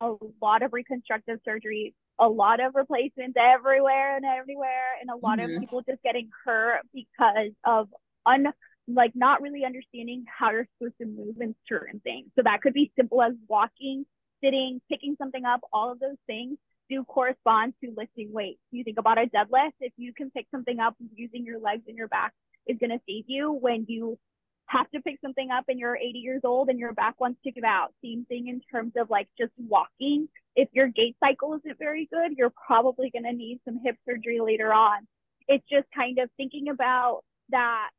a 0.00 0.14
lot 0.40 0.62
of 0.62 0.72
reconstructive 0.72 1.38
surgery, 1.44 1.94
a 2.18 2.28
lot 2.28 2.60
of 2.60 2.74
replacements 2.74 3.36
everywhere 3.38 4.16
and 4.16 4.24
everywhere, 4.24 4.96
and 5.00 5.10
a 5.10 5.16
lot 5.16 5.38
mm-hmm. 5.38 5.54
of 5.54 5.60
people 5.60 5.82
just 5.82 6.02
getting 6.02 6.30
hurt 6.44 6.80
because 6.92 7.52
of 7.64 7.88
un 8.26 8.46
like 8.90 9.12
not 9.14 9.42
really 9.42 9.66
understanding 9.66 10.24
how 10.26 10.50
you're 10.50 10.66
supposed 10.78 10.96
to 10.98 11.06
move 11.06 11.36
in 11.42 11.54
certain 11.68 12.00
things. 12.00 12.28
So 12.36 12.42
that 12.44 12.62
could 12.62 12.72
be 12.72 12.90
simple 12.96 13.20
as 13.20 13.34
walking, 13.46 14.06
sitting, 14.42 14.80
picking 14.90 15.14
something 15.18 15.44
up, 15.44 15.60
all 15.74 15.92
of 15.92 16.00
those 16.00 16.16
things 16.26 16.56
do 16.88 17.04
correspond 17.04 17.74
to 17.82 17.92
lifting 17.96 18.32
weights. 18.32 18.60
You 18.70 18.84
think 18.84 18.98
about 18.98 19.18
a 19.18 19.26
deadlift, 19.26 19.72
if 19.80 19.92
you 19.96 20.12
can 20.12 20.30
pick 20.30 20.46
something 20.50 20.80
up 20.80 20.94
using 21.14 21.44
your 21.44 21.60
legs 21.60 21.82
and 21.88 21.96
your 21.96 22.08
back 22.08 22.32
is 22.66 22.78
going 22.78 22.90
to 22.90 23.00
save 23.08 23.24
you 23.26 23.52
when 23.52 23.86
you 23.88 24.18
have 24.66 24.90
to 24.90 25.00
pick 25.00 25.18
something 25.22 25.50
up 25.50 25.64
and 25.68 25.78
you're 25.78 25.96
80 25.96 26.18
years 26.18 26.42
old 26.44 26.68
and 26.68 26.78
your 26.78 26.92
back 26.92 27.18
wants 27.20 27.40
to 27.44 27.50
give 27.50 27.64
out. 27.64 27.94
Same 28.04 28.26
thing 28.26 28.48
in 28.48 28.60
terms 28.70 28.92
of 28.96 29.08
like 29.08 29.28
just 29.38 29.52
walking. 29.56 30.28
If 30.56 30.68
your 30.72 30.88
gait 30.88 31.16
cycle 31.20 31.54
isn't 31.54 31.78
very 31.78 32.08
good, 32.12 32.36
you're 32.36 32.52
probably 32.66 33.10
going 33.10 33.24
to 33.24 33.32
need 33.32 33.60
some 33.64 33.80
hip 33.82 33.96
surgery 34.06 34.40
later 34.40 34.72
on. 34.72 35.06
It's 35.46 35.64
just 35.70 35.86
kind 35.94 36.18
of 36.18 36.28
thinking 36.36 36.68
about 36.68 37.22
that 37.50 37.90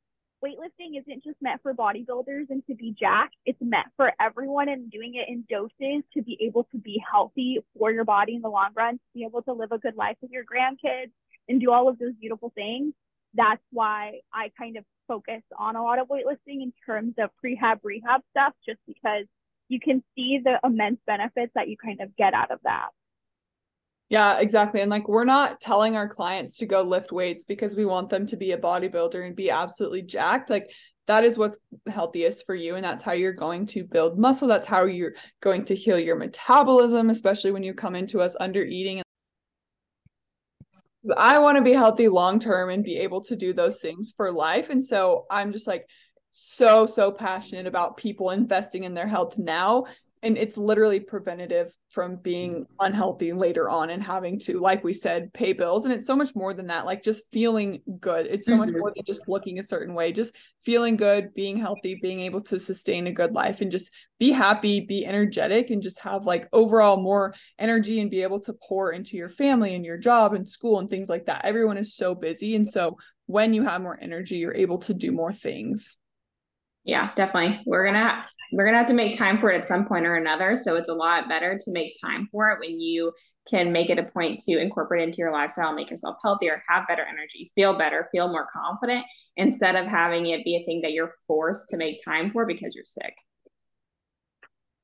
weightlifting 0.43 0.99
isn't 0.99 1.23
just 1.23 1.37
meant 1.41 1.61
for 1.61 1.73
bodybuilders 1.73 2.49
and 2.49 2.65
to 2.67 2.75
be 2.75 2.95
jacked. 2.97 3.35
It's 3.45 3.61
meant 3.61 3.87
for 3.97 4.11
everyone 4.19 4.69
and 4.69 4.89
doing 4.91 5.15
it 5.15 5.27
in 5.27 5.45
doses 5.49 6.03
to 6.13 6.21
be 6.21 6.37
able 6.41 6.65
to 6.71 6.77
be 6.77 7.01
healthy 7.11 7.59
for 7.77 7.91
your 7.91 8.05
body 8.05 8.35
in 8.35 8.41
the 8.41 8.49
long 8.49 8.71
run, 8.75 8.95
to 8.95 8.99
be 9.13 9.23
able 9.23 9.41
to 9.43 9.53
live 9.53 9.71
a 9.71 9.77
good 9.77 9.95
life 9.95 10.17
with 10.21 10.31
your 10.31 10.43
grandkids 10.43 11.11
and 11.47 11.59
do 11.59 11.71
all 11.71 11.89
of 11.89 11.99
those 11.99 12.13
beautiful 12.19 12.51
things 12.55 12.93
that's 13.33 13.61
why 13.71 14.21
I 14.33 14.51
kind 14.57 14.77
of 14.77 14.85
focus 15.07 15.41
on 15.57 15.75
a 15.75 15.83
lot 15.83 15.99
of 15.99 16.07
weightlifting 16.07 16.61
in 16.61 16.73
terms 16.85 17.15
of 17.17 17.29
prehab 17.43 17.79
rehab 17.83 18.21
stuff, 18.31 18.53
just 18.65 18.79
because 18.87 19.25
you 19.67 19.79
can 19.79 20.03
see 20.15 20.39
the 20.43 20.59
immense 20.63 20.99
benefits 21.05 21.51
that 21.55 21.67
you 21.67 21.77
kind 21.77 22.01
of 22.01 22.15
get 22.15 22.33
out 22.33 22.51
of 22.51 22.59
that. 22.63 22.89
Yeah, 24.09 24.39
exactly. 24.39 24.81
And 24.81 24.89
like 24.89 25.07
we're 25.07 25.23
not 25.23 25.61
telling 25.61 25.95
our 25.95 26.07
clients 26.07 26.57
to 26.57 26.65
go 26.65 26.81
lift 26.81 27.11
weights 27.11 27.43
because 27.43 27.75
we 27.75 27.85
want 27.85 28.09
them 28.09 28.25
to 28.27 28.37
be 28.37 28.51
a 28.51 28.57
bodybuilder 28.57 29.23
and 29.25 29.35
be 29.35 29.51
absolutely 29.51 30.01
jacked. 30.01 30.49
Like 30.49 30.71
that 31.05 31.23
is 31.23 31.37
what's 31.37 31.59
healthiest 31.87 32.45
for 32.45 32.55
you 32.55 32.75
and 32.75 32.83
that's 32.83 33.03
how 33.03 33.11
you're 33.11 33.33
going 33.33 33.67
to 33.67 33.83
build 33.83 34.17
muscle. 34.17 34.47
That's 34.47 34.67
how 34.67 34.85
you're 34.85 35.13
going 35.41 35.63
to 35.65 35.75
heal 35.75 35.99
your 35.99 36.15
metabolism, 36.15 37.11
especially 37.11 37.51
when 37.51 37.63
you 37.63 37.75
come 37.75 37.95
into 37.95 38.19
us 38.19 38.35
under 38.39 38.63
eating 38.63 39.01
I 41.15 41.39
want 41.39 41.57
to 41.57 41.63
be 41.63 41.71
healthy 41.71 42.07
long 42.07 42.39
term 42.39 42.69
and 42.69 42.83
be 42.83 42.97
able 42.97 43.21
to 43.21 43.35
do 43.35 43.53
those 43.53 43.79
things 43.79 44.13
for 44.15 44.31
life. 44.31 44.69
And 44.69 44.83
so 44.83 45.25
I'm 45.29 45.53
just 45.53 45.67
like 45.67 45.85
so, 46.31 46.87
so 46.87 47.11
passionate 47.11 47.67
about 47.67 47.97
people 47.97 48.31
investing 48.31 48.83
in 48.83 48.93
their 48.93 49.07
health 49.07 49.37
now 49.37 49.85
and 50.21 50.37
it's 50.37 50.57
literally 50.57 50.99
preventative 50.99 51.73
from 51.89 52.17
being 52.17 52.65
unhealthy 52.79 53.31
later 53.31 53.69
on 53.69 53.89
and 53.89 54.03
having 54.03 54.37
to 54.39 54.59
like 54.59 54.83
we 54.83 54.93
said 54.93 55.31
pay 55.33 55.53
bills. 55.53 55.85
And 55.85 55.93
it's 55.93 56.07
so 56.07 56.15
much 56.15 56.35
more 56.35 56.53
than 56.53 56.67
that 56.67 56.85
like 56.85 57.01
just 57.01 57.31
feeling 57.31 57.81
good. 57.99 58.25
It's 58.25 58.47
so 58.47 58.53
mm-hmm. 58.53 58.61
much 58.61 58.75
more 58.77 58.91
than 58.93 59.05
just 59.05 59.27
looking 59.27 59.59
a 59.59 59.63
certain 59.63 59.93
way 59.93 60.11
just 60.11 60.35
feeling 60.63 60.97
good 60.97 61.33
being 61.33 61.57
healthy 61.57 61.95
being 62.01 62.19
able 62.19 62.41
to 62.41 62.59
sustain 62.59 63.07
a 63.07 63.11
good 63.11 63.33
life 63.33 63.61
and 63.61 63.71
just 63.71 63.91
be 64.19 64.31
happy 64.31 64.81
be 64.81 65.05
energetic 65.05 65.69
and 65.69 65.81
just 65.81 65.99
have 65.99 66.25
like 66.25 66.47
overall 66.51 66.97
more 66.97 67.33
energy 67.57 68.01
and 68.01 68.11
be 68.11 68.23
able 68.23 68.39
to 68.41 68.53
pour 68.67 68.91
into 68.91 69.15
your 69.15 69.29
family 69.29 69.73
and 69.73 69.85
your 69.85 69.97
job 69.97 70.33
and 70.33 70.47
school 70.47 70.79
and 70.79 70.89
things 70.89 71.09
like 71.09 71.25
that. 71.27 71.45
Everyone 71.45 71.77
is 71.77 71.95
so 71.95 72.13
busy. 72.13 72.55
And 72.55 72.67
so 72.67 72.97
when 73.25 73.53
you 73.53 73.63
have 73.63 73.81
more 73.81 73.97
energy 74.01 74.37
you're 74.37 74.55
able 74.55 74.79
to 74.79 74.93
do 74.93 75.11
more 75.11 75.31
things 75.31 75.97
yeah 76.89 77.11
definitely. 77.15 77.61
We're 77.65 77.85
gonna 77.85 78.25
we're 78.51 78.65
gonna 78.65 78.77
have 78.77 78.87
to 78.87 78.93
make 78.93 79.15
time 79.15 79.37
for 79.37 79.51
it 79.51 79.57
at 79.57 79.67
some 79.67 79.85
point 79.85 80.07
or 80.07 80.15
another 80.15 80.55
so 80.55 80.75
it's 80.75 80.89
a 80.89 80.93
lot 80.93 81.29
better 81.29 81.55
to 81.55 81.71
make 81.71 81.93
time 82.03 82.27
for 82.31 82.49
it 82.49 82.59
when 82.59 82.79
you 82.79 83.13
can 83.49 83.71
make 83.71 83.89
it 83.89 83.99
a 83.99 84.03
point 84.03 84.39
to 84.39 84.57
incorporate 84.57 85.03
into 85.03 85.19
your 85.19 85.31
lifestyle 85.31 85.73
make 85.73 85.91
yourself 85.91 86.17
healthier 86.23 86.63
have 86.67 86.87
better 86.87 87.05
energy 87.07 87.49
feel 87.53 87.77
better 87.77 88.07
feel 88.11 88.27
more 88.27 88.47
confident 88.51 89.05
instead 89.37 89.75
of 89.75 89.85
having 89.85 90.27
it 90.27 90.43
be 90.43 90.55
a 90.55 90.65
thing 90.65 90.81
that 90.81 90.91
you're 90.91 91.11
forced 91.27 91.69
to 91.69 91.77
make 91.77 92.03
time 92.03 92.31
for 92.31 92.45
because 92.45 92.73
you're 92.75 92.83
sick. 92.83 93.13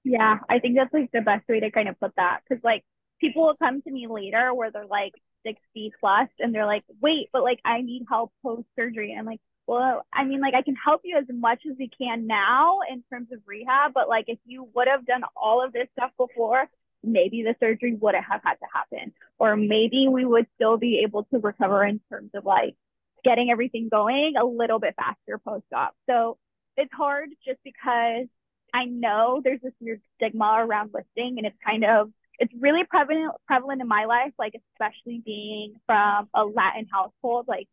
Yeah 0.03 0.37
i 0.47 0.59
think 0.59 0.75
that's 0.75 0.93
like 0.93 1.11
the 1.11 1.21
best 1.21 1.47
way 1.49 1.59
to 1.59 1.71
kind 1.71 1.89
of 1.89 1.99
put 1.99 2.15
that 2.17 2.41
because 2.47 2.63
like 2.63 2.83
people 3.19 3.43
will 3.47 3.57
come 3.57 3.81
to 3.81 3.91
me 3.91 4.05
later 4.07 4.53
where 4.53 4.69
they're 4.69 4.85
like 4.85 5.13
60 5.43 5.91
plus 5.99 6.29
and 6.39 6.53
they're 6.53 6.67
like 6.67 6.83
wait 7.01 7.29
but 7.33 7.43
like 7.43 7.59
i 7.65 7.81
need 7.81 8.05
help 8.07 8.31
post 8.43 8.67
surgery 8.75 9.11
and 9.11 9.19
i'm 9.19 9.25
like 9.25 9.41
well, 9.67 10.05
I 10.13 10.23
mean, 10.25 10.41
like 10.41 10.53
I 10.53 10.61
can 10.61 10.75
help 10.75 11.01
you 11.03 11.17
as 11.17 11.25
much 11.29 11.63
as 11.69 11.75
we 11.77 11.89
can 11.89 12.27
now 12.27 12.79
in 12.89 13.03
terms 13.09 13.29
of 13.31 13.39
rehab, 13.45 13.93
but 13.93 14.07
like 14.07 14.25
if 14.27 14.39
you 14.45 14.67
would 14.75 14.87
have 14.87 15.05
done 15.05 15.23
all 15.35 15.63
of 15.63 15.73
this 15.73 15.87
stuff 15.97 16.11
before, 16.17 16.65
maybe 17.03 17.43
the 17.43 17.55
surgery 17.59 17.95
wouldn't 17.95 18.25
have 18.25 18.41
had 18.43 18.55
to 18.55 18.65
happen, 18.73 19.13
or 19.39 19.55
maybe 19.55 20.07
we 20.09 20.25
would 20.25 20.47
still 20.55 20.77
be 20.77 21.01
able 21.05 21.23
to 21.25 21.39
recover 21.39 21.83
in 21.83 21.99
terms 22.09 22.31
of 22.35 22.45
like 22.45 22.75
getting 23.23 23.49
everything 23.49 23.89
going 23.89 24.35
a 24.39 24.45
little 24.45 24.79
bit 24.79 24.95
faster 24.95 25.39
post 25.39 25.65
op. 25.73 25.95
So 26.07 26.37
it's 26.77 26.93
hard 26.93 27.29
just 27.45 27.59
because 27.63 28.27
I 28.73 28.85
know 28.85 29.41
there's 29.43 29.61
this 29.61 29.73
weird 29.79 30.01
stigma 30.15 30.57
around 30.59 30.91
lifting, 30.93 31.35
and 31.37 31.45
it's 31.45 31.57
kind 31.65 31.85
of 31.85 32.11
it's 32.37 32.53
really 32.59 32.83
prevalent 32.83 33.33
prevalent 33.47 33.81
in 33.81 33.87
my 33.87 34.05
life, 34.05 34.33
like 34.37 34.53
especially 34.73 35.21
being 35.25 35.75
from 35.85 36.27
a 36.33 36.43
Latin 36.43 36.87
household, 36.91 37.45
like 37.47 37.67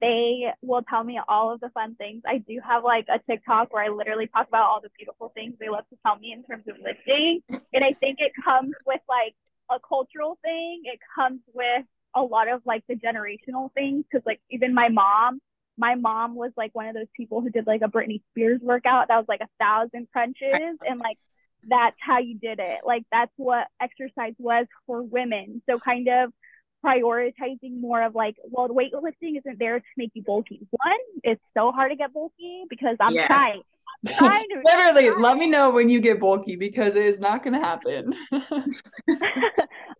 they 0.00 0.46
will 0.62 0.82
tell 0.82 1.02
me 1.02 1.20
all 1.28 1.52
of 1.52 1.60
the 1.60 1.70
fun 1.70 1.94
things. 1.96 2.22
I 2.26 2.38
do 2.38 2.60
have 2.66 2.84
like 2.84 3.06
a 3.08 3.18
TikTok 3.18 3.72
where 3.72 3.84
I 3.84 3.88
literally 3.88 4.26
talk 4.28 4.48
about 4.48 4.64
all 4.64 4.80
the 4.80 4.90
beautiful 4.96 5.30
things 5.34 5.54
they 5.58 5.68
love 5.68 5.88
to 5.90 5.96
tell 6.06 6.16
me 6.18 6.32
in 6.32 6.44
terms 6.44 6.64
of 6.68 6.76
lifting. 6.82 7.42
And 7.72 7.84
I 7.84 7.94
think 7.98 8.18
it 8.20 8.32
comes 8.44 8.74
with 8.86 9.00
like 9.08 9.34
a 9.70 9.78
cultural 9.86 10.38
thing. 10.42 10.82
It 10.84 11.00
comes 11.14 11.40
with 11.52 11.84
a 12.14 12.22
lot 12.22 12.48
of 12.48 12.62
like 12.64 12.84
the 12.88 12.94
generational 12.94 13.72
things. 13.74 14.04
Cause 14.12 14.22
like 14.24 14.40
even 14.50 14.72
my 14.74 14.88
mom, 14.88 15.40
my 15.76 15.94
mom 15.94 16.34
was 16.34 16.52
like 16.56 16.74
one 16.74 16.86
of 16.86 16.94
those 16.94 17.10
people 17.16 17.40
who 17.40 17.50
did 17.50 17.66
like 17.66 17.82
a 17.82 17.88
Britney 17.88 18.22
Spears 18.30 18.60
workout 18.62 19.08
that 19.08 19.16
was 19.16 19.26
like 19.28 19.40
a 19.40 19.48
thousand 19.58 20.08
crunches 20.12 20.78
and 20.86 20.98
like 21.00 21.18
that's 21.68 21.96
how 22.00 22.18
you 22.18 22.38
did 22.38 22.60
it. 22.60 22.80
Like 22.84 23.04
that's 23.10 23.32
what 23.36 23.66
exercise 23.80 24.34
was 24.38 24.66
for 24.86 25.02
women. 25.02 25.62
So 25.68 25.78
kind 25.78 26.08
of 26.08 26.32
prioritizing 26.84 27.80
more 27.80 28.02
of 28.02 28.14
like, 28.14 28.36
well, 28.44 28.68
the 28.68 28.74
weightlifting 28.74 29.38
isn't 29.38 29.58
there 29.58 29.78
to 29.78 29.86
make 29.96 30.10
you 30.14 30.22
bulky. 30.22 30.66
One, 30.70 30.98
it's 31.24 31.42
so 31.56 31.72
hard 31.72 31.90
to 31.90 31.96
get 31.96 32.12
bulky 32.12 32.64
because 32.68 32.96
I'm 33.00 33.14
yes. 33.14 33.28
tight. 33.28 33.62
Literally, 34.64 35.10
let 35.10 35.38
me 35.38 35.48
know 35.48 35.70
when 35.70 35.88
you 35.88 36.00
get 36.00 36.20
bulky 36.20 36.54
because 36.54 36.94
it 36.94 37.04
is 37.04 37.18
not 37.18 37.42
going 37.42 37.54
to 37.54 37.60
happen. 37.60 38.14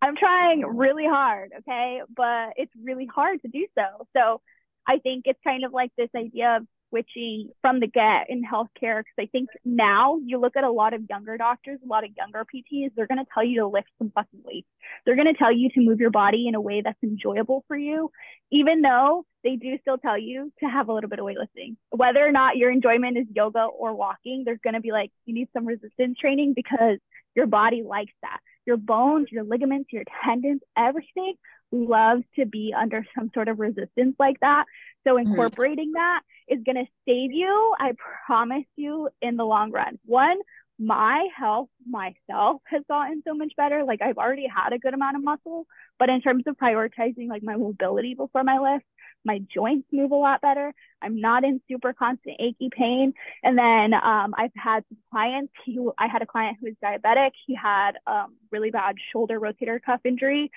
I'm 0.02 0.16
trying 0.16 0.64
really 0.64 1.06
hard, 1.06 1.50
okay? 1.58 2.02
But 2.16 2.50
it's 2.56 2.72
really 2.80 3.06
hard 3.06 3.42
to 3.42 3.48
do 3.48 3.66
so. 3.76 4.06
So 4.16 4.40
I 4.86 4.98
think 4.98 5.24
it's 5.26 5.40
kind 5.42 5.64
of 5.64 5.72
like 5.72 5.90
this 5.98 6.10
idea 6.16 6.58
of 6.58 6.66
switching 6.88 7.50
from 7.60 7.80
the 7.80 7.86
get 7.86 8.26
in 8.28 8.42
healthcare 8.42 9.00
because 9.00 9.18
I 9.18 9.26
think 9.26 9.48
now 9.64 10.18
you 10.24 10.40
look 10.40 10.56
at 10.56 10.64
a 10.64 10.70
lot 10.70 10.94
of 10.94 11.02
younger 11.08 11.36
doctors, 11.36 11.78
a 11.84 11.88
lot 11.88 12.04
of 12.04 12.10
younger 12.16 12.44
PTs, 12.44 12.90
they're 12.94 13.06
going 13.06 13.18
to 13.18 13.30
tell 13.32 13.44
you 13.44 13.60
to 13.60 13.66
lift 13.66 13.88
some 13.98 14.10
fucking 14.14 14.40
weights. 14.44 14.68
They're 15.04 15.16
going 15.16 15.32
to 15.32 15.38
tell 15.38 15.52
you 15.52 15.70
to 15.70 15.80
move 15.80 16.00
your 16.00 16.10
body 16.10 16.46
in 16.48 16.54
a 16.54 16.60
way 16.60 16.82
that's 16.82 17.02
enjoyable 17.02 17.64
for 17.68 17.76
you, 17.76 18.10
even 18.50 18.82
though 18.82 19.24
they 19.44 19.56
do 19.56 19.78
still 19.80 19.98
tell 19.98 20.18
you 20.18 20.52
to 20.60 20.66
have 20.66 20.88
a 20.88 20.92
little 20.92 21.10
bit 21.10 21.18
of 21.18 21.24
weightlifting. 21.24 21.76
Whether 21.90 22.26
or 22.26 22.32
not 22.32 22.56
your 22.56 22.70
enjoyment 22.70 23.18
is 23.18 23.26
yoga 23.34 23.64
or 23.64 23.94
walking, 23.94 24.42
there's 24.44 24.60
going 24.62 24.74
to 24.74 24.80
be 24.80 24.92
like, 24.92 25.10
you 25.26 25.34
need 25.34 25.48
some 25.52 25.66
resistance 25.66 26.18
training 26.18 26.54
because 26.54 26.98
your 27.34 27.46
body 27.46 27.82
likes 27.82 28.12
that. 28.22 28.40
Your 28.66 28.76
bones, 28.76 29.28
your 29.30 29.44
ligaments, 29.44 29.92
your 29.92 30.04
tendons, 30.24 30.60
everything 30.76 31.34
loves 31.70 32.24
to 32.36 32.46
be 32.46 32.74
under 32.78 33.06
some 33.16 33.30
sort 33.34 33.48
of 33.48 33.58
resistance 33.58 34.16
like 34.18 34.40
that. 34.40 34.64
So 35.08 35.14
mm-hmm. 35.14 35.30
incorporating 35.30 35.92
that 35.92 36.20
is 36.48 36.58
going 36.64 36.76
to 36.76 36.90
save 37.06 37.32
you, 37.32 37.74
I 37.78 37.92
promise 38.26 38.66
you, 38.76 39.08
in 39.22 39.36
the 39.36 39.44
long 39.44 39.70
run. 39.70 39.98
One, 40.04 40.38
my 40.78 41.26
health 41.36 41.68
myself 41.88 42.60
has 42.66 42.82
gotten 42.88 43.22
so 43.26 43.34
much 43.34 43.52
better. 43.56 43.84
Like 43.84 44.02
I've 44.02 44.18
already 44.18 44.46
had 44.46 44.72
a 44.72 44.78
good 44.78 44.94
amount 44.94 45.16
of 45.16 45.24
muscle, 45.24 45.66
but 45.98 46.08
in 46.08 46.20
terms 46.20 46.44
of 46.46 46.56
prioritizing 46.56 47.28
like 47.28 47.42
my 47.42 47.56
mobility 47.56 48.14
before 48.14 48.44
my 48.44 48.58
lift, 48.58 48.84
my 49.24 49.40
joints 49.52 49.88
move 49.92 50.12
a 50.12 50.14
lot 50.14 50.40
better. 50.40 50.72
I'm 51.02 51.20
not 51.20 51.42
in 51.42 51.60
super 51.68 51.92
constant 51.92 52.36
achy 52.38 52.70
pain. 52.70 53.14
And 53.42 53.58
then 53.58 53.94
um, 53.94 54.34
I've 54.36 54.52
had 54.54 54.84
some 54.88 54.98
clients. 55.10 55.52
He, 55.64 55.78
I 55.98 56.06
had 56.06 56.22
a 56.22 56.26
client 56.26 56.58
who 56.60 56.66
was 56.66 56.76
diabetic. 56.82 57.30
He 57.46 57.56
had 57.56 57.92
um, 58.06 58.36
really 58.52 58.70
bad 58.70 58.96
shoulder 59.12 59.40
rotator 59.40 59.80
cuff 59.82 60.00
injury 60.04 60.50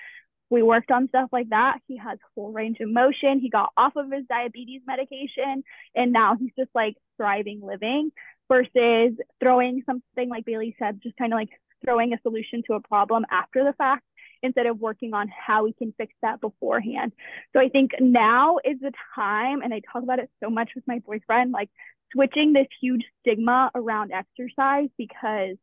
we 0.52 0.62
worked 0.62 0.90
on 0.90 1.08
stuff 1.08 1.30
like 1.32 1.48
that. 1.48 1.78
He 1.88 1.96
has 1.96 2.18
full 2.34 2.52
range 2.52 2.78
of 2.80 2.90
motion. 2.90 3.40
He 3.40 3.48
got 3.48 3.72
off 3.76 3.96
of 3.96 4.12
his 4.12 4.26
diabetes 4.28 4.82
medication 4.86 5.64
and 5.94 6.12
now 6.12 6.36
he's 6.38 6.52
just 6.58 6.70
like 6.74 6.96
thriving 7.16 7.62
living 7.62 8.12
versus 8.48 9.16
throwing 9.40 9.82
something 9.86 10.28
like 10.28 10.44
Baylee 10.44 10.74
said, 10.78 11.00
just 11.02 11.16
kind 11.16 11.32
of 11.32 11.38
like 11.38 11.48
throwing 11.82 12.12
a 12.12 12.20
solution 12.20 12.62
to 12.66 12.74
a 12.74 12.80
problem 12.80 13.24
after 13.30 13.64
the 13.64 13.72
fact 13.72 14.04
instead 14.42 14.66
of 14.66 14.78
working 14.78 15.14
on 15.14 15.28
how 15.28 15.64
we 15.64 15.72
can 15.72 15.94
fix 15.96 16.12
that 16.20 16.40
beforehand. 16.40 17.12
So 17.54 17.60
I 17.60 17.70
think 17.70 17.92
now 17.98 18.58
is 18.58 18.78
the 18.80 18.92
time, 19.14 19.62
and 19.62 19.72
I 19.72 19.80
talk 19.90 20.02
about 20.02 20.18
it 20.18 20.30
so 20.42 20.50
much 20.50 20.70
with 20.74 20.84
my 20.86 20.98
boyfriend, 20.98 21.52
like 21.52 21.70
switching 22.12 22.52
this 22.52 22.66
huge 22.80 23.04
stigma 23.20 23.70
around 23.74 24.12
exercise 24.12 24.88
because 24.98 25.56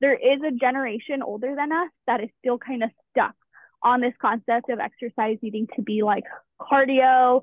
there 0.00 0.14
is 0.14 0.40
a 0.46 0.52
generation 0.52 1.22
older 1.22 1.54
than 1.56 1.72
us 1.72 1.90
that 2.06 2.22
is 2.22 2.28
still 2.38 2.58
kind 2.58 2.84
of 2.84 2.90
stuck 3.10 3.34
on 3.86 4.00
this 4.00 4.14
concept 4.20 4.68
of 4.68 4.80
exercise 4.80 5.38
needing 5.42 5.68
to 5.76 5.82
be 5.82 6.02
like 6.02 6.24
cardio, 6.60 7.42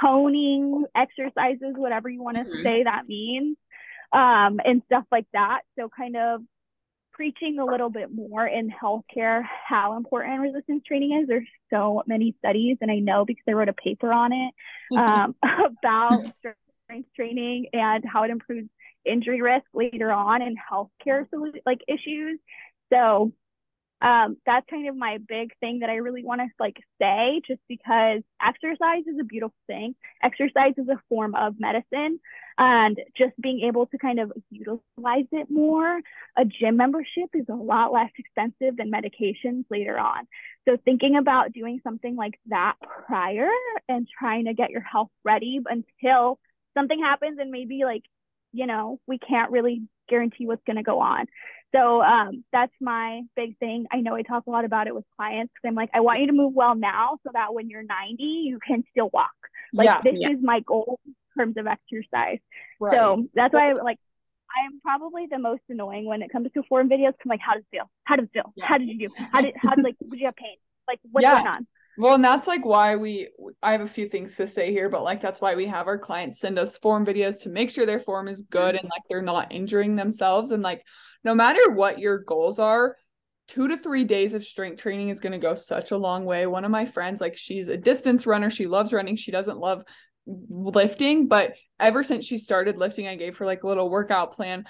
toning 0.00 0.84
exercises, 0.94 1.74
whatever 1.76 2.08
you 2.08 2.22
want 2.22 2.36
to 2.36 2.44
mm-hmm. 2.44 2.62
say 2.62 2.84
that 2.84 3.08
means, 3.08 3.56
um, 4.12 4.60
and 4.64 4.82
stuff 4.86 5.04
like 5.10 5.26
that. 5.32 5.62
So, 5.76 5.88
kind 5.94 6.16
of 6.16 6.42
preaching 7.12 7.58
a 7.58 7.64
little 7.64 7.90
bit 7.90 8.08
more 8.14 8.46
in 8.46 8.70
healthcare 8.70 9.42
how 9.68 9.96
important 9.96 10.40
resistance 10.40 10.84
training 10.86 11.20
is. 11.20 11.28
There's 11.28 11.48
so 11.70 12.04
many 12.06 12.36
studies, 12.38 12.76
and 12.80 12.90
I 12.90 13.00
know 13.00 13.24
because 13.24 13.44
I 13.48 13.52
wrote 13.52 13.68
a 13.68 13.74
paper 13.74 14.12
on 14.12 14.32
it 14.32 14.54
mm-hmm. 14.92 14.98
um, 14.98 15.34
about 15.82 16.20
strength 16.38 17.08
training 17.16 17.66
and 17.72 18.04
how 18.06 18.22
it 18.22 18.30
improves 18.30 18.68
injury 19.04 19.42
risk 19.42 19.66
later 19.74 20.12
on 20.12 20.40
in 20.40 20.54
healthcare 20.54 21.26
like 21.66 21.80
issues. 21.88 22.38
So 22.92 23.32
um, 24.02 24.38
that's 24.46 24.66
kind 24.70 24.88
of 24.88 24.96
my 24.96 25.18
big 25.28 25.52
thing 25.60 25.80
that 25.80 25.90
I 25.90 25.96
really 25.96 26.24
want 26.24 26.40
to 26.40 26.46
like 26.58 26.76
say, 27.00 27.42
just 27.46 27.60
because 27.68 28.22
exercise 28.42 29.06
is 29.06 29.18
a 29.20 29.24
beautiful 29.24 29.54
thing. 29.66 29.94
Exercise 30.22 30.72
is 30.78 30.88
a 30.88 31.00
form 31.08 31.34
of 31.34 31.60
medicine, 31.60 32.18
and 32.56 32.98
just 33.16 33.32
being 33.40 33.60
able 33.60 33.86
to 33.86 33.98
kind 33.98 34.18
of 34.18 34.32
utilize 34.50 35.26
it 35.32 35.50
more. 35.50 36.00
A 36.38 36.44
gym 36.44 36.76
membership 36.76 37.30
is 37.34 37.46
a 37.50 37.54
lot 37.54 37.92
less 37.92 38.10
expensive 38.16 38.76
than 38.76 38.90
medications 38.90 39.64
later 39.70 39.98
on. 39.98 40.26
So 40.66 40.78
thinking 40.84 41.16
about 41.16 41.52
doing 41.52 41.80
something 41.82 42.16
like 42.16 42.38
that 42.46 42.74
prior 43.06 43.48
and 43.88 44.08
trying 44.18 44.46
to 44.46 44.54
get 44.54 44.70
your 44.70 44.82
health 44.82 45.10
ready 45.24 45.60
until 45.64 46.38
something 46.74 47.00
happens 47.00 47.38
and 47.38 47.50
maybe 47.50 47.82
like 47.84 48.02
you 48.52 48.66
know 48.66 48.98
we 49.06 49.18
can't 49.18 49.50
really 49.50 49.82
guarantee 50.10 50.46
what's 50.46 50.62
going 50.66 50.76
to 50.76 50.82
go 50.82 51.00
on 51.00 51.26
so 51.74 52.02
um, 52.02 52.44
that's 52.52 52.72
my 52.80 53.22
big 53.36 53.56
thing. 53.58 53.86
I 53.92 54.00
know 54.00 54.14
I 54.14 54.22
talk 54.22 54.46
a 54.46 54.50
lot 54.50 54.64
about 54.64 54.86
it 54.88 54.94
with 54.94 55.04
clients 55.16 55.52
because 55.54 55.68
I'm 55.68 55.74
like, 55.74 55.90
I 55.94 56.00
want 56.00 56.20
you 56.20 56.26
to 56.26 56.32
move 56.32 56.52
well 56.54 56.74
now 56.74 57.18
so 57.22 57.30
that 57.32 57.54
when 57.54 57.70
you're 57.70 57.82
90, 57.82 58.22
you 58.22 58.58
can 58.66 58.82
still 58.90 59.10
walk. 59.12 59.30
Like 59.72 59.86
yeah, 59.86 60.00
this 60.02 60.14
yeah. 60.16 60.30
is 60.30 60.38
my 60.42 60.60
goal 60.60 60.98
in 61.06 61.14
terms 61.38 61.56
of 61.56 61.66
exercise. 61.66 62.38
Right. 62.80 62.92
So 62.92 63.26
that's 63.34 63.54
why 63.54 63.70
I 63.70 63.72
like 63.74 63.98
I 64.50 64.66
am 64.66 64.80
probably 64.82 65.26
the 65.30 65.38
most 65.38 65.62
annoying 65.68 66.06
when 66.06 66.22
it 66.22 66.32
comes 66.32 66.48
to 66.54 66.62
form 66.64 66.88
videos. 66.88 67.12
Cause 67.12 67.18
I'm 67.24 67.28
like, 67.28 67.40
how 67.40 67.54
does 67.54 67.62
it 67.62 67.76
feel? 67.76 67.90
How 68.02 68.16
does 68.16 68.26
it 68.26 68.32
feel? 68.32 68.52
Yeah. 68.56 68.66
How 68.66 68.78
did 68.78 68.88
you 68.88 68.98
do? 68.98 69.14
How 69.30 69.40
did 69.40 69.54
how 69.56 69.76
did 69.76 69.84
like 69.84 69.96
did 70.00 70.18
you 70.18 70.26
have 70.26 70.34
pain? 70.34 70.56
Like 70.88 70.98
what's 71.12 71.22
yeah. 71.22 71.34
going 71.34 71.46
on? 71.46 71.66
Well, 71.98 72.14
and 72.14 72.24
that's 72.24 72.46
like 72.46 72.64
why 72.64 72.96
we 72.96 73.28
I 73.62 73.72
have 73.72 73.80
a 73.80 73.86
few 73.86 74.08
things 74.08 74.36
to 74.36 74.46
say 74.46 74.72
here, 74.72 74.88
but 74.88 75.02
like 75.02 75.20
that's 75.20 75.40
why 75.40 75.54
we 75.54 75.66
have 75.66 75.86
our 75.86 75.98
clients 75.98 76.40
send 76.40 76.58
us 76.58 76.78
form 76.78 77.04
videos 77.04 77.42
to 77.42 77.50
make 77.50 77.70
sure 77.70 77.84
their 77.84 78.00
form 78.00 78.28
is 78.28 78.42
good 78.42 78.74
and 78.74 78.84
like 78.84 79.02
they're 79.08 79.22
not 79.22 79.52
injuring 79.52 79.96
themselves 79.96 80.50
and 80.50 80.62
like 80.62 80.82
no 81.24 81.34
matter 81.34 81.70
what 81.70 81.98
your 81.98 82.18
goals 82.18 82.58
are, 82.58 82.96
two 83.50 83.68
to 83.68 83.76
three 83.76 84.04
days 84.04 84.32
of 84.32 84.44
strength 84.44 84.80
training 84.80 85.08
is 85.08 85.20
going 85.20 85.32
to 85.32 85.38
go 85.38 85.54
such 85.54 85.90
a 85.90 85.96
long 85.96 86.24
way. 86.24 86.46
One 86.46 86.64
of 86.64 86.70
my 86.70 86.84
friends, 86.84 87.20
like, 87.20 87.36
she's 87.36 87.68
a 87.68 87.76
distance 87.76 88.26
runner. 88.26 88.48
She 88.48 88.66
loves 88.66 88.92
running. 88.92 89.16
She 89.16 89.32
doesn't 89.32 89.58
love 89.58 89.82
lifting, 90.26 91.26
but 91.26 91.54
ever 91.80 92.04
since 92.04 92.24
she 92.24 92.38
started 92.38 92.78
lifting, 92.78 93.08
I 93.08 93.16
gave 93.16 93.36
her 93.38 93.46
like 93.46 93.64
a 93.64 93.66
little 93.66 93.90
workout 93.90 94.32
plan 94.32 94.66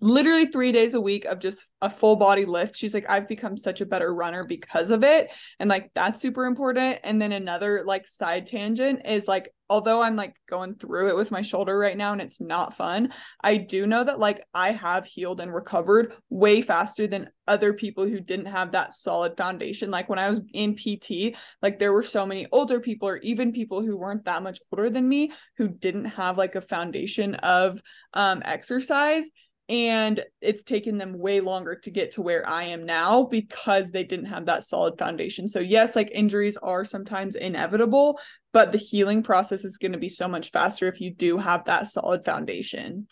literally 0.00 0.46
three 0.46 0.72
days 0.72 0.94
a 0.94 1.00
week 1.00 1.24
of 1.24 1.38
just 1.38 1.66
a 1.82 1.90
full 1.90 2.16
body 2.16 2.44
lift. 2.44 2.76
She's 2.76 2.94
like, 2.94 3.08
I've 3.08 3.28
become 3.28 3.56
such 3.56 3.80
a 3.80 3.86
better 3.86 4.14
runner 4.14 4.42
because 4.46 4.90
of 4.90 5.02
it. 5.02 5.30
And 5.58 5.68
like, 5.68 5.90
that's 5.94 6.20
super 6.20 6.46
important. 6.46 7.00
And 7.02 7.20
then 7.20 7.32
another 7.32 7.82
like 7.84 8.06
side 8.06 8.46
tangent 8.46 9.06
is 9.06 9.26
like, 9.26 9.52
although 9.68 10.02
I'm 10.02 10.16
like 10.16 10.34
going 10.48 10.74
through 10.74 11.10
it 11.10 11.16
with 11.16 11.30
my 11.30 11.42
shoulder 11.42 11.78
right 11.78 11.96
now 11.96 12.12
and 12.12 12.20
it's 12.20 12.40
not 12.40 12.76
fun, 12.76 13.12
I 13.40 13.56
do 13.56 13.86
know 13.86 14.04
that 14.04 14.18
like 14.18 14.44
I 14.52 14.72
have 14.72 15.06
healed 15.06 15.40
and 15.40 15.54
recovered 15.54 16.12
way 16.28 16.60
faster 16.60 17.06
than 17.06 17.30
other 17.48 17.72
people 17.72 18.06
who 18.06 18.20
didn't 18.20 18.46
have 18.46 18.72
that 18.72 18.92
solid 18.92 19.36
foundation. 19.36 19.90
Like 19.90 20.08
when 20.08 20.18
I 20.18 20.28
was 20.28 20.42
in 20.52 20.76
PT, 20.76 21.36
like 21.62 21.78
there 21.78 21.92
were 21.92 22.02
so 22.02 22.26
many 22.26 22.46
older 22.52 22.80
people 22.80 23.08
or 23.08 23.18
even 23.18 23.52
people 23.52 23.80
who 23.80 23.96
weren't 23.96 24.24
that 24.24 24.42
much 24.42 24.58
older 24.72 24.90
than 24.90 25.08
me 25.08 25.32
who 25.56 25.68
didn't 25.68 26.04
have 26.06 26.36
like 26.36 26.54
a 26.54 26.60
foundation 26.60 27.34
of 27.36 27.80
um 28.12 28.42
exercise 28.44 29.30
and 29.70 30.20
it's 30.40 30.64
taken 30.64 30.98
them 30.98 31.16
way 31.16 31.38
longer 31.40 31.76
to 31.76 31.90
get 31.92 32.10
to 32.12 32.22
where 32.22 32.46
I 32.46 32.64
am 32.64 32.84
now 32.84 33.22
because 33.22 33.92
they 33.92 34.02
didn't 34.02 34.26
have 34.26 34.46
that 34.46 34.64
solid 34.64 34.98
foundation. 34.98 35.46
So 35.46 35.60
yes, 35.60 35.94
like 35.94 36.10
injuries 36.10 36.56
are 36.56 36.84
sometimes 36.84 37.36
inevitable, 37.36 38.18
but 38.52 38.72
the 38.72 38.78
healing 38.78 39.22
process 39.22 39.64
is 39.64 39.78
going 39.78 39.92
to 39.92 39.98
be 39.98 40.08
so 40.08 40.26
much 40.26 40.50
faster 40.50 40.88
if 40.88 41.00
you 41.00 41.14
do 41.14 41.38
have 41.38 41.64
that 41.66 41.86
solid 41.86 42.24
foundation. 42.24 43.06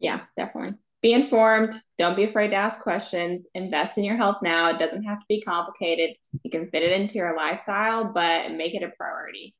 Yeah, 0.00 0.22
definitely. 0.36 0.76
Be 1.00 1.12
informed. 1.12 1.72
Don't 1.96 2.16
be 2.16 2.24
afraid 2.24 2.50
to 2.50 2.56
ask 2.56 2.80
questions. 2.80 3.46
Invest 3.54 3.98
in 3.98 4.04
your 4.04 4.16
health 4.16 4.38
now. 4.42 4.70
It 4.70 4.80
doesn't 4.80 5.04
have 5.04 5.20
to 5.20 5.26
be 5.28 5.40
complicated. 5.40 6.16
You 6.42 6.50
can 6.50 6.68
fit 6.70 6.82
it 6.82 6.90
into 6.90 7.14
your 7.14 7.36
lifestyle, 7.36 8.12
but 8.12 8.50
make 8.52 8.74
it 8.74 8.82
a 8.82 8.90
priority 8.96 9.54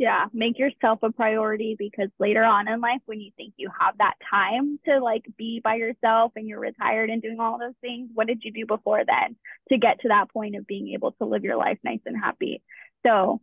yeah 0.00 0.24
make 0.32 0.58
yourself 0.58 0.98
a 1.02 1.12
priority 1.12 1.76
because 1.78 2.08
later 2.18 2.42
on 2.42 2.66
in 2.66 2.80
life 2.80 3.02
when 3.04 3.20
you 3.20 3.30
think 3.36 3.52
you 3.58 3.70
have 3.78 3.96
that 3.98 4.14
time 4.28 4.80
to 4.86 4.98
like 4.98 5.24
be 5.36 5.60
by 5.62 5.74
yourself 5.74 6.32
and 6.34 6.48
you're 6.48 6.58
retired 6.58 7.10
and 7.10 7.20
doing 7.20 7.38
all 7.38 7.58
those 7.58 7.74
things 7.82 8.08
what 8.14 8.26
did 8.26 8.40
you 8.42 8.50
do 8.50 8.64
before 8.66 9.02
then 9.06 9.36
to 9.68 9.76
get 9.76 10.00
to 10.00 10.08
that 10.08 10.30
point 10.32 10.56
of 10.56 10.66
being 10.66 10.88
able 10.94 11.12
to 11.12 11.26
live 11.26 11.44
your 11.44 11.56
life 11.56 11.78
nice 11.84 12.00
and 12.06 12.16
happy? 12.16 12.62
So 13.06 13.42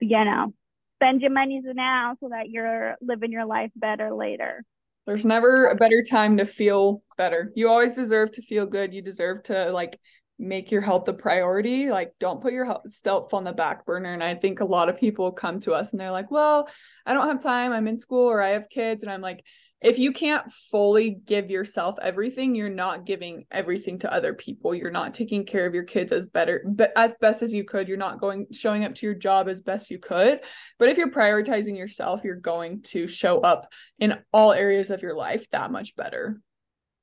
you 0.00 0.24
know 0.24 0.52
spend 0.96 1.20
your 1.20 1.30
monies 1.30 1.64
now 1.64 2.16
so 2.20 2.28
that 2.30 2.50
you're 2.50 2.96
living 3.00 3.30
your 3.30 3.44
life 3.44 3.70
better 3.76 4.12
later. 4.12 4.64
There's 5.06 5.24
never 5.24 5.66
a 5.66 5.74
better 5.74 6.02
time 6.08 6.38
to 6.38 6.46
feel 6.46 7.02
better. 7.18 7.52
You 7.54 7.68
always 7.68 7.94
deserve 7.94 8.32
to 8.32 8.42
feel 8.42 8.64
good. 8.64 8.94
You 8.94 9.02
deserve 9.02 9.42
to 9.44 9.70
like 9.70 9.98
make 10.38 10.70
your 10.70 10.80
health 10.80 11.08
a 11.08 11.12
priority 11.12 11.90
like 11.90 12.12
don't 12.18 12.42
put 12.42 12.52
your 12.52 12.64
health 12.64 12.82
stealth 12.90 13.32
on 13.32 13.44
the 13.44 13.52
back 13.52 13.86
burner 13.86 14.12
and 14.12 14.22
i 14.22 14.34
think 14.34 14.60
a 14.60 14.64
lot 14.64 14.88
of 14.88 14.98
people 14.98 15.30
come 15.30 15.60
to 15.60 15.72
us 15.72 15.92
and 15.92 16.00
they're 16.00 16.10
like 16.10 16.30
well 16.30 16.68
i 17.06 17.14
don't 17.14 17.28
have 17.28 17.42
time 17.42 17.72
i'm 17.72 17.86
in 17.86 17.96
school 17.96 18.26
or 18.28 18.42
i 18.42 18.48
have 18.48 18.68
kids 18.68 19.02
and 19.02 19.12
i'm 19.12 19.20
like 19.20 19.44
if 19.84 19.98
you 19.98 20.12
can't 20.12 20.50
fully 20.50 21.10
give 21.10 21.50
yourself 21.50 21.98
everything, 22.00 22.54
you're 22.54 22.70
not 22.70 23.04
giving 23.04 23.44
everything 23.50 23.98
to 23.98 24.10
other 24.10 24.32
people. 24.32 24.74
You're 24.74 24.90
not 24.90 25.12
taking 25.12 25.44
care 25.44 25.66
of 25.66 25.74
your 25.74 25.84
kids 25.84 26.10
as 26.10 26.24
better 26.24 26.64
but 26.66 26.90
as 26.96 27.18
best 27.20 27.42
as 27.42 27.52
you 27.52 27.64
could. 27.64 27.86
You're 27.86 27.98
not 27.98 28.18
going 28.18 28.46
showing 28.50 28.86
up 28.86 28.94
to 28.94 29.06
your 29.06 29.14
job 29.14 29.46
as 29.46 29.60
best 29.60 29.90
you 29.90 29.98
could. 29.98 30.40
But 30.78 30.88
if 30.88 30.96
you're 30.96 31.10
prioritizing 31.10 31.76
yourself, 31.76 32.24
you're 32.24 32.36
going 32.36 32.80
to 32.84 33.06
show 33.06 33.40
up 33.40 33.68
in 33.98 34.18
all 34.32 34.52
areas 34.52 34.90
of 34.90 35.02
your 35.02 35.14
life 35.14 35.50
that 35.50 35.70
much 35.70 35.94
better. 35.96 36.40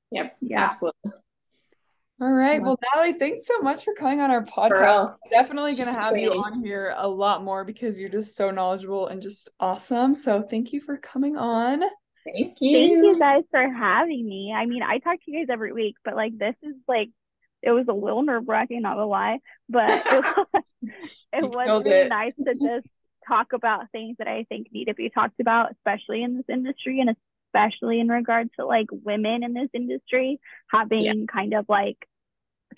Yep. 0.10 0.38
Yeah. 0.42 0.62
Absolutely. 0.62 1.12
All 2.22 2.32
right. 2.32 2.62
Well, 2.62 2.78
Natalli, 2.78 3.18
thanks 3.18 3.48
so 3.48 3.62
much 3.62 3.84
for 3.84 3.96
coming 3.96 4.20
on 4.20 4.30
our 4.30 4.44
podcast. 4.44 5.16
Definitely 5.32 5.74
going 5.74 5.92
to 5.92 6.00
have 6.00 6.16
you 6.16 6.34
on 6.34 6.64
here 6.64 6.94
a 6.96 7.08
lot 7.08 7.44
more 7.44 7.66
because 7.66 7.98
you're 7.98 8.10
just 8.10 8.36
so 8.36 8.52
knowledgeable 8.52 9.08
and 9.08 9.24
just 9.24 9.50
awesome. 9.60 10.14
So 10.14 10.44
thank 10.44 10.72
you 10.72 10.82
for 10.82 10.98
coming 10.98 11.36
on. 11.36 11.82
Thank 12.24 12.62
you. 12.62 12.78
Thank 12.78 12.92
you 12.92 13.20
guys 13.20 13.42
for 13.50 13.74
having 13.74 14.30
me. 14.30 14.54
I 14.56 14.68
mean, 14.68 14.84
I 14.84 15.00
talk 15.00 15.16
to 15.16 15.32
you 15.32 15.40
guys 15.40 15.52
every 15.52 15.74
week, 15.74 15.96
but 16.06 16.16
like 16.16 16.38
this 16.38 16.54
is 16.62 16.76
like 16.88 17.10
it 17.64 17.72
was 17.72 17.88
a 17.90 17.94
little 17.94 18.22
nerve 18.22 18.44
wracking, 18.48 18.84
not 18.84 18.98
gonna 18.98 19.08
lie, 19.08 19.40
but 19.68 19.90
it 20.06 20.24
was, 20.24 20.64
it 21.34 21.44
was 21.44 21.84
really 21.84 21.90
it. 21.90 22.10
nice 22.10 22.34
to 22.46 22.54
just 22.62 22.88
talk 23.28 23.54
about 23.54 23.90
things 23.92 24.18
that 24.20 24.28
I 24.28 24.46
think 24.48 24.68
need 24.72 24.86
to 24.86 24.94
be 24.94 25.10
talked 25.10 25.40
about, 25.40 25.72
especially 25.72 26.22
in 26.22 26.38
this 26.38 26.46
industry 26.50 27.00
and 27.00 27.16
especially 27.48 28.00
in 28.00 28.10
regards 28.10 28.52
to 28.60 28.66
like 28.66 28.88
women 28.92 29.44
in 29.44 29.54
this 29.54 29.70
industry 29.74 30.40
having 30.70 31.02
yeah. 31.02 31.14
kind 31.32 31.56
of 31.56 31.66
like 31.68 31.98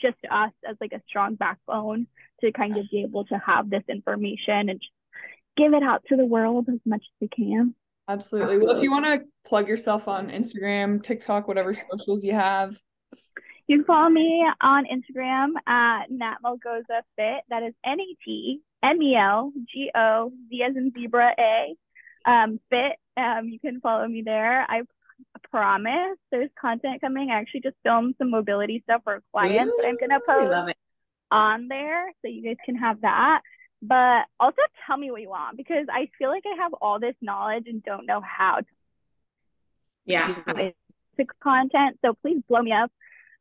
just 0.02 0.18
us 0.30 0.52
as 0.68 0.76
like 0.82 0.94
a 0.94 1.02
strong 1.08 1.36
backbone 1.36 2.08
to 2.42 2.52
kind 2.52 2.78
of 2.78 2.90
be 2.90 3.04
able 3.04 3.26
to 3.26 3.38
have 3.46 3.70
this 3.70 3.84
information 3.88 4.70
and 4.70 4.80
just 4.80 4.92
give 5.56 5.74
it 5.74 5.84
out 5.84 6.04
to 6.10 6.16
the 6.16 6.26
world 6.26 6.68
as 6.70 6.80
much 6.86 7.02
as 7.02 7.22
we 7.22 7.28
can. 7.28 7.76
Absolutely. 8.08 8.56
Absolutely. 8.56 8.68
Well, 8.68 8.78
if 8.78 8.84
you 8.84 8.92
want 8.92 9.06
to 9.06 9.22
plug 9.46 9.68
yourself 9.68 10.08
on 10.08 10.30
Instagram, 10.30 11.02
TikTok, 11.02 11.48
whatever 11.48 11.74
socials 11.74 12.24
you 12.24 12.34
have. 12.34 12.78
You 13.68 13.78
can 13.78 13.86
follow 13.86 14.10
me 14.10 14.46
on 14.62 14.86
Instagram 14.86 15.52
at 15.68 16.12
Nat 16.12 16.38
Melgoza 16.44 17.02
Fit. 17.16 17.44
That 17.50 17.64
is 17.64 17.74
N 17.86 18.00
A 18.00 18.16
T 18.26 18.60
M 18.84 19.02
E 19.02 19.16
L 19.16 19.54
G 19.72 19.90
O 19.96 20.32
Z 20.50 20.64
as 20.64 20.76
in 20.76 20.92
zebra 20.94 21.34
A. 21.40 21.76
Um, 22.26 22.60
fit. 22.70 22.94
Um, 23.16 23.48
you 23.48 23.60
can 23.60 23.80
follow 23.80 24.08
me 24.08 24.22
there. 24.22 24.66
I 24.68 24.82
promise 25.50 26.18
there's 26.32 26.50
content 26.60 27.02
coming. 27.02 27.30
I 27.30 27.40
actually 27.40 27.62
just 27.62 27.76
filmed 27.84 28.16
some 28.18 28.32
mobility 28.32 28.82
stuff 28.84 29.02
for 29.04 29.22
clients 29.32 29.74
Ooh, 29.74 29.82
that 29.82 29.88
I'm 29.88 29.98
gonna 29.98 30.20
post 30.20 30.76
on 31.32 31.68
there, 31.68 32.08
so 32.22 32.28
you 32.28 32.44
guys 32.44 32.58
can 32.66 32.76
have 32.76 33.02
that. 33.02 33.42
But 33.82 34.26
also 34.40 34.62
tell 34.88 34.98
me 34.98 35.12
what 35.12 35.22
you 35.22 35.30
want 35.30 35.58
because 35.58 35.88
I 35.92 36.10
feel 36.18 36.30
like 36.30 36.44
I 36.46 36.62
have 36.62 36.74
all 36.74 37.00
this 37.00 37.16
knowledge 37.22 37.66
and 37.68 37.84
don't 37.84 38.06
know 38.06 38.22
how 38.22 38.58
to 38.58 38.66
yeah 40.06 40.36
content. 41.42 42.00
So 42.04 42.14
please 42.14 42.42
blow 42.48 42.62
me 42.62 42.72
up 42.72 42.92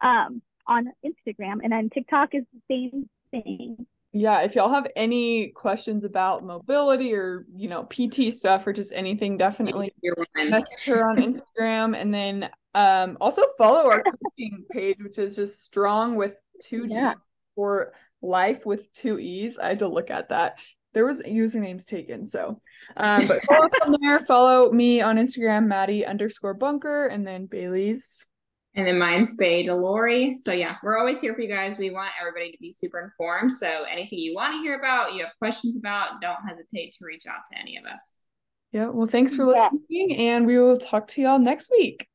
um, 0.00 0.42
on 0.66 0.92
Instagram 1.04 1.58
and 1.62 1.72
then 1.72 1.90
TikTok 1.90 2.34
is 2.34 2.44
the 2.52 2.60
same 2.68 3.08
thing 3.30 3.86
yeah 4.12 4.42
if 4.42 4.54
y'all 4.54 4.68
have 4.68 4.86
any 4.94 5.48
questions 5.48 6.04
about 6.04 6.44
mobility 6.44 7.14
or 7.14 7.46
you 7.54 7.68
know 7.68 7.84
pt 7.84 8.32
stuff 8.32 8.66
or 8.66 8.72
just 8.72 8.92
anything 8.92 9.38
definitely 9.38 9.92
message 10.36 10.84
her 10.84 11.08
on 11.08 11.16
instagram. 11.16 11.96
And 11.96 12.12
then 12.12 12.50
um 12.74 13.16
also 13.20 13.42
follow 13.56 13.90
our 13.90 14.02
coaching 14.38 14.64
page 14.70 14.98
which 15.00 15.18
is 15.18 15.36
just 15.36 15.64
strong 15.64 16.16
with 16.16 16.36
two 16.62 16.86
g 16.88 16.94
yeah. 16.94 17.14
for 17.54 17.92
life 18.20 18.66
with 18.66 18.92
two 18.92 19.18
e's. 19.18 19.58
I 19.58 19.68
had 19.68 19.80
to 19.80 19.88
look 19.88 20.10
at 20.10 20.28
that. 20.28 20.56
There 20.92 21.06
was 21.06 21.22
usernames 21.22 21.86
taken 21.86 22.26
so 22.26 22.60
um 22.98 23.26
but 23.26 23.42
follow 23.44 23.64
us 23.64 23.72
on 23.84 23.96
there. 24.00 24.20
Follow 24.20 24.70
me 24.70 25.00
on 25.00 25.16
instagram 25.16 25.66
madie 25.66 26.06
underscore 26.06 26.54
bunker 26.54 27.06
and 27.06 27.26
then 27.26 27.48
baylee's 27.48 28.26
and 28.74 28.86
then 28.86 28.98
mine's 28.98 29.36
Bay 29.36 29.64
Delori. 29.64 30.34
So 30.36 30.52
yeah, 30.52 30.76
we're 30.82 30.98
always 30.98 31.20
here 31.20 31.34
for 31.34 31.42
you 31.42 31.48
guys. 31.48 31.76
We 31.76 31.90
want 31.90 32.10
everybody 32.20 32.52
to 32.52 32.58
be 32.58 32.72
super 32.72 33.00
informed. 33.00 33.52
So 33.52 33.84
anything 33.84 34.18
you 34.18 34.34
want 34.34 34.54
to 34.54 34.60
hear 34.60 34.78
about, 34.78 35.14
you 35.14 35.24
have 35.24 35.32
questions 35.38 35.76
about, 35.76 36.20
don't 36.20 36.38
hesitate 36.46 36.92
to 36.98 37.04
reach 37.04 37.26
out 37.26 37.44
to 37.50 37.58
any 37.58 37.76
of 37.76 37.84
us. 37.84 38.20
Yeah. 38.72 38.86
Well, 38.86 39.06
thanks 39.06 39.34
for 39.34 39.44
listening, 39.44 39.82
yeah. 39.90 40.16
and 40.16 40.46
we 40.46 40.58
will 40.58 40.78
talk 40.78 41.06
to 41.08 41.20
y'all 41.20 41.38
next 41.38 41.70
week. 41.70 42.08